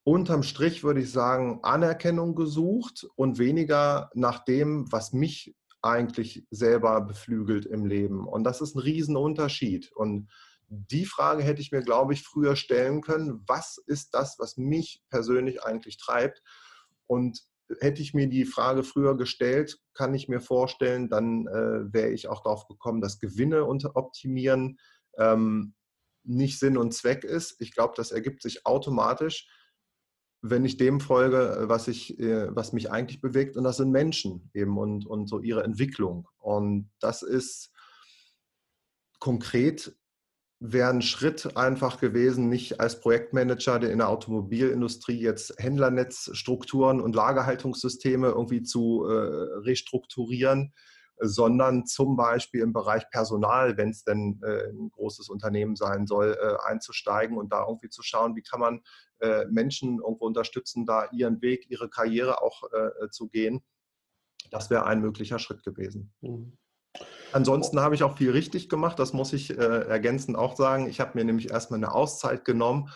unterm 0.03 0.43
Strich, 0.43 0.84
würde 0.84 1.01
ich 1.01 1.11
sagen, 1.11 1.59
Anerkennung 1.63 2.36
gesucht 2.36 3.07
und 3.15 3.38
weniger 3.38 4.09
nach 4.13 4.43
dem, 4.43 4.91
was 4.91 5.13
mich 5.13 5.55
eigentlich 5.82 6.45
selber 6.51 7.01
beflügelt 7.01 7.65
im 7.65 7.86
Leben? 7.86 8.28
Und 8.28 8.43
das 8.43 8.61
ist 8.61 8.76
ein 8.76 8.80
Riesenunterschied. 8.80 9.91
Und 9.93 10.30
die 10.67 11.05
Frage 11.05 11.43
hätte 11.43 11.61
ich 11.61 11.72
mir, 11.72 11.82
glaube 11.82 12.13
ich, 12.13 12.24
früher 12.24 12.55
stellen 12.55 13.01
können. 13.01 13.43
Was 13.47 13.78
ist 13.88 14.13
das, 14.13 14.38
was 14.39 14.57
mich 14.57 15.01
persönlich 15.09 15.63
eigentlich 15.63 15.97
treibt? 15.97 16.41
Und 17.07 17.41
hätte 17.80 18.01
ich 18.01 18.13
mir 18.13 18.28
die 18.28 18.45
Frage 18.45 18.84
früher 18.84 19.15
gestellt, 19.15 19.80
kann 19.93 20.13
ich 20.13 20.28
mir 20.28 20.41
vorstellen, 20.41 21.09
dann 21.09 21.47
äh, 21.47 21.93
wäre 21.93 22.09
ich 22.09 22.28
auch 22.28 22.43
darauf 22.43 22.67
gekommen, 22.67 23.01
dass 23.01 23.20
Gewinne 23.20 23.65
unter 23.65 23.95
optimieren 23.95 24.78
ähm, 25.17 25.76
nicht 26.24 26.59
Sinn 26.59 26.78
und 26.78 26.93
Zweck 26.93 27.24
ist. 27.24 27.59
Ich 27.59 27.74
glaube, 27.74 27.93
das 27.95 28.11
ergibt 28.11 28.41
sich 28.41 28.65
automatisch, 28.65 29.47
wenn 30.41 30.65
ich 30.65 30.78
dem 30.78 30.99
folge, 30.99 31.65
was, 31.67 31.88
ich, 31.88 32.20
äh, 32.20 32.55
was 32.55 32.74
mich 32.74 32.91
eigentlich 32.91 33.22
bewegt. 33.22 33.57
Und 33.57 33.63
das 33.63 33.78
sind 33.78 33.91
Menschen 33.91 34.49
eben 34.53 34.78
und, 34.78 35.05
und 35.05 35.28
so 35.28 35.39
ihre 35.39 35.63
Entwicklung. 35.63 36.28
Und 36.38 36.91
das 36.99 37.22
ist 37.22 37.72
konkret 39.20 39.93
wäre 40.59 40.89
ein 40.89 41.01
Schritt 41.01 41.55
einfach 41.55 41.99
gewesen, 41.99 42.49
nicht 42.49 42.82
als 42.82 42.99
Projektmanager 42.99 43.82
in 43.89 43.99
der 43.99 44.09
Automobilindustrie 44.09 45.20
jetzt 45.20 45.53
Händlernetzstrukturen 45.57 46.99
und 46.99 47.15
Lagerhaltungssysteme 47.15 48.28
irgendwie 48.28 48.63
zu 48.63 49.05
äh, 49.05 49.59
restrukturieren, 49.59 50.74
sondern 51.20 51.86
zum 51.86 52.15
Beispiel 52.15 52.61
im 52.61 52.74
Bereich 52.74 53.09
Personal, 53.09 53.78
wenn 53.78 53.89
es 53.89 54.03
denn 54.03 54.41
äh, 54.43 54.70
ein 54.70 54.89
großes 54.91 55.30
Unternehmen 55.30 55.76
sein 55.76 56.07
soll, 56.07 56.38
äh, 56.41 56.70
einzusteigen 56.70 57.38
und 57.38 57.51
da 57.51 57.65
irgendwie 57.67 57.89
zu 57.89 58.01
schauen, 58.03 58.36
wie 58.36 58.41
kann 58.41 58.59
man 58.59 58.82
äh, 59.20 59.45
Menschen 59.45 59.99
irgendwo 59.99 60.26
unterstützen, 60.26 60.86
da 60.86 61.09
ihren 61.11 61.41
Weg, 61.41 61.70
ihre 61.70 61.89
Karriere 61.89 62.41
auch 62.41 62.63
äh, 62.72 63.09
zu 63.09 63.28
gehen. 63.28 63.61
Das 64.49 64.70
wäre 64.70 64.86
ein 64.86 65.01
möglicher 65.01 65.39
Schritt 65.39 65.63
gewesen. 65.63 66.13
Mhm. 66.22 66.57
Ansonsten 67.32 67.80
habe 67.80 67.93
ich 67.93 68.03
auch 68.03 68.17
viel 68.17 68.32
richtig 68.32 68.70
gemacht, 68.70 68.97
das 68.97 69.13
muss 69.13 69.34
ich 69.34 69.51
äh, 69.51 69.53
ergänzend 69.53 70.38
auch 70.38 70.55
sagen. 70.55 70.88
Ich 70.88 70.99
habe 70.99 71.11
mir 71.17 71.24
nämlich 71.24 71.51
erstmal 71.51 71.78
eine 71.78 71.93
Auszeit 71.93 72.45
genommen 72.45 72.89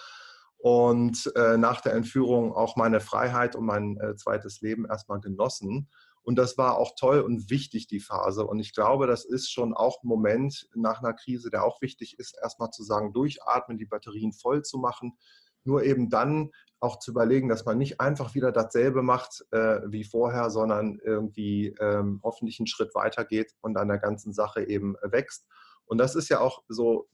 und 0.58 1.32
äh, 1.36 1.58
nach 1.58 1.82
der 1.82 1.94
Entführung 1.94 2.54
auch 2.54 2.76
meine 2.76 3.00
Freiheit 3.00 3.56
und 3.56 3.66
mein 3.66 3.98
äh, 3.98 4.16
zweites 4.16 4.62
Leben 4.62 4.86
erstmal 4.86 5.20
genossen. 5.20 5.90
Und 6.24 6.38
das 6.38 6.58
war 6.58 6.78
auch 6.78 6.96
toll 6.98 7.20
und 7.20 7.50
wichtig, 7.50 7.88
die 7.88 8.00
Phase. 8.00 8.46
Und 8.46 8.60
ich 8.60 8.74
glaube, 8.74 9.08
das 9.08 9.26
ist 9.26 9.52
schon 9.52 9.74
auch 9.74 10.02
ein 10.04 10.08
Moment 10.08 10.70
nach 10.74 11.00
einer 11.00 11.14
Krise, 11.14 11.50
der 11.50 11.64
auch 11.66 11.82
wichtig 11.82 12.18
ist, 12.18 12.38
erstmal 12.42 12.72
zu 12.72 12.84
sagen, 12.84 13.14
durchatmen, 13.14 13.78
die 13.78 13.86
Batterien 13.86 14.32
voll 14.32 14.64
zu 14.64 14.78
machen, 14.78 15.18
nur 15.66 15.84
eben 15.84 16.10
dann 16.10 16.52
auch 16.80 17.00
zu 17.00 17.12
überlegen, 17.12 17.48
dass 17.48 17.66
man 17.66 17.78
nicht 17.78 18.02
einfach 18.02 18.36
wieder 18.36 18.52
dasselbe 18.52 19.04
macht 19.04 19.46
äh, 19.52 19.80
wie 19.88 20.04
vorher, 20.04 20.50
sondern 20.50 21.00
irgendwie 21.04 21.76
ähm, 21.80 22.20
hoffentlich 22.24 22.60
einen 22.60 22.68
Schritt 22.68 22.94
weiter 22.94 23.24
geht 23.24 23.54
und 23.62 23.78
an 23.78 23.88
der 23.88 24.00
ganzen 24.00 24.34
Sache 24.34 24.64
eben 24.64 24.96
wächst. 25.02 25.46
Und 25.86 25.98
das 25.98 26.16
ist 26.16 26.30
ja 26.30 26.40
auch 26.40 26.64
so 26.68 27.10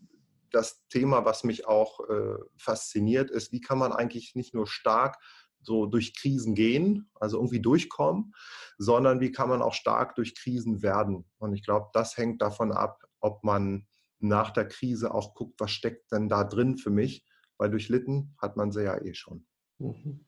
das 0.52 0.84
Thema, 0.90 1.26
was 1.26 1.44
mich 1.44 1.68
auch 1.68 2.00
äh, 2.10 2.38
fasziniert, 2.58 3.30
ist, 3.30 3.52
wie 3.52 3.62
kann 3.62 3.78
man 3.78 3.92
eigentlich 3.92 4.34
nicht 4.36 4.54
nur 4.56 4.68
stark 4.68 5.18
so 5.62 5.86
durch 5.86 6.16
Krisen 6.16 6.56
gehen, 6.56 7.10
also 7.16 7.38
irgendwie 7.38 7.62
durchkommen, 7.62 8.34
sondern 8.78 9.20
wie 9.20 9.32
kann 9.32 9.50
man 9.50 9.62
auch 9.62 9.74
stark 9.74 10.16
durch 10.16 10.36
Krisen 10.36 10.82
werden. 10.82 11.26
Und 11.38 11.54
ich 11.54 11.64
glaube, 11.64 11.88
das 11.94 12.18
hängt 12.18 12.42
davon 12.42 12.72
ab, 12.72 13.04
ob 13.20 13.44
man 13.44 13.88
nach 14.20 14.52
der 14.52 14.68
Krise 14.68 15.14
auch 15.14 15.34
guckt, 15.34 15.60
was 15.60 15.72
steckt 15.72 16.12
denn 16.12 16.30
da 16.30 16.44
drin 16.44 16.78
für 16.78 16.90
mich 16.90 17.26
weil 17.60 17.70
durchlitten 17.70 18.34
hat 18.40 18.58
man 18.58 18.72
sie 18.72 18.84
ja 18.84 19.00
eh 19.00 19.14
schon. 19.14 19.46
Mhm. 19.78 20.26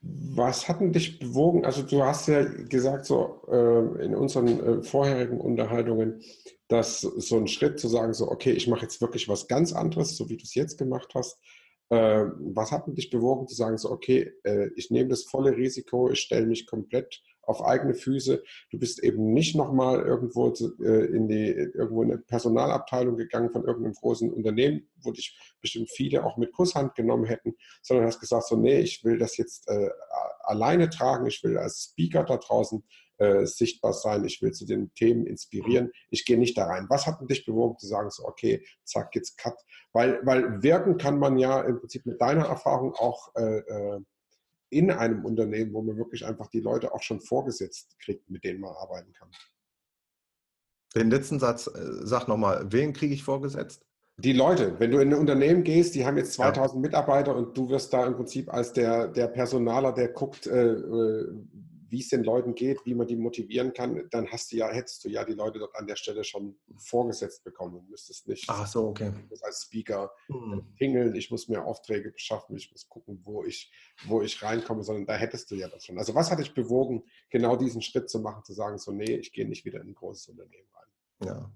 Was 0.00 0.68
hat 0.68 0.80
denn 0.80 0.92
dich 0.92 1.18
bewogen? 1.18 1.64
Also 1.64 1.82
du 1.82 2.02
hast 2.02 2.28
ja 2.28 2.44
gesagt, 2.44 3.06
so 3.06 3.42
äh, 3.48 4.04
in 4.04 4.14
unseren 4.14 4.48
äh, 4.48 4.82
vorherigen 4.82 5.40
Unterhaltungen, 5.40 6.22
dass 6.68 7.00
so 7.00 7.36
ein 7.36 7.46
Schritt 7.46 7.78
zu 7.78 7.88
sagen, 7.88 8.12
so 8.12 8.30
okay, 8.30 8.52
ich 8.52 8.66
mache 8.68 8.82
jetzt 8.82 9.00
wirklich 9.00 9.28
was 9.28 9.46
ganz 9.46 9.72
anderes, 9.72 10.16
so 10.16 10.28
wie 10.28 10.36
du 10.36 10.42
es 10.42 10.54
jetzt 10.54 10.76
gemacht 10.76 11.12
hast. 11.14 11.38
Äh, 11.90 12.24
was 12.38 12.72
hat 12.72 12.84
dich 12.86 13.10
bewogen 13.10 13.46
zu 13.46 13.54
sagen, 13.54 13.78
so 13.78 13.90
okay, 13.90 14.32
äh, 14.44 14.70
ich 14.76 14.90
nehme 14.90 15.10
das 15.10 15.24
volle 15.24 15.56
Risiko, 15.56 16.10
ich 16.10 16.20
stelle 16.20 16.46
mich 16.46 16.66
komplett 16.66 17.22
auf 17.46 17.62
eigene 17.62 17.94
Füße. 17.94 18.42
Du 18.70 18.78
bist 18.78 19.02
eben 19.02 19.32
nicht 19.32 19.54
nochmal 19.54 20.00
irgendwo 20.00 20.48
äh, 20.48 21.04
in 21.06 21.28
die 21.28 21.48
irgendwo 21.48 22.02
in 22.02 22.12
eine 22.12 22.20
Personalabteilung 22.20 23.16
gegangen 23.16 23.50
von 23.50 23.64
irgendeinem 23.64 23.94
großen 23.94 24.32
Unternehmen, 24.32 24.88
wo 25.02 25.12
dich 25.12 25.38
bestimmt 25.60 25.90
viele 25.90 26.24
auch 26.24 26.36
mit 26.36 26.52
Kusshand 26.52 26.94
genommen 26.94 27.26
hätten, 27.26 27.54
sondern 27.82 28.06
hast 28.06 28.20
gesagt, 28.20 28.46
so 28.46 28.56
nee, 28.56 28.80
ich 28.80 29.04
will 29.04 29.18
das 29.18 29.36
jetzt 29.36 29.68
äh, 29.68 29.90
alleine 30.40 30.90
tragen, 30.90 31.26
ich 31.26 31.42
will 31.44 31.58
als 31.58 31.90
Speaker 31.90 32.24
da 32.24 32.36
draußen 32.36 32.82
äh, 33.18 33.46
sichtbar 33.46 33.92
sein, 33.92 34.24
ich 34.24 34.42
will 34.42 34.52
zu 34.52 34.66
den 34.66 34.92
Themen 34.94 35.26
inspirieren, 35.26 35.90
ich 36.10 36.24
gehe 36.24 36.38
nicht 36.38 36.56
da 36.56 36.66
rein. 36.66 36.86
Was 36.88 37.06
hat 37.06 37.18
dich 37.30 37.44
bewogen 37.44 37.78
zu 37.78 37.86
sagen, 37.86 38.10
so 38.10 38.24
okay, 38.24 38.64
zack, 38.84 39.14
jetzt 39.14 39.38
cut? 39.38 39.54
Weil, 39.92 40.20
weil 40.24 40.62
wirken 40.62 40.98
kann 40.98 41.18
man 41.18 41.38
ja 41.38 41.60
im 41.60 41.78
Prinzip 41.78 42.06
mit 42.06 42.20
deiner 42.20 42.46
Erfahrung 42.46 42.94
auch 42.94 43.34
äh, 43.36 43.58
äh 43.58 44.00
in 44.70 44.90
einem 44.90 45.24
Unternehmen, 45.24 45.72
wo 45.72 45.82
man 45.82 45.96
wirklich 45.96 46.26
einfach 46.26 46.48
die 46.48 46.58
Leute 46.58 46.92
auch 46.92 47.02
schon 47.02 47.20
vorgesetzt 47.20 47.96
kriegt, 48.00 48.28
mit 48.28 48.42
denen 48.42 48.60
man 48.60 48.74
arbeiten 48.74 49.12
kann. 49.12 49.30
Den 50.96 51.10
letzten 51.10 51.38
Satz, 51.38 51.68
äh, 51.68 51.70
sag 52.02 52.26
nochmal, 52.26 52.66
wen 52.70 52.92
kriege 52.92 53.14
ich 53.14 53.22
vorgesetzt? 53.22 53.86
Die 54.16 54.32
Leute, 54.32 54.78
wenn 54.78 54.92
du 54.92 54.98
in 54.98 55.12
ein 55.12 55.18
Unternehmen 55.18 55.64
gehst, 55.64 55.94
die 55.94 56.06
haben 56.06 56.16
jetzt 56.16 56.34
2000 56.34 56.76
ja. 56.76 56.80
Mitarbeiter 56.80 57.34
und 57.34 57.56
du 57.56 57.68
wirst 57.68 57.92
da 57.92 58.06
im 58.06 58.14
Prinzip 58.14 58.52
als 58.52 58.72
der, 58.72 59.08
der 59.08 59.26
Personaler, 59.26 59.92
der 59.92 60.08
guckt, 60.08 60.46
äh, 60.46 60.72
äh 60.72 61.32
wie 61.94 62.00
es 62.00 62.08
den 62.08 62.24
Leuten 62.24 62.56
geht, 62.56 62.84
wie 62.84 62.94
man 62.96 63.06
die 63.06 63.14
motivieren 63.14 63.72
kann, 63.72 64.08
dann 64.10 64.26
hast 64.26 64.50
du 64.50 64.56
ja, 64.56 64.68
hättest 64.68 65.04
du 65.04 65.08
ja 65.08 65.24
die 65.24 65.34
Leute 65.34 65.60
dort 65.60 65.76
an 65.76 65.86
der 65.86 65.94
Stelle 65.94 66.24
schon 66.24 66.56
vorgesetzt 66.76 67.44
bekommen 67.44 67.76
und 67.76 67.88
müsstest 67.88 68.26
nicht 68.26 68.46
Ach 68.48 68.66
so, 68.66 68.88
okay. 68.88 69.12
als 69.42 69.62
Speaker 69.62 70.10
hm. 70.26 70.74
tingeln, 70.76 71.14
ich 71.14 71.30
muss 71.30 71.46
mir 71.46 71.64
Aufträge 71.64 72.10
beschaffen, 72.10 72.56
ich 72.56 72.72
muss 72.72 72.88
gucken, 72.88 73.20
wo 73.22 73.44
ich, 73.44 73.70
wo 74.08 74.22
ich 74.22 74.42
reinkomme, 74.42 74.82
sondern 74.82 75.06
da 75.06 75.14
hättest 75.14 75.52
du 75.52 75.54
ja 75.54 75.68
das 75.68 75.84
schon. 75.84 75.96
Also 75.96 76.16
was 76.16 76.32
hat 76.32 76.40
dich 76.40 76.52
bewogen, 76.52 77.04
genau 77.30 77.54
diesen 77.54 77.80
Schritt 77.80 78.10
zu 78.10 78.18
machen, 78.18 78.42
zu 78.42 78.54
sagen, 78.54 78.76
so 78.78 78.90
nee, 78.90 79.14
ich 79.14 79.32
gehe 79.32 79.46
nicht 79.46 79.64
wieder 79.64 79.80
in 79.80 79.90
ein 79.90 79.94
großes 79.94 80.30
Unternehmen 80.30 80.66
rein? 80.74 81.28
Ja, 81.28 81.52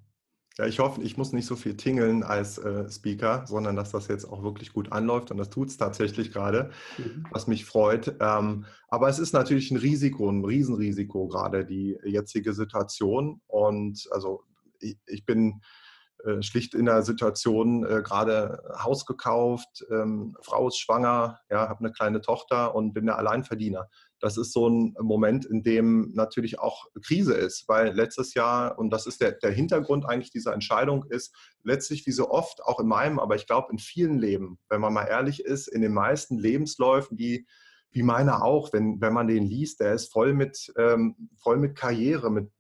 ja, 0.59 0.66
ich 0.66 0.80
hoffe, 0.80 1.02
ich 1.02 1.16
muss 1.16 1.32
nicht 1.32 1.46
so 1.46 1.54
viel 1.54 1.76
tingeln 1.76 2.24
als 2.24 2.59
äh, 2.59 2.90
Speaker, 2.90 3.44
sondern 3.46 3.76
dass 3.76 3.92
das 3.92 4.09
jetzt 4.09 4.24
auch 4.24 4.42
wirklich 4.42 4.72
gut 4.72 4.90
anläuft 4.90 5.30
und 5.30 5.36
das 5.36 5.50
tut 5.50 5.68
es 5.68 5.76
tatsächlich 5.76 6.32
gerade, 6.32 6.70
mhm. 6.98 7.24
was 7.30 7.46
mich 7.46 7.64
freut. 7.64 8.16
Ähm, 8.20 8.64
aber 8.88 9.09
es 9.09 9.20
ist 9.20 9.32
natürlich 9.32 9.70
ein 9.70 9.76
Risiko, 9.76 10.28
ein 10.28 10.44
Riesenrisiko 10.44 11.28
gerade 11.28 11.64
die 11.64 11.96
jetzige 12.04 12.54
Situation. 12.54 13.40
Und 13.46 14.09
also 14.11 14.42
ich, 14.80 14.98
ich 15.06 15.24
bin 15.24 15.61
äh, 16.24 16.42
schlicht 16.42 16.74
in 16.74 16.86
der 16.86 17.02
Situation 17.02 17.84
äh, 17.84 18.02
gerade 18.02 18.62
Haus 18.82 19.06
gekauft, 19.06 19.84
ähm, 19.90 20.36
Frau 20.42 20.68
ist 20.68 20.78
schwanger, 20.78 21.40
ja, 21.50 21.68
habe 21.68 21.80
eine 21.80 21.92
kleine 21.92 22.20
Tochter 22.20 22.74
und 22.74 22.92
bin 22.92 23.06
der 23.06 23.18
Alleinverdiener. 23.18 23.88
Das 24.20 24.36
ist 24.36 24.52
so 24.52 24.68
ein 24.68 24.96
Moment, 25.00 25.44
in 25.44 25.62
dem 25.62 26.12
natürlich 26.14 26.58
auch 26.58 26.86
Krise 27.02 27.34
ist, 27.34 27.68
weil 27.68 27.92
letztes 27.94 28.34
Jahr, 28.34 28.78
und 28.78 28.90
das 28.90 29.06
ist 29.06 29.20
der, 29.20 29.32
der 29.32 29.52
Hintergrund 29.52 30.06
eigentlich 30.06 30.32
dieser 30.32 30.52
Entscheidung, 30.52 31.04
ist 31.08 31.34
letztlich 31.62 32.04
wie 32.06 32.12
so 32.12 32.30
oft, 32.30 32.64
auch 32.64 32.80
in 32.80 32.88
meinem, 32.88 33.20
aber 33.20 33.36
ich 33.36 33.46
glaube 33.46 33.70
in 33.70 33.78
vielen 33.78 34.18
Leben, 34.18 34.58
wenn 34.68 34.80
man 34.80 34.92
mal 34.92 35.04
ehrlich 35.04 35.44
ist, 35.44 35.68
in 35.68 35.82
den 35.82 35.92
meisten 35.92 36.36
Lebensläufen, 36.36 37.16
die 37.16 37.46
wie 37.90 38.02
meiner 38.02 38.42
auch, 38.44 38.72
wenn, 38.72 39.00
wenn 39.00 39.12
man 39.12 39.28
den 39.28 39.46
liest, 39.46 39.80
der 39.80 39.94
ist 39.94 40.12
voll 40.12 40.34
mit, 40.34 40.72
ähm, 40.76 41.30
voll 41.36 41.56
mit 41.58 41.76
Karriere, 41.76 42.30
mit 42.30 42.50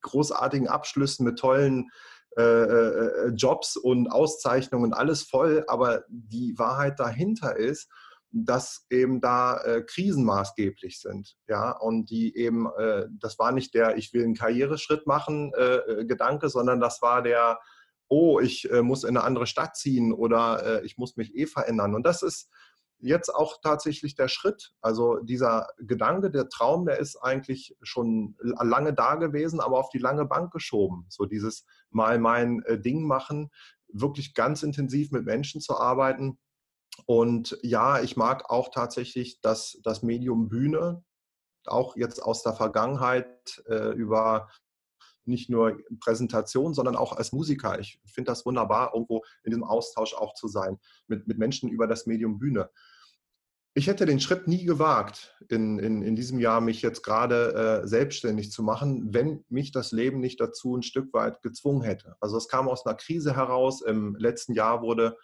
großartigen 0.00 0.68
Abschlüssen, 0.68 1.24
mit 1.24 1.38
tollen 1.38 1.90
äh, 2.36 2.42
äh, 2.42 3.28
Jobs 3.28 3.76
und 3.76 4.08
Auszeichnungen, 4.08 4.92
alles 4.92 5.22
voll, 5.22 5.64
aber 5.68 6.04
die 6.08 6.54
Wahrheit 6.58 6.98
dahinter 6.98 7.56
ist, 7.56 7.88
dass 8.34 8.84
eben 8.90 9.20
da 9.20 9.60
äh, 9.60 9.82
Krisen 9.82 10.24
maßgeblich 10.24 11.00
sind. 11.00 11.36
Ja, 11.46 11.70
und 11.70 12.10
die 12.10 12.36
eben, 12.36 12.66
äh, 12.76 13.06
das 13.20 13.38
war 13.38 13.52
nicht 13.52 13.74
der, 13.74 13.96
ich 13.96 14.12
will 14.12 14.24
einen 14.24 14.34
Karriereschritt 14.34 15.06
machen, 15.06 15.52
äh, 15.56 15.76
äh 15.76 16.04
Gedanke, 16.04 16.48
sondern 16.48 16.80
das 16.80 17.00
war 17.00 17.22
der, 17.22 17.60
oh, 18.08 18.40
ich 18.40 18.68
äh, 18.70 18.82
muss 18.82 19.04
in 19.04 19.16
eine 19.16 19.24
andere 19.24 19.46
Stadt 19.46 19.76
ziehen 19.76 20.12
oder 20.12 20.80
äh, 20.82 20.84
ich 20.84 20.98
muss 20.98 21.16
mich 21.16 21.36
eh 21.36 21.46
verändern. 21.46 21.94
Und 21.94 22.04
das 22.04 22.22
ist 22.22 22.50
jetzt 23.04 23.28
auch 23.28 23.60
tatsächlich 23.62 24.14
der 24.14 24.28
Schritt. 24.28 24.74
Also 24.80 25.18
dieser 25.18 25.68
Gedanke, 25.78 26.30
der 26.30 26.48
Traum, 26.48 26.86
der 26.86 26.98
ist 26.98 27.16
eigentlich 27.16 27.76
schon 27.82 28.36
lange 28.40 28.94
da 28.94 29.14
gewesen, 29.16 29.60
aber 29.60 29.78
auf 29.78 29.90
die 29.90 29.98
lange 29.98 30.24
Bank 30.24 30.52
geschoben. 30.52 31.06
So 31.08 31.24
dieses 31.24 31.64
mal 31.90 32.18
mein 32.18 32.62
Ding 32.68 33.06
machen, 33.06 33.50
wirklich 33.88 34.34
ganz 34.34 34.62
intensiv 34.62 35.12
mit 35.12 35.24
Menschen 35.24 35.60
zu 35.60 35.76
arbeiten 35.76 36.38
und 37.06 37.58
ja, 37.62 38.00
ich 38.00 38.16
mag 38.16 38.50
auch 38.50 38.70
tatsächlich 38.70 39.40
das, 39.40 39.78
das 39.82 40.02
Medium 40.02 40.48
Bühne, 40.48 41.04
auch 41.66 41.96
jetzt 41.96 42.22
aus 42.22 42.42
der 42.42 42.54
Vergangenheit 42.54 43.62
äh, 43.66 43.92
über 43.94 44.50
nicht 45.26 45.48
nur 45.48 45.78
Präsentation, 46.00 46.74
sondern 46.74 46.96
auch 46.96 47.14
als 47.14 47.32
Musiker. 47.32 47.78
Ich 47.78 47.98
finde 48.04 48.30
das 48.30 48.44
wunderbar, 48.44 48.92
irgendwo 48.92 49.24
in 49.42 49.50
diesem 49.50 49.64
Austausch 49.64 50.12
auch 50.12 50.34
zu 50.34 50.48
sein 50.48 50.78
mit, 51.06 51.26
mit 51.26 51.38
Menschen 51.38 51.70
über 51.70 51.86
das 51.86 52.06
Medium 52.06 52.38
Bühne. 52.38 52.70
Ich 53.76 53.88
hätte 53.88 54.06
den 54.06 54.20
Schritt 54.20 54.46
nie 54.46 54.64
gewagt, 54.64 55.36
in, 55.48 55.80
in, 55.80 56.02
in 56.02 56.14
diesem 56.14 56.38
Jahr 56.38 56.60
mich 56.60 56.80
jetzt 56.80 57.02
gerade 57.02 57.82
äh, 57.82 57.86
selbstständig 57.88 58.52
zu 58.52 58.62
machen, 58.62 59.12
wenn 59.12 59.44
mich 59.48 59.72
das 59.72 59.90
Leben 59.90 60.20
nicht 60.20 60.40
dazu 60.40 60.76
ein 60.76 60.84
Stück 60.84 61.12
weit 61.12 61.42
gezwungen 61.42 61.82
hätte. 61.82 62.14
Also 62.20 62.36
es 62.36 62.46
kam 62.46 62.68
aus 62.68 62.86
einer 62.86 62.94
Krise 62.94 63.34
heraus. 63.34 63.82
Im 63.82 64.14
letzten 64.14 64.54
Jahr 64.54 64.80
wurde 64.80 65.16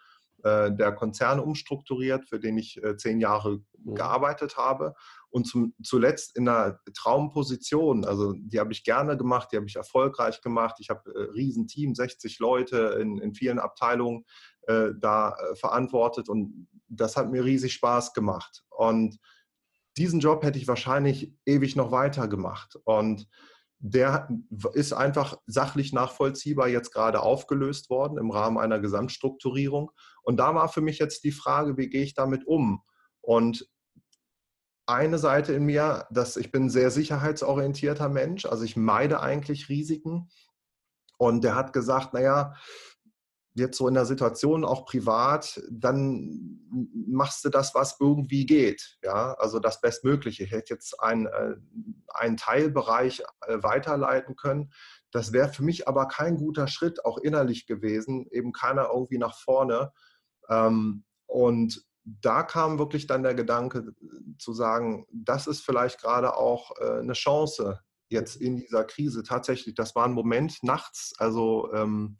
äh, 0.42 0.72
der 0.72 0.92
Konzern 0.92 1.38
umstrukturiert, 1.38 2.28
für 2.28 2.40
den 2.40 2.58
ich 2.58 2.82
äh, 2.82 2.96
zehn 2.96 3.20
Jahre 3.20 3.60
mhm. 3.84 3.94
gearbeitet 3.94 4.56
habe. 4.56 4.94
Und 5.28 5.46
zum, 5.46 5.74
zuletzt 5.82 6.36
in 6.36 6.48
einer 6.48 6.80
Traumposition, 6.92 8.04
also 8.04 8.32
die 8.36 8.58
habe 8.58 8.72
ich 8.72 8.82
gerne 8.82 9.16
gemacht, 9.16 9.50
die 9.52 9.56
habe 9.56 9.66
ich 9.66 9.76
erfolgreich 9.76 10.40
gemacht. 10.40 10.76
Ich 10.80 10.90
habe 10.90 11.08
äh, 11.14 11.30
Riesenteam, 11.30 11.94
60 11.94 12.40
Leute 12.40 12.98
in, 13.00 13.18
in 13.18 13.32
vielen 13.34 13.60
Abteilungen 13.60 14.24
äh, 14.66 14.90
da 14.98 15.36
äh, 15.36 15.54
verantwortet 15.56 16.28
und 16.28 16.68
das 16.88 17.16
hat 17.16 17.30
mir 17.30 17.44
riesig 17.44 17.72
Spaß 17.74 18.12
gemacht. 18.12 18.64
Und 18.70 19.18
diesen 19.96 20.20
Job 20.20 20.44
hätte 20.44 20.58
ich 20.58 20.68
wahrscheinlich 20.68 21.34
ewig 21.46 21.76
noch 21.76 21.92
weiter 21.92 22.28
gemacht. 22.28 22.76
Und 22.84 23.28
der 23.78 24.28
ist 24.74 24.92
einfach 24.92 25.38
sachlich 25.46 25.92
nachvollziehbar 25.92 26.68
jetzt 26.68 26.92
gerade 26.92 27.20
aufgelöst 27.20 27.88
worden 27.88 28.18
im 28.18 28.30
Rahmen 28.30 28.58
einer 28.58 28.78
Gesamtstrukturierung. 28.78 29.90
Und 30.22 30.36
da 30.36 30.54
war 30.54 30.68
für 30.68 30.82
mich 30.82 30.98
jetzt 30.98 31.24
die 31.24 31.32
Frage, 31.32 31.76
wie 31.78 31.88
gehe 31.88 32.02
ich 32.02 32.14
damit 32.14 32.46
um? 32.46 32.82
Und 33.22 33.68
eine 34.86 35.18
Seite 35.18 35.54
in 35.54 35.64
mir, 35.64 36.06
dass 36.10 36.36
ich 36.36 36.50
bin 36.50 36.64
ein 36.64 36.70
sehr 36.70 36.90
sicherheitsorientierter 36.90 38.08
Mensch, 38.08 38.44
also 38.44 38.64
ich 38.64 38.76
meide 38.76 39.20
eigentlich 39.20 39.68
Risiken. 39.68 40.28
Und 41.16 41.44
der 41.44 41.54
hat 41.54 41.72
gesagt, 41.72 42.12
naja, 42.12 42.54
jetzt 43.54 43.76
so 43.76 43.88
in 43.88 43.94
der 43.94 44.06
Situation 44.06 44.64
auch 44.64 44.84
privat, 44.86 45.60
dann 45.70 46.60
machst 46.94 47.44
du 47.44 47.48
das, 47.48 47.74
was 47.74 47.96
irgendwie 47.98 48.46
geht. 48.46 48.98
Ja, 49.02 49.34
also 49.34 49.58
das 49.58 49.80
Bestmögliche. 49.80 50.44
Ich 50.44 50.52
hätte 50.52 50.74
jetzt 50.74 51.00
einen, 51.00 51.26
äh, 51.26 51.56
einen 52.08 52.36
Teilbereich 52.36 53.22
äh, 53.46 53.62
weiterleiten 53.62 54.36
können. 54.36 54.72
Das 55.10 55.32
wäre 55.32 55.48
für 55.48 55.64
mich 55.64 55.88
aber 55.88 56.06
kein 56.06 56.36
guter 56.36 56.68
Schritt, 56.68 57.04
auch 57.04 57.18
innerlich 57.18 57.66
gewesen, 57.66 58.26
eben 58.30 58.52
keiner 58.52 58.90
irgendwie 58.92 59.18
nach 59.18 59.36
vorne. 59.36 59.92
Ähm, 60.48 61.04
und 61.26 61.84
da 62.04 62.42
kam 62.42 62.78
wirklich 62.78 63.06
dann 63.06 63.22
der 63.22 63.34
Gedanke 63.34 63.94
zu 64.38 64.52
sagen, 64.52 65.06
das 65.12 65.46
ist 65.46 65.60
vielleicht 65.60 66.00
gerade 66.00 66.36
auch 66.36 66.72
äh, 66.80 67.00
eine 67.00 67.12
Chance 67.12 67.80
jetzt 68.08 68.36
in 68.36 68.56
dieser 68.56 68.84
Krise. 68.84 69.22
Tatsächlich, 69.22 69.74
das 69.74 69.94
war 69.94 70.04
ein 70.04 70.12
Moment 70.12 70.62
nachts, 70.62 71.14
also 71.18 71.72
ähm, 71.72 72.16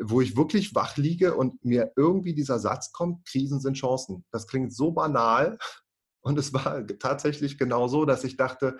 wo 0.00 0.20
ich 0.20 0.36
wirklich 0.36 0.74
wach 0.74 0.96
liege 0.96 1.34
und 1.34 1.64
mir 1.64 1.92
irgendwie 1.96 2.34
dieser 2.34 2.58
Satz 2.58 2.92
kommt, 2.92 3.26
Krisen 3.26 3.60
sind 3.60 3.76
Chancen. 3.76 4.24
Das 4.30 4.46
klingt 4.46 4.74
so 4.74 4.92
banal 4.92 5.58
und 6.22 6.38
es 6.38 6.52
war 6.52 6.86
tatsächlich 6.86 7.58
genau 7.58 7.88
so, 7.88 8.04
dass 8.04 8.24
ich 8.24 8.36
dachte, 8.36 8.76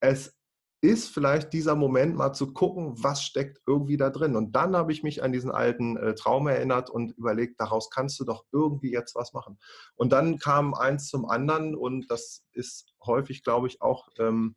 es 0.00 0.36
ist 0.84 1.08
vielleicht 1.08 1.54
dieser 1.54 1.76
Moment 1.76 2.14
mal 2.14 2.34
zu 2.34 2.52
gucken, 2.52 3.02
was 3.02 3.22
steckt 3.22 3.58
irgendwie 3.66 3.96
da 3.96 4.10
drin. 4.10 4.36
Und 4.36 4.54
dann 4.54 4.76
habe 4.76 4.92
ich 4.92 5.02
mich 5.02 5.22
an 5.22 5.32
diesen 5.32 5.50
alten 5.50 5.96
äh, 5.96 6.14
Traum 6.14 6.46
erinnert 6.46 6.90
und 6.90 7.12
überlegt, 7.12 7.58
daraus 7.58 7.88
kannst 7.88 8.20
du 8.20 8.24
doch 8.24 8.44
irgendwie 8.52 8.92
jetzt 8.92 9.14
was 9.14 9.32
machen. 9.32 9.58
Und 9.94 10.12
dann 10.12 10.38
kam 10.38 10.74
eins 10.74 11.08
zum 11.08 11.24
anderen 11.24 11.74
und 11.74 12.10
das 12.10 12.44
ist 12.52 12.92
häufig, 13.02 13.42
glaube 13.42 13.66
ich, 13.66 13.80
auch 13.80 14.08
ähm, 14.18 14.56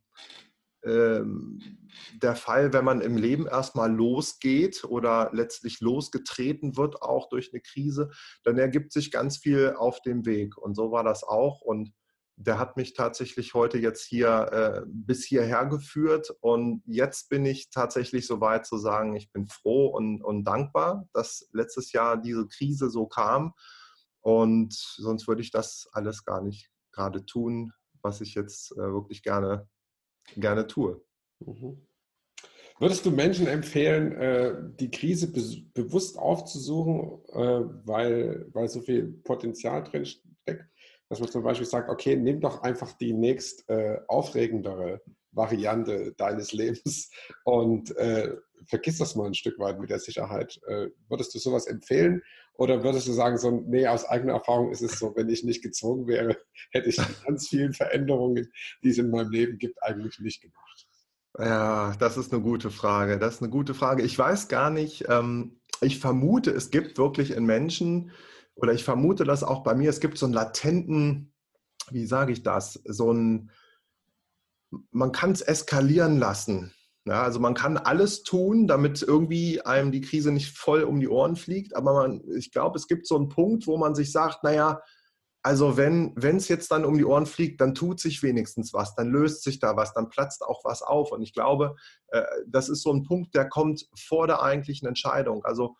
der 0.84 2.36
Fall, 2.36 2.72
wenn 2.72 2.84
man 2.84 3.00
im 3.00 3.16
Leben 3.16 3.46
erstmal 3.46 3.92
losgeht 3.92 4.84
oder 4.84 5.30
letztlich 5.32 5.80
losgetreten 5.80 6.76
wird, 6.76 7.02
auch 7.02 7.28
durch 7.28 7.52
eine 7.52 7.60
Krise, 7.60 8.10
dann 8.44 8.58
ergibt 8.58 8.92
sich 8.92 9.10
ganz 9.10 9.38
viel 9.38 9.74
auf 9.76 10.00
dem 10.02 10.24
Weg. 10.24 10.56
Und 10.56 10.74
so 10.74 10.92
war 10.92 11.02
das 11.02 11.24
auch. 11.24 11.60
Und 11.60 11.92
der 12.36 12.58
hat 12.60 12.76
mich 12.76 12.94
tatsächlich 12.94 13.54
heute 13.54 13.78
jetzt 13.78 14.04
hier 14.04 14.28
äh, 14.52 14.82
bis 14.86 15.24
hierher 15.24 15.66
geführt. 15.66 16.30
Und 16.40 16.82
jetzt 16.86 17.28
bin 17.28 17.44
ich 17.44 17.70
tatsächlich 17.70 18.28
so 18.28 18.40
weit 18.40 18.64
zu 18.64 18.78
sagen, 18.78 19.16
ich 19.16 19.32
bin 19.32 19.48
froh 19.48 19.88
und, 19.88 20.22
und 20.22 20.44
dankbar, 20.44 21.08
dass 21.12 21.48
letztes 21.52 21.90
Jahr 21.92 22.16
diese 22.16 22.46
Krise 22.46 22.90
so 22.90 23.06
kam. 23.06 23.54
Und 24.20 24.72
sonst 24.74 25.26
würde 25.26 25.42
ich 25.42 25.50
das 25.50 25.88
alles 25.92 26.24
gar 26.24 26.40
nicht 26.40 26.70
gerade 26.92 27.26
tun, 27.26 27.72
was 28.02 28.20
ich 28.20 28.34
jetzt 28.34 28.72
äh, 28.72 28.92
wirklich 28.92 29.22
gerne 29.22 29.68
gerne 30.36 30.66
tue. 30.66 31.00
Mhm. 31.40 31.88
Würdest 32.80 33.04
du 33.04 33.10
Menschen 33.10 33.48
empfehlen, 33.48 34.12
äh, 34.12 34.54
die 34.78 34.90
Krise 34.90 35.32
bewusst 35.74 36.16
aufzusuchen, 36.16 37.18
äh, 37.32 37.64
weil, 37.84 38.46
weil 38.52 38.68
so 38.68 38.80
viel 38.80 39.08
Potenzial 39.24 39.82
drin 39.82 40.06
steckt, 40.06 40.64
dass 41.08 41.18
man 41.18 41.28
zum 41.28 41.42
Beispiel 41.42 41.66
sagt, 41.66 41.90
okay, 41.90 42.16
nimm 42.16 42.40
doch 42.40 42.62
einfach 42.62 42.92
die 42.92 43.12
nächst 43.12 43.68
äh, 43.68 43.98
aufregendere 44.06 45.02
Variante 45.32 46.14
deines 46.16 46.52
Lebens 46.52 47.10
und 47.44 47.94
vergiss 48.66 48.98
das 48.98 49.14
mal 49.14 49.26
ein 49.26 49.34
Stück 49.34 49.58
weit 49.58 49.78
mit 49.78 49.90
der 49.90 50.00
Sicherheit. 50.00 50.58
Würdest 51.08 51.34
du 51.34 51.38
sowas 51.38 51.66
empfehlen 51.66 52.22
oder 52.58 52.82
würdest 52.82 53.06
du 53.06 53.12
sagen, 53.12 53.38
so, 53.38 53.50
nee, 53.50 53.86
aus 53.86 54.04
eigener 54.04 54.34
Erfahrung 54.34 54.72
ist 54.72 54.82
es 54.82 54.98
so, 54.98 55.14
wenn 55.14 55.28
ich 55.28 55.44
nicht 55.44 55.62
gezwungen 55.62 56.08
wäre, 56.08 56.36
hätte 56.72 56.88
ich 56.88 57.00
ganz 57.24 57.48
vielen 57.48 57.72
Veränderungen, 57.72 58.52
die 58.82 58.90
es 58.90 58.98
in 58.98 59.10
meinem 59.10 59.30
Leben 59.30 59.58
gibt, 59.58 59.80
eigentlich 59.82 60.18
nicht 60.18 60.42
gemacht? 60.42 60.88
Ja, 61.38 61.94
das 62.00 62.16
ist 62.16 62.32
eine 62.32 62.42
gute 62.42 62.70
Frage. 62.70 63.18
Das 63.18 63.36
ist 63.36 63.42
eine 63.42 63.50
gute 63.50 63.74
Frage. 63.74 64.02
Ich 64.02 64.18
weiß 64.18 64.48
gar 64.48 64.70
nicht, 64.70 65.04
ähm, 65.08 65.60
ich 65.80 66.00
vermute, 66.00 66.50
es 66.50 66.70
gibt 66.70 66.98
wirklich 66.98 67.30
in 67.30 67.46
Menschen, 67.46 68.10
oder 68.56 68.72
ich 68.72 68.82
vermute 68.82 69.22
das 69.22 69.44
auch 69.44 69.62
bei 69.62 69.76
mir, 69.76 69.88
es 69.88 70.00
gibt 70.00 70.18
so 70.18 70.26
einen 70.26 70.34
latenten, 70.34 71.32
wie 71.90 72.06
sage 72.06 72.32
ich 72.32 72.42
das, 72.42 72.72
so 72.84 73.12
ein, 73.12 73.52
man 74.90 75.12
kann 75.12 75.30
es 75.30 75.42
eskalieren 75.42 76.18
lassen. 76.18 76.74
Ja, 77.08 77.22
also 77.22 77.40
man 77.40 77.54
kann 77.54 77.78
alles 77.78 78.22
tun, 78.22 78.66
damit 78.66 79.02
irgendwie 79.02 79.62
einem 79.62 79.92
die 79.92 80.02
Krise 80.02 80.30
nicht 80.30 80.56
voll 80.56 80.82
um 80.82 81.00
die 81.00 81.08
Ohren 81.08 81.36
fliegt. 81.36 81.74
Aber 81.74 81.94
man, 81.94 82.22
ich 82.36 82.52
glaube, 82.52 82.76
es 82.76 82.86
gibt 82.86 83.06
so 83.06 83.16
einen 83.16 83.30
Punkt, 83.30 83.66
wo 83.66 83.78
man 83.78 83.94
sich 83.94 84.12
sagt, 84.12 84.44
naja, 84.44 84.82
also 85.42 85.78
wenn 85.78 86.14
es 86.16 86.48
jetzt 86.48 86.70
dann 86.70 86.84
um 86.84 86.98
die 86.98 87.06
Ohren 87.06 87.24
fliegt, 87.24 87.62
dann 87.62 87.74
tut 87.74 88.00
sich 88.00 88.22
wenigstens 88.22 88.74
was, 88.74 88.94
dann 88.94 89.08
löst 89.08 89.42
sich 89.42 89.58
da 89.58 89.76
was, 89.76 89.94
dann 89.94 90.10
platzt 90.10 90.42
auch 90.42 90.62
was 90.64 90.82
auf. 90.82 91.10
Und 91.10 91.22
ich 91.22 91.32
glaube, 91.32 91.76
äh, 92.08 92.24
das 92.46 92.68
ist 92.68 92.82
so 92.82 92.92
ein 92.92 93.04
Punkt, 93.04 93.34
der 93.34 93.48
kommt 93.48 93.88
vor 93.96 94.26
der 94.26 94.42
eigentlichen 94.42 94.86
Entscheidung. 94.86 95.44
Also 95.44 95.76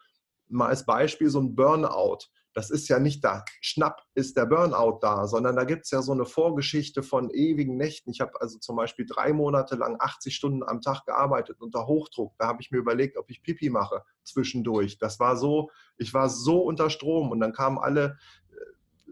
mal 0.48 0.68
als 0.68 0.86
Beispiel 0.86 1.28
so 1.28 1.40
ein 1.40 1.54
Burnout 1.54 2.20
das 2.58 2.70
ist 2.70 2.88
ja 2.88 2.98
nicht 2.98 3.22
da, 3.22 3.44
schnapp 3.60 4.02
ist 4.16 4.36
der 4.36 4.44
Burnout 4.44 4.98
da, 5.00 5.28
sondern 5.28 5.54
da 5.54 5.62
gibt 5.62 5.84
es 5.84 5.92
ja 5.92 6.02
so 6.02 6.10
eine 6.10 6.26
Vorgeschichte 6.26 7.04
von 7.04 7.30
ewigen 7.30 7.76
Nächten. 7.76 8.10
Ich 8.10 8.20
habe 8.20 8.32
also 8.40 8.58
zum 8.58 8.74
Beispiel 8.74 9.06
drei 9.06 9.32
Monate 9.32 9.76
lang 9.76 9.94
80 10.00 10.34
Stunden 10.34 10.64
am 10.64 10.80
Tag 10.80 11.04
gearbeitet 11.06 11.60
unter 11.60 11.86
Hochdruck. 11.86 12.34
Da 12.36 12.48
habe 12.48 12.60
ich 12.60 12.72
mir 12.72 12.78
überlegt, 12.78 13.16
ob 13.16 13.30
ich 13.30 13.44
Pipi 13.44 13.70
mache 13.70 14.02
zwischendurch. 14.24 14.98
Das 14.98 15.20
war 15.20 15.36
so, 15.36 15.70
ich 15.98 16.12
war 16.14 16.28
so 16.28 16.58
unter 16.58 16.90
Strom 16.90 17.30
und 17.30 17.38
dann 17.38 17.52
kamen 17.52 17.78
alle 17.78 18.18
äh, 18.50 18.54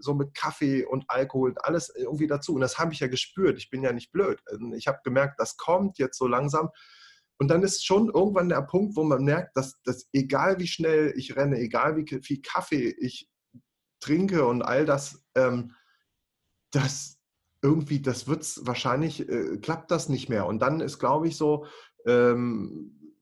so 0.01 0.15
mit 0.15 0.35
Kaffee 0.35 0.85
und 0.85 1.05
Alkohol 1.07 1.51
und 1.51 1.65
alles 1.65 1.95
irgendwie 1.95 2.27
dazu. 2.27 2.53
Und 2.53 2.63
das 2.63 2.81
habe 2.81 2.95
ich 2.95 2.99
ja 2.99 3.07
gespürt. 3.07 3.59
Ich 3.59 3.71
bin 3.71 3.81
ja 3.81 3.93
nicht 3.93 4.11
blöd. 4.11 4.43
Ich 4.75 4.89
habe 4.89 4.99
gemerkt, 5.05 5.39
das 5.39 5.57
kommt 5.57 5.99
jetzt 5.99 6.19
so 6.19 6.27
langsam. 6.27 6.71
Und 7.39 7.47
dann 7.49 7.63
ist 7.63 7.87
schon 7.87 8.09
irgendwann 8.09 8.49
der 8.49 8.63
Punkt, 8.63 8.97
wo 8.97 9.05
man 9.05 9.23
merkt, 9.23 9.57
dass, 9.57 9.81
dass 9.85 10.09
egal 10.13 10.59
wie 10.59 10.67
schnell 10.67 11.13
ich 11.17 11.37
renne, 11.37 11.59
egal 11.59 11.97
wie 11.97 12.21
viel 12.23 12.41
Kaffee 12.43 12.89
ich 12.99 13.29
trinke 14.07 14.47
und 14.47 14.63
all 14.63 14.87
das, 14.87 15.25
ähm, 15.35 15.75
das 16.71 17.19
irgendwie, 17.63 18.01
das 18.01 18.29
wird 18.29 18.43
es 18.43 18.67
wahrscheinlich, 18.67 19.29
äh, 19.29 19.59
klappt 19.59 19.91
das 19.91 20.09
nicht 20.09 20.29
mehr. 20.29 20.47
Und 20.47 20.61
dann 20.61 20.81
ist, 20.81 20.99
glaube 20.99 21.29
ich, 21.29 21.37
so, 21.37 21.67
ähm, 22.07 23.17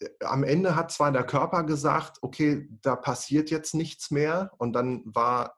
äh, 0.00 0.08
am 0.24 0.44
Ende 0.44 0.76
hat 0.76 0.92
zwar 0.92 1.12
der 1.12 1.24
Körper 1.24 1.64
gesagt, 1.64 2.18
okay, 2.22 2.68
da 2.82 2.96
passiert 2.96 3.50
jetzt 3.50 3.74
nichts 3.74 4.10
mehr. 4.10 4.52
Und 4.58 4.74
dann 4.74 5.02
war, 5.06 5.56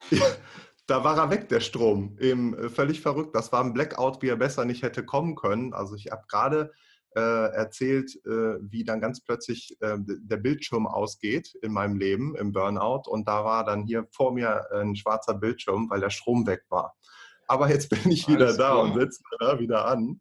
da 0.86 1.04
war 1.04 1.16
er 1.16 1.30
weg, 1.30 1.48
der 1.48 1.60
Strom. 1.60 2.18
Eben 2.20 2.54
äh, 2.58 2.68
völlig 2.68 3.00
verrückt. 3.00 3.34
Das 3.34 3.52
war 3.52 3.64
ein 3.64 3.72
Blackout, 3.72 4.22
wie 4.22 4.28
er 4.28 4.36
besser 4.36 4.64
nicht 4.64 4.82
hätte 4.82 5.04
kommen 5.04 5.34
können. 5.36 5.72
Also 5.72 5.94
ich 5.94 6.10
habe 6.10 6.24
gerade 6.28 6.72
äh, 7.16 7.20
erzählt, 7.20 8.14
äh, 8.24 8.58
wie 8.60 8.84
dann 8.84 9.00
ganz 9.00 9.20
plötzlich 9.20 9.76
äh, 9.80 9.96
der 9.98 10.36
Bildschirm 10.36 10.86
ausgeht 10.86 11.54
in 11.62 11.72
meinem 11.72 11.96
Leben 11.96 12.36
im 12.36 12.52
Burnout. 12.52 13.08
Und 13.08 13.26
da 13.26 13.44
war 13.44 13.64
dann 13.64 13.84
hier 13.84 14.06
vor 14.12 14.32
mir 14.32 14.66
ein 14.72 14.94
schwarzer 14.94 15.34
Bildschirm, 15.34 15.90
weil 15.90 16.00
der 16.00 16.10
Strom 16.10 16.46
weg 16.46 16.64
war. 16.68 16.94
Aber 17.48 17.68
jetzt 17.68 17.88
bin 17.90 18.12
ich 18.12 18.28
wieder 18.28 18.46
Alles 18.46 18.56
da 18.58 18.70
klar. 18.70 18.82
und 18.84 18.94
setze 18.94 19.22
da 19.40 19.58
wieder 19.58 19.86
an. 19.86 20.20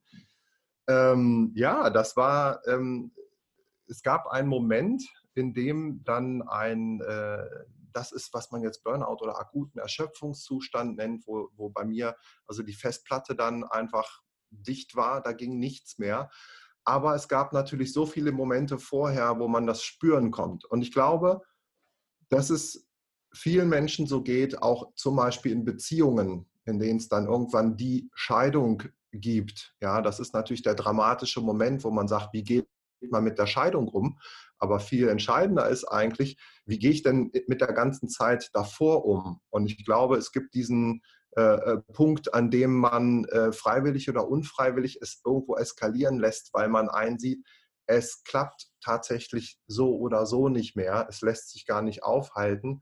Ähm, 0.87 1.51
ja, 1.53 1.91
das 1.91 2.17
war, 2.17 2.65
ähm, 2.67 3.11
es 3.87 4.01
gab 4.01 4.25
einen 4.27 4.47
Moment, 4.47 5.03
in 5.35 5.53
dem 5.53 6.03
dann 6.03 6.41
ein, 6.41 7.01
äh, 7.01 7.45
das 7.93 8.11
ist, 8.11 8.33
was 8.33 8.49
man 8.49 8.63
jetzt 8.63 8.83
Burnout 8.83 9.21
oder 9.21 9.39
akuten 9.39 9.79
Erschöpfungszustand 9.79 10.97
nennt, 10.97 11.27
wo, 11.27 11.49
wo 11.55 11.69
bei 11.69 11.85
mir 11.85 12.15
also 12.47 12.63
die 12.63 12.73
Festplatte 12.73 13.35
dann 13.35 13.63
einfach 13.63 14.21
dicht 14.49 14.95
war, 14.95 15.21
da 15.21 15.31
ging 15.31 15.59
nichts 15.59 15.99
mehr. 15.99 16.29
Aber 16.89 17.13
es 17.13 17.27
gab 17.27 17.53
natürlich 17.53 17.93
so 17.93 18.07
viele 18.07 18.31
Momente 18.31 18.79
vorher, 18.79 19.37
wo 19.37 19.47
man 19.47 19.67
das 19.67 19.83
spüren 19.83 20.31
kommt. 20.31 20.65
Und 20.65 20.81
ich 20.81 20.91
glaube, 20.91 21.43
das 22.29 22.49
ist 22.49 22.87
vielen 23.31 23.69
Menschen 23.69 24.07
so 24.07 24.23
geht, 24.23 24.63
auch 24.63 24.95
zum 24.95 25.15
Beispiel 25.15 25.51
in 25.51 25.65
Beziehungen, 25.65 26.49
in 26.65 26.79
denen 26.79 26.97
es 26.97 27.07
dann 27.07 27.27
irgendwann 27.27 27.77
die 27.77 28.09
Scheidung 28.15 28.81
gibt. 29.11 29.75
Ja, 29.79 30.01
das 30.01 30.19
ist 30.19 30.33
natürlich 30.33 30.63
der 30.63 30.73
dramatische 30.73 31.41
Moment, 31.41 31.83
wo 31.83 31.91
man 31.91 32.07
sagt, 32.07 32.33
wie 32.33 32.43
geht 32.43 32.67
man 33.11 33.23
mit 33.23 33.37
der 33.37 33.45
Scheidung 33.45 33.87
um? 33.87 34.17
Aber 34.57 34.79
viel 34.79 35.09
entscheidender 35.09 35.69
ist 35.69 35.85
eigentlich, 35.85 36.39
wie 36.65 36.79
gehe 36.79 36.89
ich 36.89 37.03
denn 37.03 37.31
mit 37.45 37.61
der 37.61 37.73
ganzen 37.73 38.09
Zeit 38.09 38.49
davor 38.53 39.05
um? 39.05 39.41
Und 39.51 39.67
ich 39.67 39.85
glaube, 39.85 40.17
es 40.17 40.31
gibt 40.31 40.55
diesen 40.55 41.03
äh, 41.37 41.41
äh, 41.41 41.77
Punkt, 41.93 42.33
an 42.33 42.49
dem 42.49 42.75
man 42.75 43.25
äh, 43.25 43.51
freiwillig 43.51 44.09
oder 44.09 44.27
unfreiwillig 44.27 44.99
es 45.01 45.21
irgendwo 45.23 45.55
eskalieren 45.55 46.19
lässt, 46.19 46.53
weil 46.53 46.69
man 46.69 46.89
einsieht, 46.89 47.45
es 47.85 48.23
klappt 48.23 48.67
tatsächlich 48.81 49.59
so 49.67 49.95
oder 49.97 50.25
so 50.25 50.49
nicht 50.49 50.75
mehr. 50.75 51.07
Es 51.09 51.21
lässt 51.21 51.51
sich 51.51 51.65
gar 51.65 51.81
nicht 51.81 52.03
aufhalten. 52.03 52.81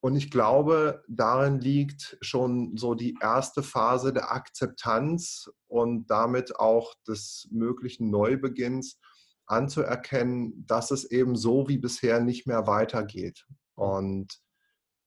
Und 0.00 0.14
ich 0.14 0.30
glaube, 0.30 1.02
darin 1.08 1.60
liegt 1.60 2.16
schon 2.20 2.76
so 2.76 2.94
die 2.94 3.16
erste 3.20 3.62
Phase 3.62 4.12
der 4.12 4.30
Akzeptanz 4.30 5.50
und 5.66 6.06
damit 6.10 6.56
auch 6.56 6.94
des 7.06 7.48
möglichen 7.50 8.10
Neubeginns 8.10 9.00
anzuerkennen, 9.46 10.66
dass 10.66 10.90
es 10.90 11.10
eben 11.10 11.34
so 11.34 11.68
wie 11.68 11.78
bisher 11.78 12.20
nicht 12.20 12.46
mehr 12.46 12.66
weitergeht. 12.66 13.46
Und 13.74 14.38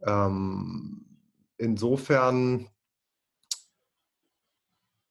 ähm, 0.05 1.10
insofern 1.61 2.67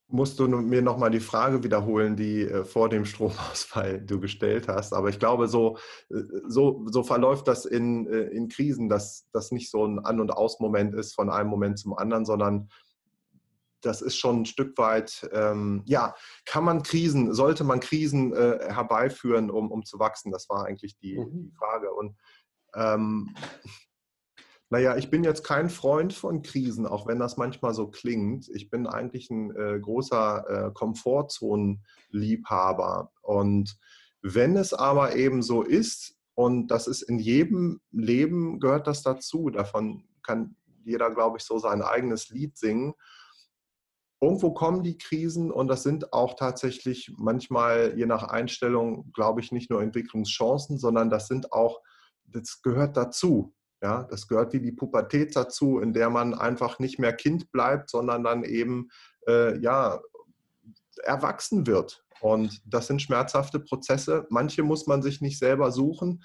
musst 0.08 0.40
du 0.40 0.48
mir 0.48 0.82
nochmal 0.82 1.10
die 1.10 1.20
Frage 1.20 1.62
wiederholen, 1.62 2.16
die 2.16 2.42
äh, 2.42 2.64
vor 2.64 2.88
dem 2.88 3.04
Stromausfall 3.04 4.00
du 4.00 4.18
gestellt 4.18 4.66
hast. 4.66 4.92
Aber 4.92 5.08
ich 5.08 5.18
glaube, 5.18 5.46
so, 5.46 5.78
äh, 6.10 6.22
so, 6.48 6.84
so 6.90 7.02
verläuft 7.04 7.46
das 7.46 7.64
in, 7.64 8.06
äh, 8.08 8.22
in 8.22 8.48
Krisen, 8.48 8.88
dass 8.88 9.28
das 9.32 9.52
nicht 9.52 9.70
so 9.70 9.86
ein 9.86 10.00
An- 10.00 10.20
und 10.20 10.32
Aus-Moment 10.32 10.94
ist 10.94 11.14
von 11.14 11.30
einem 11.30 11.48
Moment 11.48 11.78
zum 11.78 11.96
anderen, 11.96 12.24
sondern 12.24 12.68
das 13.82 14.02
ist 14.02 14.16
schon 14.16 14.42
ein 14.42 14.46
Stück 14.46 14.76
weit, 14.76 15.30
ähm, 15.32 15.82
ja, 15.86 16.14
kann 16.44 16.64
man 16.64 16.82
Krisen, 16.82 17.32
sollte 17.32 17.64
man 17.64 17.80
Krisen 17.80 18.34
äh, 18.34 18.58
herbeiführen, 18.68 19.50
um, 19.50 19.70
um 19.70 19.84
zu 19.84 19.98
wachsen? 19.98 20.32
Das 20.32 20.48
war 20.50 20.66
eigentlich 20.66 20.98
die, 20.98 21.18
mhm. 21.18 21.44
die 21.44 21.52
Frage. 21.56 21.92
Und 21.94 22.16
ähm, 22.74 23.34
naja, 24.72 24.96
ich 24.96 25.10
bin 25.10 25.24
jetzt 25.24 25.42
kein 25.42 25.68
Freund 25.68 26.12
von 26.12 26.42
Krisen, 26.42 26.86
auch 26.86 27.08
wenn 27.08 27.18
das 27.18 27.36
manchmal 27.36 27.74
so 27.74 27.88
klingt. 27.88 28.48
Ich 28.50 28.70
bin 28.70 28.86
eigentlich 28.86 29.28
ein 29.28 29.50
äh, 29.56 29.80
großer 29.80 30.68
äh, 30.68 30.70
Komfortzonenliebhaber. 30.72 33.10
Und 33.22 33.76
wenn 34.22 34.56
es 34.56 34.72
aber 34.72 35.16
eben 35.16 35.42
so 35.42 35.62
ist, 35.62 36.16
und 36.34 36.68
das 36.68 36.86
ist 36.86 37.02
in 37.02 37.18
jedem 37.18 37.80
Leben 37.90 38.60
gehört 38.60 38.86
das 38.86 39.02
dazu, 39.02 39.50
davon 39.50 40.04
kann 40.22 40.54
jeder, 40.84 41.10
glaube 41.10 41.38
ich, 41.38 41.44
so 41.44 41.58
sein 41.58 41.82
eigenes 41.82 42.30
Lied 42.30 42.56
singen. 42.56 42.94
Irgendwo 44.20 44.54
kommen 44.54 44.84
die 44.84 44.98
Krisen 44.98 45.50
und 45.50 45.66
das 45.66 45.82
sind 45.82 46.12
auch 46.12 46.34
tatsächlich 46.34 47.12
manchmal, 47.18 47.98
je 47.98 48.06
nach 48.06 48.22
Einstellung, 48.22 49.10
glaube 49.12 49.40
ich, 49.40 49.50
nicht 49.50 49.68
nur 49.68 49.82
Entwicklungschancen, 49.82 50.78
sondern 50.78 51.10
das 51.10 51.26
sind 51.26 51.52
auch, 51.52 51.80
das 52.24 52.62
gehört 52.62 52.96
dazu. 52.96 53.52
Ja, 53.82 54.04
das 54.04 54.28
gehört 54.28 54.52
wie 54.52 54.60
die 54.60 54.72
Pubertät 54.72 55.34
dazu, 55.34 55.78
in 55.78 55.92
der 55.92 56.10
man 56.10 56.34
einfach 56.34 56.78
nicht 56.78 56.98
mehr 56.98 57.14
Kind 57.14 57.50
bleibt, 57.50 57.88
sondern 57.88 58.22
dann 58.22 58.44
eben 58.44 58.88
äh, 59.26 59.58
ja, 59.58 60.00
erwachsen 61.02 61.66
wird. 61.66 62.04
Und 62.20 62.60
das 62.66 62.86
sind 62.86 63.00
schmerzhafte 63.00 63.58
Prozesse. 63.58 64.26
Manche 64.28 64.62
muss 64.62 64.86
man 64.86 65.02
sich 65.02 65.22
nicht 65.22 65.38
selber 65.38 65.72
suchen. 65.72 66.22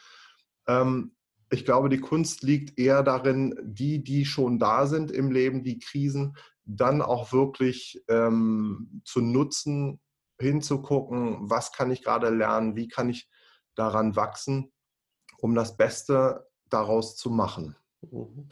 Ähm, 0.67 1.15
ich 1.49 1.63
glaube, 1.63 1.89
die 1.89 1.99
Kunst 1.99 2.43
liegt 2.43 2.77
eher 2.77 3.03
darin, 3.03 3.55
die, 3.63 4.03
die 4.03 4.25
schon 4.25 4.59
da 4.59 4.87
sind 4.87 5.11
im 5.11 5.31
Leben, 5.31 5.63
die 5.63 5.79
Krisen, 5.79 6.35
dann 6.65 7.01
auch 7.01 7.31
wirklich 7.31 8.03
ähm, 8.09 9.01
zu 9.05 9.21
nutzen, 9.21 10.01
hinzugucken, 10.39 11.49
was 11.49 11.71
kann 11.71 11.91
ich 11.91 12.03
gerade 12.03 12.29
lernen, 12.29 12.75
wie 12.75 12.87
kann 12.87 13.09
ich 13.09 13.29
daran 13.75 14.15
wachsen, 14.15 14.73
um 15.37 15.55
das 15.55 15.77
Beste 15.77 16.45
daraus 16.75 17.15
zu 17.15 17.29
machen. 17.29 17.75
Mhm. 18.11 18.49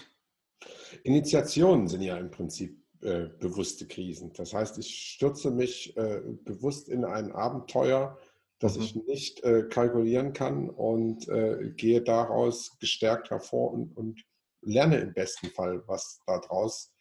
Initiationen 1.04 1.88
sind 1.88 2.02
ja 2.02 2.18
im 2.18 2.32
Prinzip 2.32 2.82
äh, 3.02 3.28
bewusste 3.40 3.86
Krisen. 3.86 4.32
Das 4.34 4.54
heißt, 4.54 4.78
ich 4.78 4.96
stürze 4.96 5.52
mich 5.52 5.96
äh, 5.98 6.22
bewusst 6.46 6.88
in 6.88 7.04
ein 7.04 7.34
Abenteuer, 7.34 8.18
das 8.60 8.78
mhm. 8.78 8.84
ich 8.84 8.96
nicht 8.96 9.44
äh, 9.44 9.64
kalkulieren 9.64 10.32
kann 10.32 10.70
und 10.70 11.28
äh, 11.28 11.72
gehe 11.76 12.02
daraus 12.02 12.78
gestärkt 12.80 13.30
hervor 13.30 13.72
und, 13.72 13.96
und, 13.98 14.24
lerne 14.66 14.96
im 15.00 15.14
besten 15.14 15.48
Fall 15.48 15.84
was 15.88 16.22
daraus, 16.26 16.94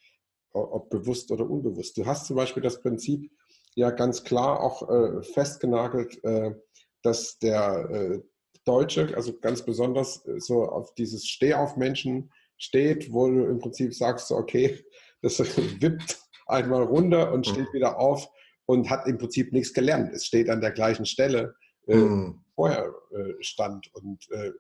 ob 0.51 0.91
bewusst 0.91 1.31
oder 1.31 1.49
unbewusst. 1.49 1.97
Du 1.97 2.05
hast 2.05 2.27
zum 2.27 2.35
Beispiel 2.35 2.61
das 2.61 2.81
Prinzip 2.81 3.31
ja 3.77 3.93
ganz 3.93 4.25
klar 4.25 4.59
auch 4.61 4.91
äh, 4.91 5.23
festgenagelt, 5.23 6.19
äh, 6.25 6.57
dass 7.05 7.39
der 7.39 8.21
Deutsche, 8.65 9.15
also 9.17 9.39
ganz 9.39 9.65
besonders 9.65 10.25
äh, 10.27 10.41
so 10.41 10.65
auf 10.65 10.95
dieses 10.95 11.27
Stehaufmenschen 11.27 12.31
steht, 12.57 13.13
wo 13.13 13.29
du 13.29 13.45
im 13.47 13.59
Prinzip 13.59 13.95
sagst, 13.95 14.31
okay, 14.31 14.85
das 15.23 15.39
wippt 15.81 16.21
einmal 16.47 16.83
runter 16.83 17.33
und 17.33 17.47
steht 17.47 17.69
mhm. 17.69 17.75
wieder 17.75 17.99
auf 17.99 18.29
und 18.67 18.91
hat 18.91 19.07
im 19.07 19.19
Prinzip 19.19 19.53
nichts 19.53 19.73
gelernt. 19.73 20.13
Es 20.13 20.27
steht 20.27 20.49
an 20.49 20.61
der 20.61 20.71
gleichen 20.71 21.07
Stelle, 21.07 21.55
äh, 21.87 21.97
mhm. 21.97 22.41
vorher 22.55 22.93
äh, 23.11 23.35
stand. 23.41 23.93
Und 23.95 24.31
äh, 24.31 24.53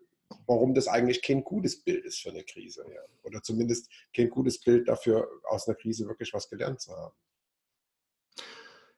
warum 0.47 0.75
das 0.75 0.89
eigentlich 0.89 1.23
kein 1.23 1.45
gutes 1.45 1.83
Bild 1.83 2.05
ist 2.05 2.21
für 2.21 2.31
eine 2.31 2.45
Krise. 2.45 2.85
Ja. 2.93 3.01
Oder 3.23 3.43
zumindest 3.43 3.89
kein 4.15 4.29
gutes 4.29 4.61
Bild 4.61 4.89
dafür, 4.89 5.29
aus 5.45 5.69
einer 5.69 5.77
Krise 5.77 6.07
wirklich 6.07 6.33
was 6.33 6.49
gelernt 6.49 6.81
zu 6.81 6.93
haben. 6.93 7.15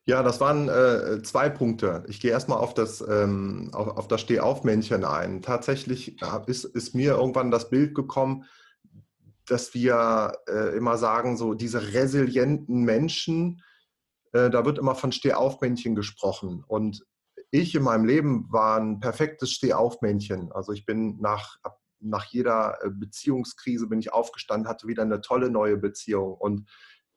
Ja, 0.07 0.23
das 0.23 0.39
waren 0.39 0.69
äh, 0.69 1.23
zwei 1.23 1.49
Punkte. 1.49 2.05
Ich 2.09 2.21
gehe 2.21 2.31
erstmal 2.31 2.59
auf 2.59 2.75
das, 2.75 3.01
ähm, 3.01 3.71
auf, 3.73 3.97
auf, 3.97 4.07
das 4.07 4.21
Stehaufmännchen 4.21 5.03
ein. 5.03 5.41
Tatsächlich 5.41 6.21
ist, 6.47 6.65
ist, 6.65 6.95
mir 6.95 7.15
irgendwann 7.15 7.51
das 7.51 7.71
Bild 7.71 7.95
gekommen, 7.95 8.45
dass 9.47 9.73
wir 9.73 10.33
äh, 10.47 10.77
immer 10.77 10.99
sagen, 10.99 11.39
so 11.39 11.55
diese 11.55 11.95
resilienten 11.95 12.83
Menschen, 12.83 13.63
äh, 14.33 14.51
da 14.51 14.67
wird 14.67 14.79
immer 14.79 14.95
von 14.95 15.11
Stehaufmännchen 15.11 15.95
gesprochen. 15.95 16.65
Und 16.67 17.07
ich 17.51 17.75
in 17.75 17.85
meinem 17.85 18.05
Leben 18.05 18.53
war 18.53 18.79
ein 18.79 19.01
perfektes 19.01 19.53
Stehaufmännchen. 19.53 20.53
Also 20.53 20.73
ich 20.73 20.85
bin 20.85 21.19
nach, 21.19 21.57
nach 22.01 22.27
jeder 22.27 22.79
äh, 22.85 22.91
Beziehungskrise 22.91 23.87
bin 23.87 24.01
ich 24.01 24.13
aufgestanden, 24.13 24.69
hatte 24.69 24.87
wieder 24.87 25.03
eine 25.03 25.23
tolle 25.23 25.49
neue 25.49 25.79
Beziehung. 25.79 26.35
Und 26.35 26.69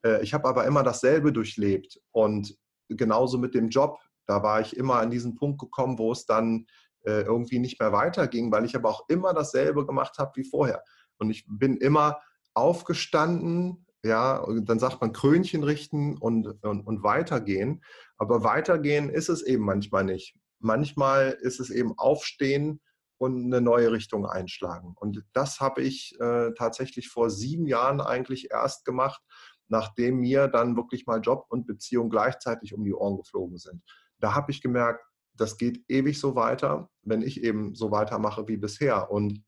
äh, 0.05 0.23
ich 0.23 0.33
habe 0.33 0.47
aber 0.47 0.65
immer 0.65 0.83
dasselbe 0.83 1.33
durchlebt. 1.33 1.99
Und 2.11 2.57
genauso 2.89 3.37
mit 3.37 3.53
dem 3.53 3.69
Job. 3.69 3.99
Da 4.25 4.43
war 4.43 4.61
ich 4.61 4.75
immer 4.75 4.95
an 4.95 5.09
diesen 5.09 5.35
Punkt 5.35 5.59
gekommen, 5.59 5.97
wo 5.97 6.11
es 6.11 6.25
dann 6.25 6.65
äh, 7.05 7.21
irgendwie 7.21 7.59
nicht 7.59 7.79
mehr 7.79 7.91
weiterging, 7.91 8.51
weil 8.51 8.65
ich 8.65 8.75
aber 8.75 8.89
auch 8.89 9.07
immer 9.07 9.33
dasselbe 9.33 9.85
gemacht 9.85 10.17
habe 10.17 10.31
wie 10.35 10.43
vorher. 10.43 10.83
Und 11.17 11.29
ich 11.29 11.45
bin 11.47 11.77
immer 11.77 12.19
aufgestanden, 12.53 13.85
ja, 14.03 14.45
dann 14.63 14.79
sagt 14.79 15.01
man 15.01 15.13
Krönchen 15.13 15.63
richten 15.63 16.17
und, 16.17 16.47
und, 16.63 16.81
und 16.81 17.03
weitergehen. 17.03 17.83
Aber 18.17 18.43
weitergehen 18.43 19.09
ist 19.09 19.29
es 19.29 19.41
eben 19.41 19.63
manchmal 19.63 20.03
nicht. 20.03 20.35
Manchmal 20.59 21.37
ist 21.41 21.59
es 21.59 21.69
eben 21.69 21.97
aufstehen 21.97 22.81
und 23.17 23.45
eine 23.45 23.61
neue 23.61 23.91
Richtung 23.91 24.25
einschlagen. 24.25 24.93
Und 24.95 25.23
das 25.33 25.59
habe 25.59 25.81
ich 25.81 26.15
äh, 26.19 26.51
tatsächlich 26.53 27.09
vor 27.09 27.29
sieben 27.29 27.67
Jahren 27.67 28.01
eigentlich 28.01 28.51
erst 28.51 28.85
gemacht, 28.85 29.21
nachdem 29.69 30.19
mir 30.19 30.47
dann 30.47 30.75
wirklich 30.75 31.05
mal 31.05 31.19
Job 31.19 31.45
und 31.49 31.67
Beziehung 31.67 32.09
gleichzeitig 32.09 32.73
um 32.73 32.83
die 32.83 32.93
Ohren 32.93 33.17
geflogen 33.17 33.57
sind. 33.57 33.81
Da 34.19 34.33
habe 34.33 34.51
ich 34.51 34.61
gemerkt, 34.61 35.03
das 35.35 35.57
geht 35.57 35.83
ewig 35.87 36.19
so 36.19 36.35
weiter, 36.35 36.89
wenn 37.03 37.21
ich 37.21 37.43
eben 37.43 37.75
so 37.75 37.91
weitermache 37.91 38.47
wie 38.47 38.57
bisher. 38.57 39.11
Und 39.11 39.43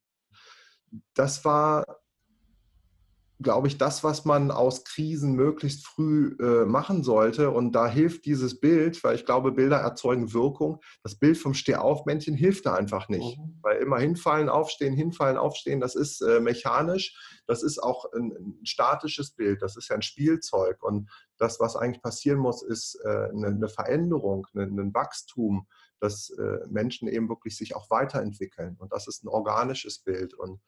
das 1.14 1.44
war 1.46 2.00
glaube 3.42 3.68
ich, 3.68 3.78
das, 3.78 4.04
was 4.04 4.26
man 4.26 4.52
aus 4.52 4.84
Krisen 4.84 5.34
möglichst 5.34 5.88
früh 5.88 6.36
äh, 6.42 6.66
machen 6.66 7.04
sollte. 7.04 7.52
Und 7.52 7.72
da 7.72 7.88
hilft 7.88 8.26
dieses 8.26 8.60
Bild, 8.60 9.02
weil 9.04 9.16
ich 9.16 9.26
glaube, 9.26 9.54
Bilder 9.54 9.78
erzeugen 9.78 10.34
Wirkung. 10.34 10.82
Das 11.04 11.16
Bild 11.16 11.38
vom 11.38 11.54
Stehaufmännchen 11.54 12.36
hilft 12.36 12.66
da 12.66 12.74
einfach 12.76 13.08
nicht. 13.08 13.38
Mhm. 13.38 13.60
Weil 13.62 13.78
immer 13.78 13.98
hinfallen, 13.98 14.50
aufstehen, 14.50 14.94
hinfallen, 14.94 15.38
aufstehen, 15.38 15.80
das 15.80 15.96
ist 15.96 16.22
äh, 16.22 16.42
mechanisch. 16.42 17.42
Das 17.48 17.64
ist 17.64 17.82
auch 17.82 18.12
ein, 18.12 18.34
ein, 18.34 18.66
statisches 18.66 19.32
Bild. 19.32 19.62
Das 19.62 19.78
ist 19.78 19.88
ja 19.88 19.96
ein 19.96 20.02
Spielzeug. 20.02 20.84
Und 20.84 21.10
das, 21.38 21.62
was 21.62 21.78
eigentlich 21.78 22.02
passieren 22.02 22.40
muss, 22.40 22.62
ist 22.62 23.00
äh, 23.06 23.30
eine, 23.30 23.48
eine, 23.48 23.70
Veränderung, 23.70 24.48
eine, 24.54 24.64
ein 24.64 24.94
Wachstum, 24.94 25.66
dass 26.02 26.30
äh, 26.32 26.68
Menschen 26.68 27.08
eben 27.08 27.30
wirklich 27.30 27.56
sich 27.56 27.74
auch 27.74 27.90
weiterentwickeln. 27.90 28.76
Und 28.80 28.92
das 28.92 29.08
ist 29.08 29.24
ein 29.24 29.30
organisches 29.30 30.00
Bild. 30.00 30.34
Und 30.34 30.60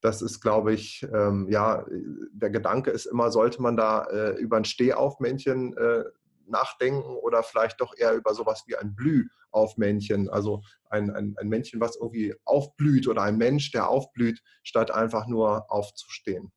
das 0.00 0.22
ist, 0.22 0.40
glaube 0.40 0.72
ich, 0.72 1.06
ähm, 1.12 1.48
ja, 1.50 1.84
der 2.32 2.50
Gedanke 2.50 2.90
ist 2.90 3.06
immer, 3.06 3.30
sollte 3.30 3.60
man 3.60 3.76
da 3.76 4.04
äh, 4.04 4.30
über 4.38 4.56
ein 4.56 4.64
Stehaufmännchen 4.64 5.76
äh, 5.76 6.04
nachdenken 6.46 7.16
oder 7.16 7.42
vielleicht 7.42 7.80
doch 7.80 7.94
eher 7.96 8.14
über 8.14 8.34
sowas 8.34 8.64
wie 8.66 8.76
ein 8.76 8.94
Blühaufmännchen, 8.94 10.28
also 10.28 10.62
ein, 10.88 11.10
ein, 11.10 11.34
ein 11.38 11.48
Männchen, 11.48 11.80
was 11.80 11.96
irgendwie 11.96 12.34
aufblüht 12.44 13.08
oder 13.08 13.22
ein 13.22 13.36
Mensch, 13.36 13.70
der 13.72 13.88
aufblüht, 13.88 14.42
statt 14.62 14.90
einfach 14.90 15.26
nur 15.26 15.70
aufzustehen. 15.70 16.52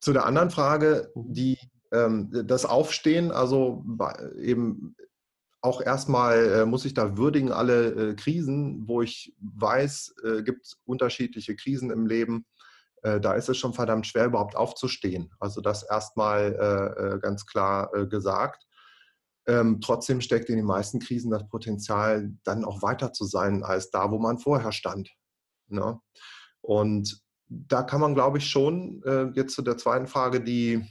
Zu 0.00 0.12
der 0.12 0.26
anderen 0.26 0.50
Frage, 0.50 1.10
mhm. 1.14 1.32
die 1.32 1.58
ähm, 1.92 2.30
das 2.46 2.64
Aufstehen, 2.64 3.32
also 3.32 3.84
eben 4.38 4.94
auch 5.62 5.82
erstmal 5.82 6.52
äh, 6.52 6.66
muss 6.66 6.84
ich 6.84 6.94
da 6.94 7.16
würdigen 7.16 7.52
alle 7.52 8.10
äh, 8.10 8.14
Krisen, 8.14 8.88
wo 8.88 9.02
ich 9.02 9.34
weiß, 9.40 10.14
äh, 10.24 10.42
gibt 10.42 10.64
es 10.64 10.80
unterschiedliche 10.84 11.54
Krisen 11.54 11.90
im 11.90 12.06
Leben. 12.06 12.46
Äh, 13.02 13.20
da 13.20 13.34
ist 13.34 13.48
es 13.48 13.58
schon 13.58 13.74
verdammt 13.74 14.06
schwer, 14.06 14.26
überhaupt 14.26 14.56
aufzustehen. 14.56 15.30
Also 15.38 15.60
das 15.60 15.82
erstmal 15.82 16.54
äh, 16.54 17.02
äh, 17.02 17.18
ganz 17.20 17.46
klar 17.46 17.90
gesagt. 18.06 18.66
Ähm, 19.46 19.80
trotzdem 19.80 20.20
steckt 20.20 20.48
in 20.48 20.56
den 20.56 20.66
meisten 20.66 21.00
Krisen 21.00 21.30
das 21.30 21.48
Potenzial, 21.48 22.30
dann 22.44 22.64
auch 22.64 22.82
weiter 22.82 23.12
zu 23.12 23.24
sein 23.24 23.62
als 23.62 23.90
da, 23.90 24.10
wo 24.10 24.18
man 24.18 24.38
vorher 24.38 24.72
stand. 24.72 25.10
Ne? 25.68 25.98
Und 26.60 27.22
da 27.48 27.82
kann 27.82 28.00
man, 28.00 28.14
glaube 28.14 28.38
ich, 28.38 28.48
schon 28.48 29.02
jetzt 29.34 29.56
zu 29.56 29.62
der 29.62 29.76
zweiten 29.76 30.06
Frage, 30.06 30.40
die 30.40 30.86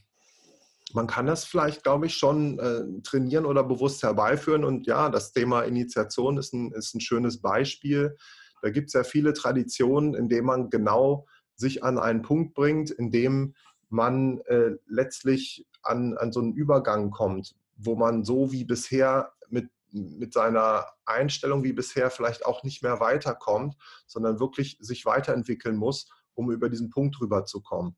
man 0.94 1.08
kann 1.08 1.28
das 1.28 1.46
vielleicht, 1.46 1.84
glaube 1.84 2.08
ich, 2.08 2.16
schon 2.16 2.60
äh, 2.60 3.02
trainieren 3.04 3.46
oder 3.46 3.64
bewusst 3.64 4.04
herbeiführen. 4.04 4.64
Und 4.64 4.88
ja, 4.88 5.10
das 5.10 5.32
Thema 5.32 5.62
Initiation 5.62 6.38
ist 6.38 6.54
ein, 6.54 6.72
ist 6.72 6.96
ein 6.96 7.02
schönes 7.02 7.42
Beispiel. 7.42 8.16
Da 8.62 8.70
gibt 8.70 8.88
es 8.88 8.94
ja 8.94 9.04
viele 9.04 9.34
Traditionen, 9.34 10.16
in 10.16 10.30
denen 10.30 10.48
man 10.48 10.70
genau 10.70 11.28
sich 11.56 11.84
an 11.84 11.98
einen 11.98 12.22
Punkt 12.22 12.54
bringt, 12.54 12.90
in 12.90 13.12
dem 13.12 13.54
man 13.90 14.40
äh, 14.42 14.72
letztlich 14.88 15.66
an, 15.84 16.18
an 16.18 16.32
so 16.32 16.40
einen 16.40 16.54
Übergang 16.54 17.12
kommt, 17.12 17.56
wo 17.78 17.96
man 17.96 18.24
so 18.24 18.52
wie 18.52 18.64
bisher 18.64 19.32
mit, 19.50 19.70
mit 19.92 20.34
seiner 20.34 20.86
Einstellung 21.06 21.64
wie 21.64 21.74
bisher 21.74 22.10
vielleicht 22.10 22.46
auch 22.46 22.64
nicht 22.64 22.84
mehr 22.84 23.00
weiterkommt, 23.00 23.76
sondern 24.08 24.40
wirklich 24.40 24.78
sich 24.80 25.06
weiterentwickeln 25.06 25.76
muss, 25.76 26.10
um 26.34 26.52
über 26.52 26.70
diesen 26.70 26.90
Punkt 26.90 27.20
rüberzukommen. 27.20 27.96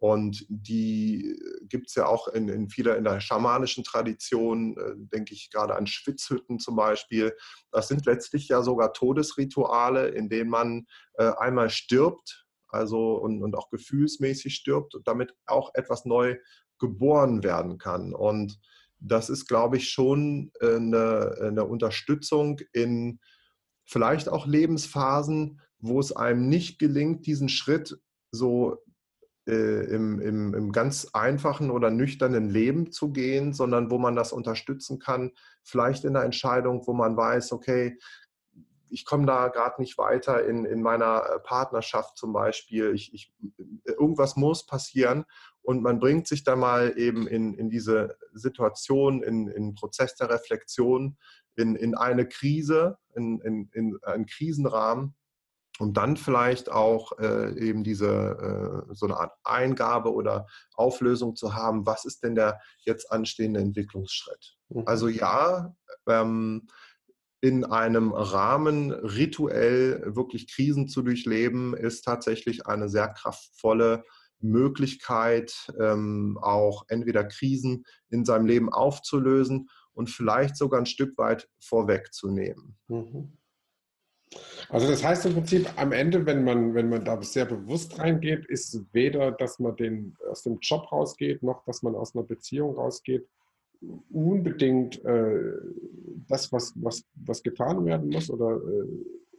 Und 0.00 0.46
die 0.48 1.38
gibt 1.64 1.88
es 1.88 1.94
ja 1.94 2.06
auch 2.06 2.26
in, 2.28 2.48
in 2.48 2.70
vieler 2.70 2.96
in 2.96 3.04
der 3.04 3.20
schamanischen 3.20 3.84
Tradition, 3.84 4.74
äh, 4.78 4.94
denke 4.96 5.34
ich 5.34 5.50
gerade 5.50 5.76
an 5.76 5.86
Schwitzhütten 5.86 6.58
zum 6.58 6.74
Beispiel. 6.74 7.36
Das 7.70 7.88
sind 7.88 8.06
letztlich 8.06 8.48
ja 8.48 8.62
sogar 8.62 8.94
Todesrituale, 8.94 10.08
in 10.08 10.30
denen 10.30 10.48
man 10.48 10.86
äh, 11.18 11.30
einmal 11.38 11.68
stirbt, 11.68 12.46
also 12.68 13.16
und, 13.16 13.42
und 13.42 13.54
auch 13.54 13.68
gefühlsmäßig 13.68 14.54
stirbt, 14.54 14.96
damit 15.04 15.34
auch 15.44 15.70
etwas 15.74 16.06
neu 16.06 16.38
geboren 16.78 17.42
werden 17.42 17.76
kann. 17.76 18.14
Und 18.14 18.58
das 19.00 19.28
ist, 19.28 19.48
glaube 19.48 19.76
ich, 19.76 19.90
schon 19.90 20.50
äh, 20.60 20.76
eine, 20.76 21.36
eine 21.42 21.64
Unterstützung 21.66 22.58
in 22.72 23.20
vielleicht 23.84 24.30
auch 24.30 24.46
Lebensphasen, 24.46 25.60
wo 25.78 26.00
es 26.00 26.16
einem 26.16 26.48
nicht 26.48 26.78
gelingt, 26.78 27.26
diesen 27.26 27.50
Schritt 27.50 28.00
so 28.30 28.78
äh, 29.50 29.84
im, 29.94 30.20
im, 30.20 30.54
im 30.54 30.72
ganz 30.72 31.08
einfachen 31.12 31.70
oder 31.70 31.90
nüchternen 31.90 32.48
Leben 32.48 32.92
zu 32.92 33.12
gehen, 33.12 33.52
sondern 33.52 33.90
wo 33.90 33.98
man 33.98 34.14
das 34.14 34.32
unterstützen 34.32 34.98
kann, 34.98 35.32
vielleicht 35.62 36.04
in 36.04 36.14
der 36.14 36.24
Entscheidung, 36.24 36.86
wo 36.86 36.92
man 36.92 37.16
weiß, 37.16 37.52
okay, 37.52 37.98
ich 38.90 39.04
komme 39.04 39.26
da 39.26 39.48
gerade 39.48 39.80
nicht 39.80 39.98
weiter 39.98 40.44
in, 40.44 40.64
in 40.64 40.82
meiner 40.82 41.22
äh, 41.24 41.38
Partnerschaft 41.40 42.16
zum 42.16 42.32
Beispiel. 42.32 42.92
Ich, 42.94 43.12
ich, 43.14 43.32
irgendwas 43.84 44.36
muss 44.36 44.66
passieren 44.66 45.24
und 45.62 45.82
man 45.82 45.98
bringt 46.00 46.26
sich 46.26 46.44
da 46.44 46.56
mal 46.56 46.94
eben 46.96 47.26
in, 47.26 47.54
in 47.54 47.70
diese 47.70 48.16
Situation, 48.32 49.22
in, 49.22 49.48
in 49.48 49.74
Prozess 49.74 50.14
der 50.16 50.30
Reflexion, 50.30 51.16
in, 51.56 51.76
in 51.76 51.94
eine 51.94 52.26
Krise, 52.26 52.98
in, 53.14 53.40
in, 53.40 53.68
in 53.72 53.98
einen 54.02 54.26
Krisenrahmen 54.26 55.14
und 55.80 55.96
dann 55.96 56.18
vielleicht 56.18 56.70
auch 56.70 57.18
äh, 57.18 57.58
eben 57.58 57.82
diese 57.82 58.84
äh, 58.90 58.94
so 58.94 59.06
eine 59.06 59.16
Art 59.16 59.32
Eingabe 59.44 60.12
oder 60.12 60.46
Auflösung 60.74 61.36
zu 61.36 61.54
haben, 61.54 61.86
was 61.86 62.04
ist 62.04 62.22
denn 62.22 62.34
der 62.34 62.60
jetzt 62.84 63.10
anstehende 63.10 63.60
Entwicklungsschritt? 63.60 64.58
Mhm. 64.68 64.82
Also 64.84 65.08
ja, 65.08 65.74
ähm, 66.06 66.68
in 67.40 67.64
einem 67.64 68.12
Rahmen 68.12 68.92
rituell 68.92 70.14
wirklich 70.14 70.52
Krisen 70.52 70.86
zu 70.86 71.00
durchleben, 71.00 71.74
ist 71.74 72.02
tatsächlich 72.02 72.66
eine 72.66 72.90
sehr 72.90 73.08
kraftvolle 73.08 74.04
Möglichkeit, 74.38 75.72
ähm, 75.80 76.38
auch 76.42 76.84
entweder 76.88 77.24
Krisen 77.24 77.84
in 78.10 78.26
seinem 78.26 78.44
Leben 78.44 78.70
aufzulösen 78.70 79.70
und 79.94 80.10
vielleicht 80.10 80.58
sogar 80.58 80.80
ein 80.80 80.86
Stück 80.86 81.16
weit 81.16 81.48
vorwegzunehmen. 81.58 82.76
Mhm. 82.88 83.39
Also 84.68 84.88
das 84.88 85.02
heißt 85.02 85.26
im 85.26 85.34
Prinzip 85.34 85.68
am 85.76 85.92
Ende, 85.92 86.24
wenn 86.24 86.44
man, 86.44 86.74
wenn 86.74 86.88
man 86.88 87.04
da 87.04 87.20
sehr 87.22 87.46
bewusst 87.46 87.98
reingeht, 87.98 88.46
ist 88.46 88.80
weder, 88.92 89.32
dass 89.32 89.58
man 89.58 89.74
den, 89.76 90.16
aus 90.30 90.42
dem 90.42 90.58
Job 90.60 90.90
rausgeht, 90.92 91.42
noch 91.42 91.64
dass 91.64 91.82
man 91.82 91.96
aus 91.96 92.14
einer 92.14 92.24
Beziehung 92.24 92.76
rausgeht, 92.76 93.26
unbedingt 94.12 95.04
äh, 95.04 95.52
das, 96.28 96.52
was, 96.52 96.72
was, 96.76 97.04
was 97.14 97.42
getan 97.42 97.84
werden 97.84 98.10
muss 98.10 98.30
oder 98.30 98.56
äh, 98.56 98.86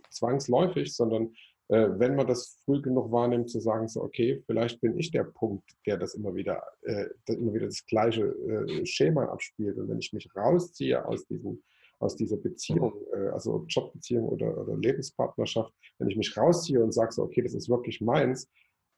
zwangsläufig, 0.09 0.93
sondern 0.93 1.33
äh, 1.69 1.87
wenn 1.97 2.15
man 2.15 2.27
das 2.27 2.59
früh 2.65 2.81
genug 2.81 3.11
wahrnimmt, 3.11 3.49
zu 3.49 3.61
sagen, 3.61 3.87
so, 3.87 4.01
okay, 4.01 4.43
vielleicht 4.45 4.81
bin 4.81 4.97
ich 4.97 5.11
der 5.11 5.23
Punkt, 5.23 5.63
der 5.85 5.97
das 5.97 6.15
immer 6.15 6.35
wieder, 6.35 6.61
äh, 6.81 7.05
immer 7.27 7.53
wieder 7.53 7.67
das 7.67 7.85
gleiche 7.85 8.25
äh, 8.25 8.85
Schema 8.85 9.25
abspielt. 9.25 9.77
Und 9.77 9.87
wenn 9.87 9.99
ich 9.99 10.11
mich 10.11 10.27
rausziehe 10.35 11.05
aus 11.05 11.25
diesem 11.27 11.61
aus 12.01 12.15
dieser 12.15 12.37
Beziehung, 12.37 12.93
äh, 13.13 13.27
also 13.29 13.65
Jobbeziehung 13.67 14.27
oder, 14.27 14.57
oder, 14.57 14.75
Lebenspartnerschaft, 14.77 15.73
wenn 15.99 16.09
ich 16.09 16.17
mich 16.17 16.35
rausziehe 16.35 16.83
und 16.83 16.93
sage 16.93 17.11
so, 17.11 17.23
okay, 17.23 17.41
das 17.41 17.53
ist 17.53 17.69
wirklich 17.69 18.01
meins, 18.01 18.49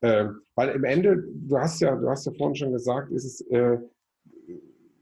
äh, 0.02 0.26
weil 0.56 0.70
im 0.70 0.84
Ende, 0.84 1.24
du 1.34 1.58
hast 1.58 1.80
ja, 1.82 1.96
du 1.96 2.10
hast 2.10 2.26
ja 2.26 2.32
vorhin 2.34 2.56
schon 2.56 2.72
gesagt, 2.72 3.12
ist 3.12 3.26
es, 3.26 3.42
äh, 3.48 3.78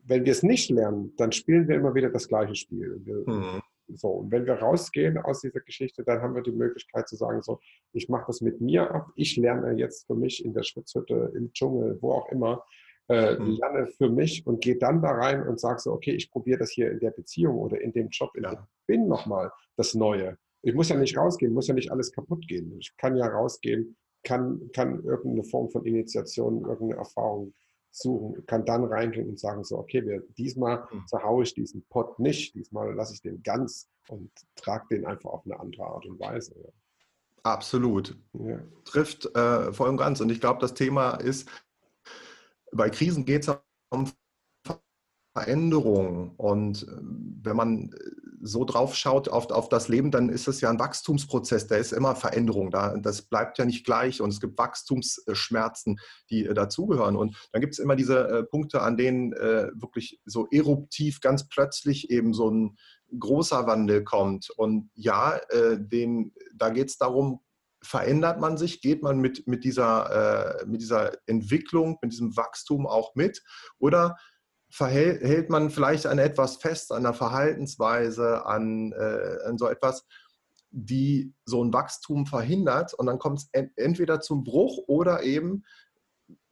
wenn 0.03 0.25
wir 0.25 0.31
es 0.31 0.43
nicht 0.43 0.69
lernen, 0.69 1.13
dann 1.17 1.31
spielen 1.31 1.67
wir 1.67 1.75
immer 1.75 1.93
wieder 1.93 2.09
das 2.09 2.27
gleiche 2.27 2.55
Spiel. 2.55 2.99
Wir, 3.05 3.23
mhm. 3.25 3.61
So, 3.93 4.07
und 4.09 4.31
wenn 4.31 4.45
wir 4.45 4.55
rausgehen 4.55 5.17
aus 5.17 5.41
dieser 5.41 5.59
Geschichte, 5.59 6.03
dann 6.03 6.21
haben 6.21 6.35
wir 6.35 6.41
die 6.41 6.51
Möglichkeit 6.51 7.07
zu 7.07 7.15
sagen, 7.15 7.41
so, 7.41 7.59
ich 7.93 8.09
mache 8.09 8.25
das 8.27 8.41
mit 8.41 8.61
mir 8.61 8.89
ab, 8.89 9.11
ich 9.15 9.35
lerne 9.37 9.73
jetzt 9.77 10.07
für 10.07 10.15
mich 10.15 10.43
in 10.45 10.53
der 10.53 10.63
Schwitzhütte, 10.63 11.33
im 11.35 11.51
Dschungel, 11.51 11.97
wo 12.01 12.13
auch 12.13 12.29
immer, 12.31 12.63
äh, 13.12 13.38
mhm. 13.38 13.57
lerne 13.59 13.88
für 13.88 14.09
mich 14.09 14.47
und 14.47 14.62
gehe 14.62 14.78
dann 14.78 15.01
da 15.01 15.12
rein 15.12 15.45
und 15.45 15.59
sage 15.59 15.80
so, 15.82 15.91
okay, 15.91 16.12
ich 16.12 16.32
probiere 16.32 16.59
das 16.59 16.72
hier 16.72 16.89
in 16.89 16.99
der 16.99 17.12
Beziehung 17.12 17.57
oder 17.57 17.82
in 17.82 17.91
dem 17.91 18.07
Job, 18.07 18.32
in 18.36 18.43
ja. 18.43 18.51
dem 18.51 18.59
ich 18.64 18.86
bin 18.88 19.07
nochmal 19.07 19.51
das 19.76 19.93
Neue. 19.93 20.38
Ich 20.62 20.74
muss 20.74 20.89
ja 20.89 20.95
nicht 20.95 21.18
rausgehen, 21.18 21.53
muss 21.53 21.68
ja 21.68 21.74
nicht 21.74 21.91
alles 21.91 22.12
kaputt 22.12 22.47
gehen. 22.47 22.74
Ich 22.80 22.95
kann 22.97 23.18
ja 23.18 23.28
rausgehen, 23.28 23.97
kann, 24.24 24.70
kann 24.74 25.03
irgendeine 25.03 25.43
Form 25.43 25.70
von 25.70 25.86
Initiation, 25.86 26.62
irgendeine 26.62 27.01
Erfahrung 27.01 27.53
suchen, 27.91 28.45
kann 28.45 28.64
dann 28.64 28.86
reingehen 28.86 29.28
und 29.28 29.39
sagen 29.39 29.66
so, 29.66 29.78
okay, 29.78 30.05
wir, 30.05 30.24
diesmal 30.38 30.88
mhm. 30.91 31.05
zerhaue 31.07 31.43
ich 31.43 31.53
diesen 31.53 31.84
Pot 31.89 32.18
nicht, 32.18 32.55
diesmal 32.55 32.93
lasse 32.93 33.14
ich 33.14 33.22
den 33.22 33.43
ganz 33.43 33.89
und 34.07 34.32
trage 34.55 34.86
den 34.91 35.05
einfach 35.05 35.32
auf 35.32 35.45
eine 35.45 35.59
andere 35.59 35.84
Art 35.84 36.05
und 36.05 36.18
Weise. 36.20 36.55
Absolut. 37.43 38.16
Ja. 38.34 38.59
Trifft 38.86 39.36
äh, 39.36 39.74
voll 39.74 39.89
und 39.89 39.97
ganz. 39.97 40.22
Und 40.22 40.32
ich 40.32 40.39
glaube, 40.39 40.59
das 40.62 40.76
Thema 40.76 41.16
ist, 41.16 41.49
bei 42.72 42.89
Krisen 42.89 43.26
geht 43.26 43.47
es 43.47 43.55
um 43.89 44.11
Veränderung. 45.34 46.36
Und 46.36 46.86
ähm, 46.89 47.39
wenn 47.41 47.55
man 47.55 47.91
äh, 47.93 47.97
so 48.41 48.65
drauf 48.65 48.95
schaut 48.95 49.30
auf, 49.30 49.49
auf 49.51 49.69
das 49.69 49.88
Leben, 49.88 50.11
dann 50.11 50.30
ist 50.30 50.47
es 50.47 50.61
ja 50.61 50.69
ein 50.69 50.80
Wachstumsprozess, 50.80 51.67
da 51.67 51.76
ist 51.76 51.93
immer 51.93 52.15
Veränderung 52.15 52.72
da. 52.72 52.97
Das 52.97 53.22
bleibt 53.22 53.57
ja 53.57 53.65
nicht 53.65 53.86
gleich 53.86 54.19
und 54.19 54.30
es 54.30 54.41
gibt 54.41 54.57
Wachstumsschmerzen, 54.57 55.99
die 56.30 56.45
äh, 56.45 56.53
dazugehören. 56.53 57.15
Und 57.15 57.36
dann 57.51 57.61
gibt 57.61 57.74
es 57.74 57.80
immer 57.80 57.95
diese 57.95 58.28
äh, 58.28 58.43
Punkte, 58.43 58.82
an 58.82 58.97
denen 58.97 59.34
äh, 59.34 59.69
wirklich 59.74 60.19
so 60.26 60.47
eruptiv 60.51 61.22
ganz 61.22 61.47
plötzlich 61.47 62.09
eben 62.09 62.34
so 62.34 62.49
ein 62.49 62.78
großer 63.17 63.67
Wandel 63.67 64.03
kommt. 64.03 64.49
Und 64.49 64.89
ja, 64.95 65.38
äh, 65.49 65.78
den, 65.80 66.34
da 66.53 66.69
geht 66.69 66.89
es 66.89 66.97
darum, 66.97 67.41
verändert 67.84 68.39
man 68.39 68.57
sich, 68.57 68.82
geht 68.82 69.01
man 69.03 69.19
mit, 69.19 69.47
mit, 69.47 69.63
dieser, 69.63 70.59
äh, 70.61 70.65
mit 70.65 70.82
dieser 70.82 71.11
Entwicklung, 71.27 71.97
mit 72.01 72.11
diesem 72.11 72.36
Wachstum 72.38 72.86
auch 72.86 73.15
mit? 73.15 73.43
Oder 73.79 74.17
verhält 74.69 75.49
man 75.49 75.69
vielleicht 75.69 76.05
an 76.05 76.19
etwas 76.19 76.57
fest, 76.57 76.91
an 76.91 77.05
einer 77.05 77.13
Verhaltensweise, 77.13 78.45
an, 78.45 78.93
äh, 78.93 79.38
an 79.45 79.57
so 79.57 79.67
etwas, 79.67 80.05
die 80.69 81.34
so 81.43 81.63
ein 81.63 81.73
Wachstum 81.73 82.25
verhindert 82.25 82.93
und 82.93 83.07
dann 83.07 83.19
kommt 83.19 83.39
es 83.39 83.49
entweder 83.75 84.21
zum 84.21 84.45
Bruch 84.45 84.77
oder 84.88 85.23
eben 85.23 85.63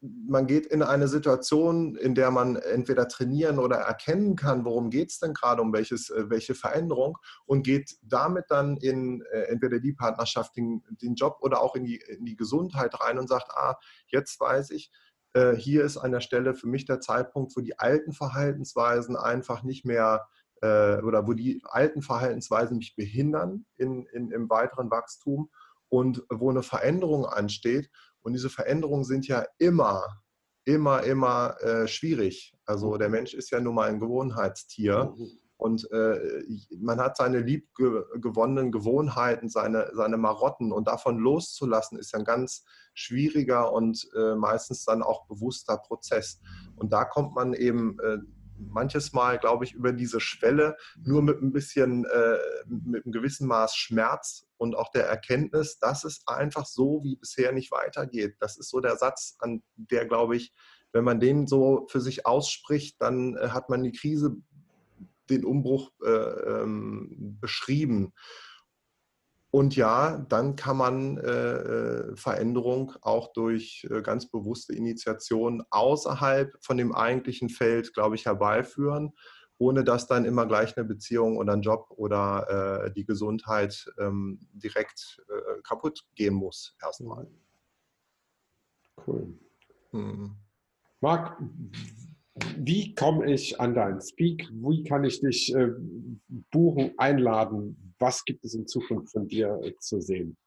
man 0.02 0.48
geht 0.48 0.66
in 0.66 0.82
eine 0.82 1.08
Situation, 1.08 1.96
in 1.96 2.16
der 2.16 2.32
man 2.32 2.56
entweder 2.56 3.08
trainieren 3.08 3.60
oder 3.60 3.78
erkennen 3.78 4.36
kann, 4.36 4.64
worum 4.64 4.90
geht 4.90 5.12
es 5.12 5.20
denn 5.20 5.34
gerade, 5.34 5.62
um 5.62 5.74
welches, 5.74 6.10
äh, 6.10 6.30
welche 6.30 6.56
Veränderung 6.56 7.18
und 7.46 7.64
geht 7.64 7.98
damit 8.02 8.46
dann 8.50 8.78
in 8.78 9.22
äh, 9.32 9.42
entweder 9.44 9.80
die 9.80 9.94
Partnerschaft, 9.94 10.56
den, 10.56 10.84
den 11.02 11.16
Job 11.16 11.40
oder 11.42 11.62
auch 11.62 11.76
in 11.76 11.84
die, 11.84 11.98
in 11.98 12.26
die 12.26 12.38
Gesundheit 12.38 13.00
rein 13.02 13.20
und 13.20 13.28
sagt, 13.28 13.52
ah, 13.52 13.78
jetzt 14.08 14.40
weiß 14.40 14.72
ich, 14.72 14.92
äh, 15.34 15.56
hier 15.56 15.84
ist 15.84 15.98
an 15.98 16.12
der 16.12 16.22
Stelle 16.22 16.56
für 16.56 16.68
mich 16.68 16.86
der 16.86 17.02
Zeitpunkt, 17.02 17.56
wo 17.58 17.62
die 17.62 17.78
alten 17.78 18.14
Verhaltensweisen 18.14 19.16
einfach 19.16 19.64
nicht 19.64 19.86
mehr 19.86 20.28
oder 20.62 21.26
wo 21.26 21.32
die 21.32 21.62
alten 21.64 22.02
Verhaltensweisen 22.02 22.80
mich 22.80 22.98
behindern 22.98 23.66
in, 23.78 24.06
in, 24.08 24.30
im 24.30 24.50
weiteren 24.50 24.92
Wachstum 24.92 25.50
und 25.88 26.24
wo 26.30 26.50
eine 26.50 26.64
Veränderung 26.64 27.26
ansteht. 27.26 27.90
Und 28.30 28.34
diese 28.34 28.52
Veränderungen 28.52 29.06
sind 29.06 29.28
ja 29.28 29.44
immer, 29.58 30.22
immer, 30.64 31.02
immer 31.02 31.60
äh, 31.62 31.88
schwierig. 31.88 32.54
Also 32.64 32.96
der 32.98 33.10
Mensch 33.10 33.34
ist 33.34 33.50
ja 33.50 33.60
nun 33.60 33.74
mal 33.74 33.90
ein 33.90 34.00
Gewohnheitstier. 34.00 35.16
Mhm. 35.18 35.32
Und 35.58 35.92
äh, 35.92 36.44
man 36.80 37.00
hat 37.00 37.18
seine 37.18 37.40
liebgewonnenen 37.40 38.72
Gewohnheiten, 38.72 39.50
seine, 39.50 39.90
seine 39.96 40.18
Marotten 40.18 40.72
und 40.72 40.88
davon 40.88 41.18
loszulassen, 41.18 41.98
ist 41.98 42.14
ein 42.14 42.24
ganz 42.24 42.66
schwieriger 42.94 43.74
und 43.74 44.08
äh, 44.16 44.36
meistens 44.36 44.86
dann 44.86 45.02
auch 45.02 45.26
bewusster 45.26 45.78
Prozess. 45.78 46.40
Und 46.76 46.94
da 46.94 47.06
kommt 47.06 47.34
man 47.34 47.56
eben 47.56 47.98
äh, 48.00 48.20
manches 48.60 49.14
Mal, 49.14 49.40
glaube 49.40 49.66
ich, 49.66 49.74
über 49.74 49.94
diese 49.94 50.20
Schwelle 50.20 50.78
nur 51.02 51.22
mit 51.22 51.42
ein 51.42 51.52
bisschen, 51.52 52.06
äh, 52.06 52.38
mit 52.68 53.06
einem 53.06 53.12
gewissen 53.12 53.48
Maß 53.48 53.76
Schmerz 53.76 54.48
und 54.58 54.76
auch 54.76 54.92
der 54.92 55.06
Erkenntnis, 55.08 55.80
dass 55.80 56.04
es 56.04 56.22
einfach 56.28 56.66
so 56.66 57.02
wie 57.04 57.16
bisher 57.16 57.52
nicht 57.52 57.72
weitergeht. 57.72 58.36
Das 58.40 58.58
ist 58.58 58.70
so 58.70 58.80
der 58.80 58.98
Satz, 58.98 59.36
an 59.40 59.64
der, 59.76 60.06
glaube 60.06 60.36
ich, 60.36 60.54
wenn 60.92 61.04
man 61.04 61.20
den 61.20 61.48
so 61.48 61.88
für 61.90 62.02
sich 62.02 62.26
ausspricht, 62.26 63.02
dann 63.02 63.36
äh, 63.38 63.50
hat 63.50 63.70
man 63.70 63.84
die 63.84 63.92
Krise 63.92 64.36
den 65.30 65.46
Umbruch 65.46 65.92
äh, 66.04 66.10
ähm, 66.10 67.38
beschrieben. 67.40 68.14
Und 69.52 69.76
ja, 69.76 70.18
dann 70.30 70.56
kann 70.56 70.78
man 70.78 71.18
äh, 71.18 71.32
äh, 71.32 72.16
Veränderung 72.16 72.94
auch 73.02 73.34
durch 73.34 73.88
äh, 73.90 74.02
ganz 74.04 74.30
bewusste 74.30 74.74
Initiation 74.74 75.64
außerhalb 75.72 76.54
von 76.62 76.78
dem 76.78 76.94
eigentlichen 76.94 77.50
Feld, 77.50 77.94
glaube 77.94 78.16
ich, 78.16 78.26
herbeiführen, 78.26 79.14
ohne 79.58 79.84
dass 79.84 80.06
dann 80.06 80.26
immer 80.26 80.46
gleich 80.46 80.78
eine 80.78 80.86
Beziehung 80.86 81.38
oder 81.38 81.54
ein 81.54 81.64
Job 81.64 81.88
oder 81.90 82.86
äh, 82.86 82.92
die 82.92 83.06
Gesundheit 83.06 83.92
ähm, 83.98 84.40
direkt 84.54 85.20
äh, 85.30 85.62
kaputt 85.64 86.06
gehen 86.14 86.36
muss, 86.36 86.76
erstmal. 86.82 87.28
Cool. 89.08 89.34
Hm. 89.92 90.36
Marc, 91.02 91.42
wie 92.58 92.94
komme 92.96 93.32
ich 93.32 93.60
an 93.60 93.74
deinen 93.74 94.02
Speak? 94.02 94.50
Wie 94.52 94.84
kann 94.84 95.04
ich 95.04 95.22
dich 95.22 95.54
äh, 95.56 95.70
buchen, 96.52 96.92
einladen? 96.98 97.94
Was 98.00 98.24
gibt 98.26 98.46
es 98.46 98.54
in 98.54 98.68
Zukunft 98.68 99.12
von 99.12 99.28
dir 99.28 99.60
äh, 99.64 99.74
zu 99.80 100.02
sehen? 100.02 100.38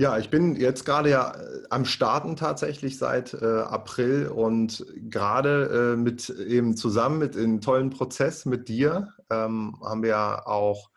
Ja, 0.00 0.16
ich 0.16 0.30
bin 0.30 0.54
jetzt 0.54 0.84
gerade 0.84 1.10
ja 1.10 1.32
äh, 1.34 1.62
am 1.70 1.84
Starten 1.84 2.36
tatsächlich 2.36 2.98
seit 2.98 3.34
äh, 3.34 3.44
April 3.44 4.28
und 4.28 4.86
gerade 5.10 5.94
äh, 5.94 5.96
mit 5.96 6.30
eben 6.30 6.76
zusammen 6.76 7.18
mit 7.18 7.36
einem 7.36 7.60
tollen 7.60 7.90
Prozess 7.90 8.44
mit 8.44 8.68
dir 8.68 9.12
ähm, 9.28 9.76
haben 9.82 10.04
wir 10.04 10.46
auch 10.46 10.90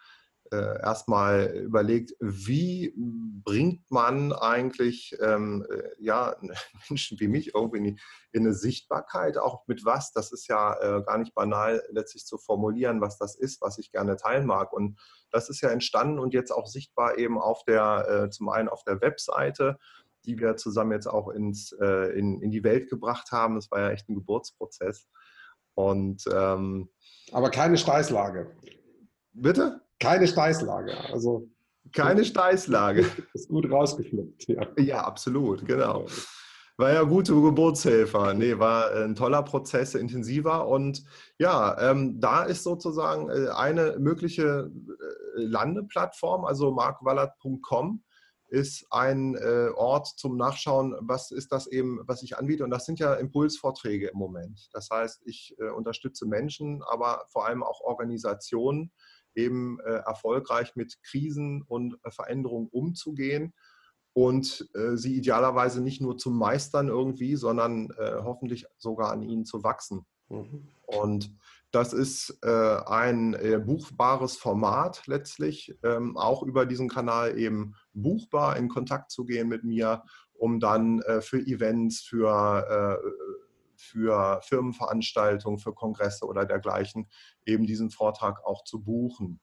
äh, 0.52 0.82
erstmal 0.82 1.46
überlegt, 1.56 2.14
wie 2.20 2.94
bringt 2.98 3.90
man 3.90 4.34
eigentlich 4.34 5.16
ähm, 5.22 5.66
äh, 5.70 5.90
ja, 5.98 6.36
Menschen 6.90 7.20
wie 7.20 7.28
mich 7.28 7.56
irgendwie 7.56 7.78
in, 7.78 8.00
in, 8.34 8.46
eine 8.46 8.54
Sichtbarkeit, 8.54 9.38
auch 9.38 9.66
mit 9.68 9.86
was, 9.86 10.12
das 10.12 10.32
ist 10.32 10.48
ja 10.48 10.74
äh, 10.80 11.04
gar 11.04 11.18
nicht 11.18 11.34
banal 11.34 11.84
letztlich 11.90 12.26
zu 12.26 12.38
formulieren, 12.38 13.02
was 13.02 13.18
das 13.18 13.36
ist, 13.36 13.62
was 13.62 13.78
ich 13.78 13.92
gerne 13.92 14.18
teilen 14.18 14.46
mag. 14.46 14.74
Und 14.74 15.00
das 15.32 15.50
ist 15.50 15.62
ja 15.62 15.70
entstanden 15.70 16.20
und 16.20 16.34
jetzt 16.34 16.52
auch 16.52 16.68
sichtbar 16.68 17.18
eben 17.18 17.40
auf 17.40 17.64
der, 17.64 18.08
äh, 18.10 18.30
zum 18.30 18.50
einen 18.50 18.68
auf 18.68 18.84
der 18.84 19.00
Webseite, 19.02 19.78
die 20.26 20.38
wir 20.38 20.58
zusammen 20.58 20.92
jetzt 20.92 21.08
auch 21.08 21.30
ins, 21.30 21.72
äh, 21.80 22.12
in, 22.18 22.42
in 22.42 22.52
die 22.52 22.64
Welt 22.64 22.90
gebracht 22.90 23.32
haben. 23.32 23.56
Das 23.56 23.72
war 23.72 23.80
ja 23.80 23.90
echt 23.90 24.10
ein 24.10 24.16
Geburtsprozess. 24.16 25.08
Und, 25.74 26.26
ähm, 26.32 26.90
Aber 27.32 27.50
keine 27.50 27.78
Steißlage. 27.78 28.52
Bitte? 29.34 29.82
Keine 30.02 30.28
Steißlage. 30.28 30.94
Also 31.12 31.48
keine 31.94 32.26
Steißlage. 32.26 33.06
Ist 33.34 33.50
gut 33.50 33.70
rausgeflippt, 33.70 34.48
ja. 34.48 34.68
Ja, 34.78 35.04
absolut, 35.04 35.66
genau. 35.66 36.06
War 36.78 36.94
ja 36.94 37.04
gute 37.04 37.34
Geburtshelfer. 37.34 38.34
Nee, 38.34 38.58
war 38.58 38.92
ein 38.96 39.16
toller 39.16 39.44
Prozess, 39.44 39.94
intensiver. 39.94 40.68
Und 40.68 41.04
ja, 41.38 41.78
ähm, 41.80 42.20
da 42.20 42.44
ist 42.44 42.64
sozusagen 42.64 43.30
äh, 43.30 43.50
eine 43.50 43.98
mögliche 44.00 44.72
äh, 44.72 45.42
Landeplattform, 45.42 46.46
also 46.46 46.72
markwallert.com 46.72 48.04
ist 48.48 48.86
ein 48.90 49.36
äh, 49.36 49.70
Ort 49.76 50.08
zum 50.08 50.36
Nachschauen, 50.36 50.94
was 51.00 51.32
ist 51.32 51.54
das 51.54 51.68
eben, 51.68 52.02
was 52.06 52.22
ich 52.22 52.38
anbiete. 52.38 52.66
Und 52.66 52.70
das 52.70 52.86
sind 52.86 53.00
ja 53.00 53.14
Impulsvorträge 53.14 54.10
im 54.10 54.18
Moment. 54.18 54.70
Das 54.74 54.90
heißt, 54.90 55.22
ich 55.26 55.56
äh, 55.60 55.70
unterstütze 55.70 56.26
Menschen, 56.26 56.82
aber 56.84 57.26
vor 57.30 57.48
allem 57.48 57.64
auch 57.64 57.80
Organisationen, 57.80 58.92
eben 59.36 59.80
äh, 59.82 60.02
erfolgreich 60.06 60.76
mit 60.76 60.98
Krisen 61.04 61.64
und 61.64 61.98
äh, 62.04 62.12
Veränderungen 62.12 62.68
umzugehen 62.68 63.54
und 64.14 64.70
äh, 64.74 64.98
sie 64.98 65.16
idealerweise 65.16 65.82
nicht 65.82 66.02
nur 66.02 66.18
zu 66.18 66.32
meistern 66.32 66.90
irgendwie, 66.90 67.36
sondern 67.36 67.90
hoffentlich 67.98 68.66
sogar 68.78 69.12
an 69.12 69.22
ihnen 69.22 69.46
zu 69.46 69.64
wachsen. 69.64 70.06
Mhm. 70.30 70.68
Und 70.86 71.34
das 71.72 71.94
ist 71.94 72.44
ein 72.44 73.64
buchbares 73.66 74.36
Format 74.36 75.08
letztlich, 75.08 75.74
ähm, 75.84 76.18
auch 76.18 76.44
über 76.44 76.66
diesen 76.66 76.90
Kanal 76.90 77.40
eben 77.40 77.76
buchbar 77.94 78.58
in 78.58 78.68
Kontakt 78.68 79.12
zu 79.12 79.24
gehen 79.24 79.48
mit 79.48 79.64
mir, 79.64 80.04
um 80.34 80.60
dann 80.60 81.02
für 81.22 81.40
Events, 81.40 82.02
für 82.02 83.00
für 83.82 84.42
Firmenveranstaltungen, 84.44 85.60
für 85.60 85.74
Kongresse 85.74 86.26
oder 86.26 86.46
dergleichen 86.46 87.10
eben 87.46 87.66
diesen 87.66 87.90
Vortrag 87.90 88.46
auch 88.46 88.64
zu 88.64 88.84
buchen. 88.84 89.40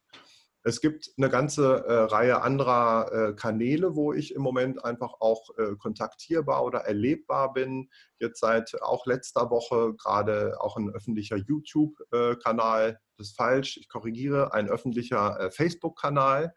Es 0.65 0.81
gibt 0.81 1.11
eine 1.17 1.31
ganze 1.31 1.85
äh, 1.87 1.95
Reihe 1.95 2.43
anderer 2.43 3.11
äh, 3.13 3.33
Kanäle, 3.35 3.95
wo 3.95 4.13
ich 4.13 4.35
im 4.35 4.43
Moment 4.43 4.85
einfach 4.85 5.15
auch 5.21 5.49
äh, 5.57 5.77
kontaktierbar 5.77 6.65
oder 6.65 6.81
erlebbar 6.81 7.53
bin. 7.53 7.89
Jetzt 8.19 8.41
seit 8.41 8.75
auch 8.83 9.07
letzter 9.07 9.51
Woche 9.51 9.95
gerade 9.95 10.61
auch 10.61 10.77
ein 10.77 10.91
öffentlicher 10.91 11.37
YouTube-Kanal. 11.37 13.01
das 13.17 13.29
ist 13.29 13.37
falsch, 13.37 13.79
ich 13.79 13.89
korrigiere, 13.89 14.53
ein 14.53 14.69
öffentlicher 14.69 15.41
äh, 15.41 15.51
Facebook-Kanal 15.51 16.53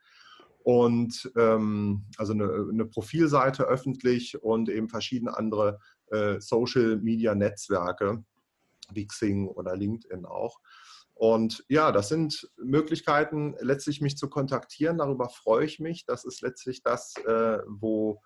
und 0.63 1.31
ähm, 1.37 2.03
also 2.17 2.33
eine, 2.33 2.67
eine, 2.69 2.85
Profilseite 2.85 3.63
öffentlich 3.63 4.41
und 4.43 4.69
eben 4.69 4.89
verschiedene 4.89 5.35
andere 5.37 5.79
äh, 6.11 6.39
Social 6.39 6.97
Media 6.97 7.35
Netzwerke, 7.35 8.23
wie 8.93 9.07
Xing 9.07 9.47
oder 9.47 9.75
LinkedIn 9.75 10.25
auch. 10.25 10.59
Und 11.13 11.63
ja, 11.69 11.91
das 11.91 12.09
sind 12.09 12.49
Möglichkeiten, 12.57 13.55
letztlich 13.59 14.01
mich 14.01 14.17
zu 14.17 14.27
kontaktieren. 14.27 14.97
Darüber 14.97 15.29
freue 15.29 15.65
ich 15.65 15.79
mich. 15.79 16.05
Das 16.05 16.25
ist 16.25 16.41
letztlich 16.41 16.81
das, 16.81 17.15
äh, 17.27 17.59
wo 17.67 18.21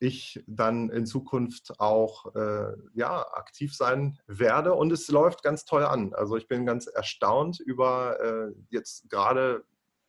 ich 0.00 0.42
dann 0.46 0.90
in 0.90 1.06
Zukunft 1.06 1.78
auch 1.78 2.34
äh, 2.34 2.72
ja, 2.94 3.20
aktiv 3.34 3.76
sein 3.76 4.18
werde. 4.26 4.72
Und 4.74 4.92
es 4.92 5.08
läuft 5.08 5.42
ganz 5.42 5.64
toll 5.64 5.84
an. 5.84 6.14
Also 6.14 6.36
ich 6.36 6.48
bin 6.48 6.64
ganz 6.64 6.86
erstaunt 6.86 7.60
über 7.60 8.18
äh, 8.20 8.54
jetzt 8.70 9.10
gerade 9.10 9.64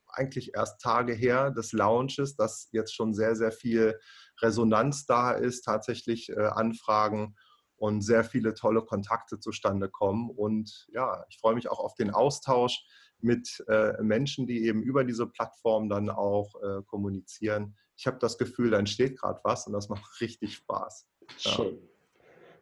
eigentlich 0.07 0.55
erst 0.55 0.81
Tage 0.81 1.13
her 1.13 1.51
des 1.51 1.71
Launches, 1.71 2.35
dass 2.35 2.69
jetzt 2.71 2.95
schon 2.95 3.13
sehr, 3.13 3.35
sehr 3.35 3.51
viel 3.51 3.99
Resonanz 4.41 5.05
da 5.05 5.31
ist, 5.31 5.63
tatsächlich 5.63 6.29
äh, 6.29 6.39
Anfragen 6.39 7.35
und 7.77 8.01
sehr 8.01 8.23
viele 8.23 8.53
tolle 8.53 8.81
Kontakte 8.81 9.39
zustande 9.39 9.89
kommen. 9.89 10.29
Und 10.29 10.87
ja, 10.91 11.23
ich 11.29 11.37
freue 11.39 11.55
mich 11.55 11.69
auch 11.69 11.79
auf 11.79 11.95
den 11.95 12.11
Austausch 12.11 12.83
mit 13.21 13.63
äh, 13.67 14.01
Menschen, 14.01 14.47
die 14.47 14.65
eben 14.65 14.81
über 14.81 15.03
diese 15.03 15.27
Plattform 15.27 15.89
dann 15.89 16.09
auch 16.09 16.55
äh, 16.61 16.81
kommunizieren. 16.85 17.75
Ich 17.97 18.07
habe 18.07 18.17
das 18.19 18.37
Gefühl, 18.37 18.71
da 18.71 18.79
entsteht 18.79 19.19
gerade 19.19 19.39
was 19.43 19.67
und 19.67 19.73
das 19.73 19.89
macht 19.89 20.03
richtig 20.21 20.55
Spaß. 20.55 21.07
Ja. 21.39 21.51
Schön. 21.51 21.77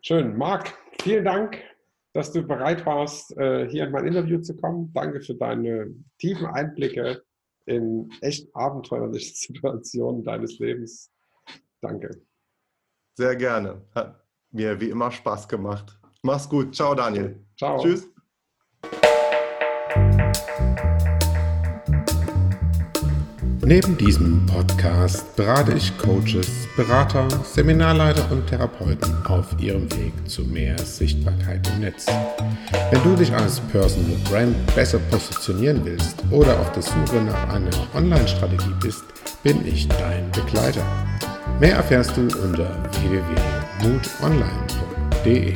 Schön. 0.02 0.38
Marc, 0.38 0.74
vielen 1.02 1.26
Dank, 1.26 1.58
dass 2.14 2.32
du 2.32 2.44
bereit 2.44 2.86
warst, 2.86 3.30
hier 3.30 3.84
in 3.84 3.92
mein 3.92 4.06
Interview 4.06 4.40
zu 4.40 4.56
kommen. 4.56 4.92
Danke 4.94 5.22
für 5.22 5.36
deine 5.36 5.94
tiefen 6.20 6.46
Einblicke 6.46 7.24
in 7.68 8.10
echt 8.22 8.54
abenteuerliche 8.56 9.34
Situationen 9.36 10.24
deines 10.24 10.58
Lebens. 10.58 11.12
Danke. 11.82 12.22
Sehr 13.16 13.36
gerne. 13.36 13.82
Hat 13.96 14.24
mir 14.52 14.80
wie 14.80 14.90
immer 14.90 15.12
Spaß 15.12 15.48
gemacht. 15.48 16.00
Mach's 16.24 16.48
gut. 16.48 16.76
Ciao, 16.76 16.96
Daniel. 16.96 17.44
Ciao. 17.58 17.82
Tschüss. 17.82 18.08
Neben 23.70 23.98
diesem 23.98 24.46
Podcast 24.46 25.36
berate 25.36 25.74
ich 25.74 25.98
Coaches, 25.98 26.48
Berater, 26.78 27.28
Seminarleiter 27.44 28.32
und 28.32 28.48
Therapeuten 28.48 29.14
auf 29.26 29.60
ihrem 29.60 29.92
Weg 29.92 30.14
zu 30.26 30.44
mehr 30.44 30.78
Sichtbarkeit 30.80 31.68
im 31.74 31.82
Netz. 31.82 32.06
Wenn 32.92 33.04
du 33.04 33.14
dich 33.18 33.34
als 33.34 33.60
Personal 33.60 34.16
Brand 34.30 34.56
besser 34.74 35.00
positionieren 35.12 35.84
willst 35.84 36.24
oder 36.32 36.58
auf 36.62 36.72
der 36.72 36.84
Suche 36.84 37.22
nach 37.22 37.50
einer 37.50 37.72
Online-Strategie 37.94 38.74
bist, 38.82 39.04
bin 39.44 39.68
ich 39.68 39.90
dein 39.90 40.32
Begleiter. 40.32 40.86
Mehr 41.60 41.76
erfährst 41.76 42.16
du 42.16 42.22
unter 42.22 42.70
www 43.02 43.58
mutonline.de. 43.82 45.54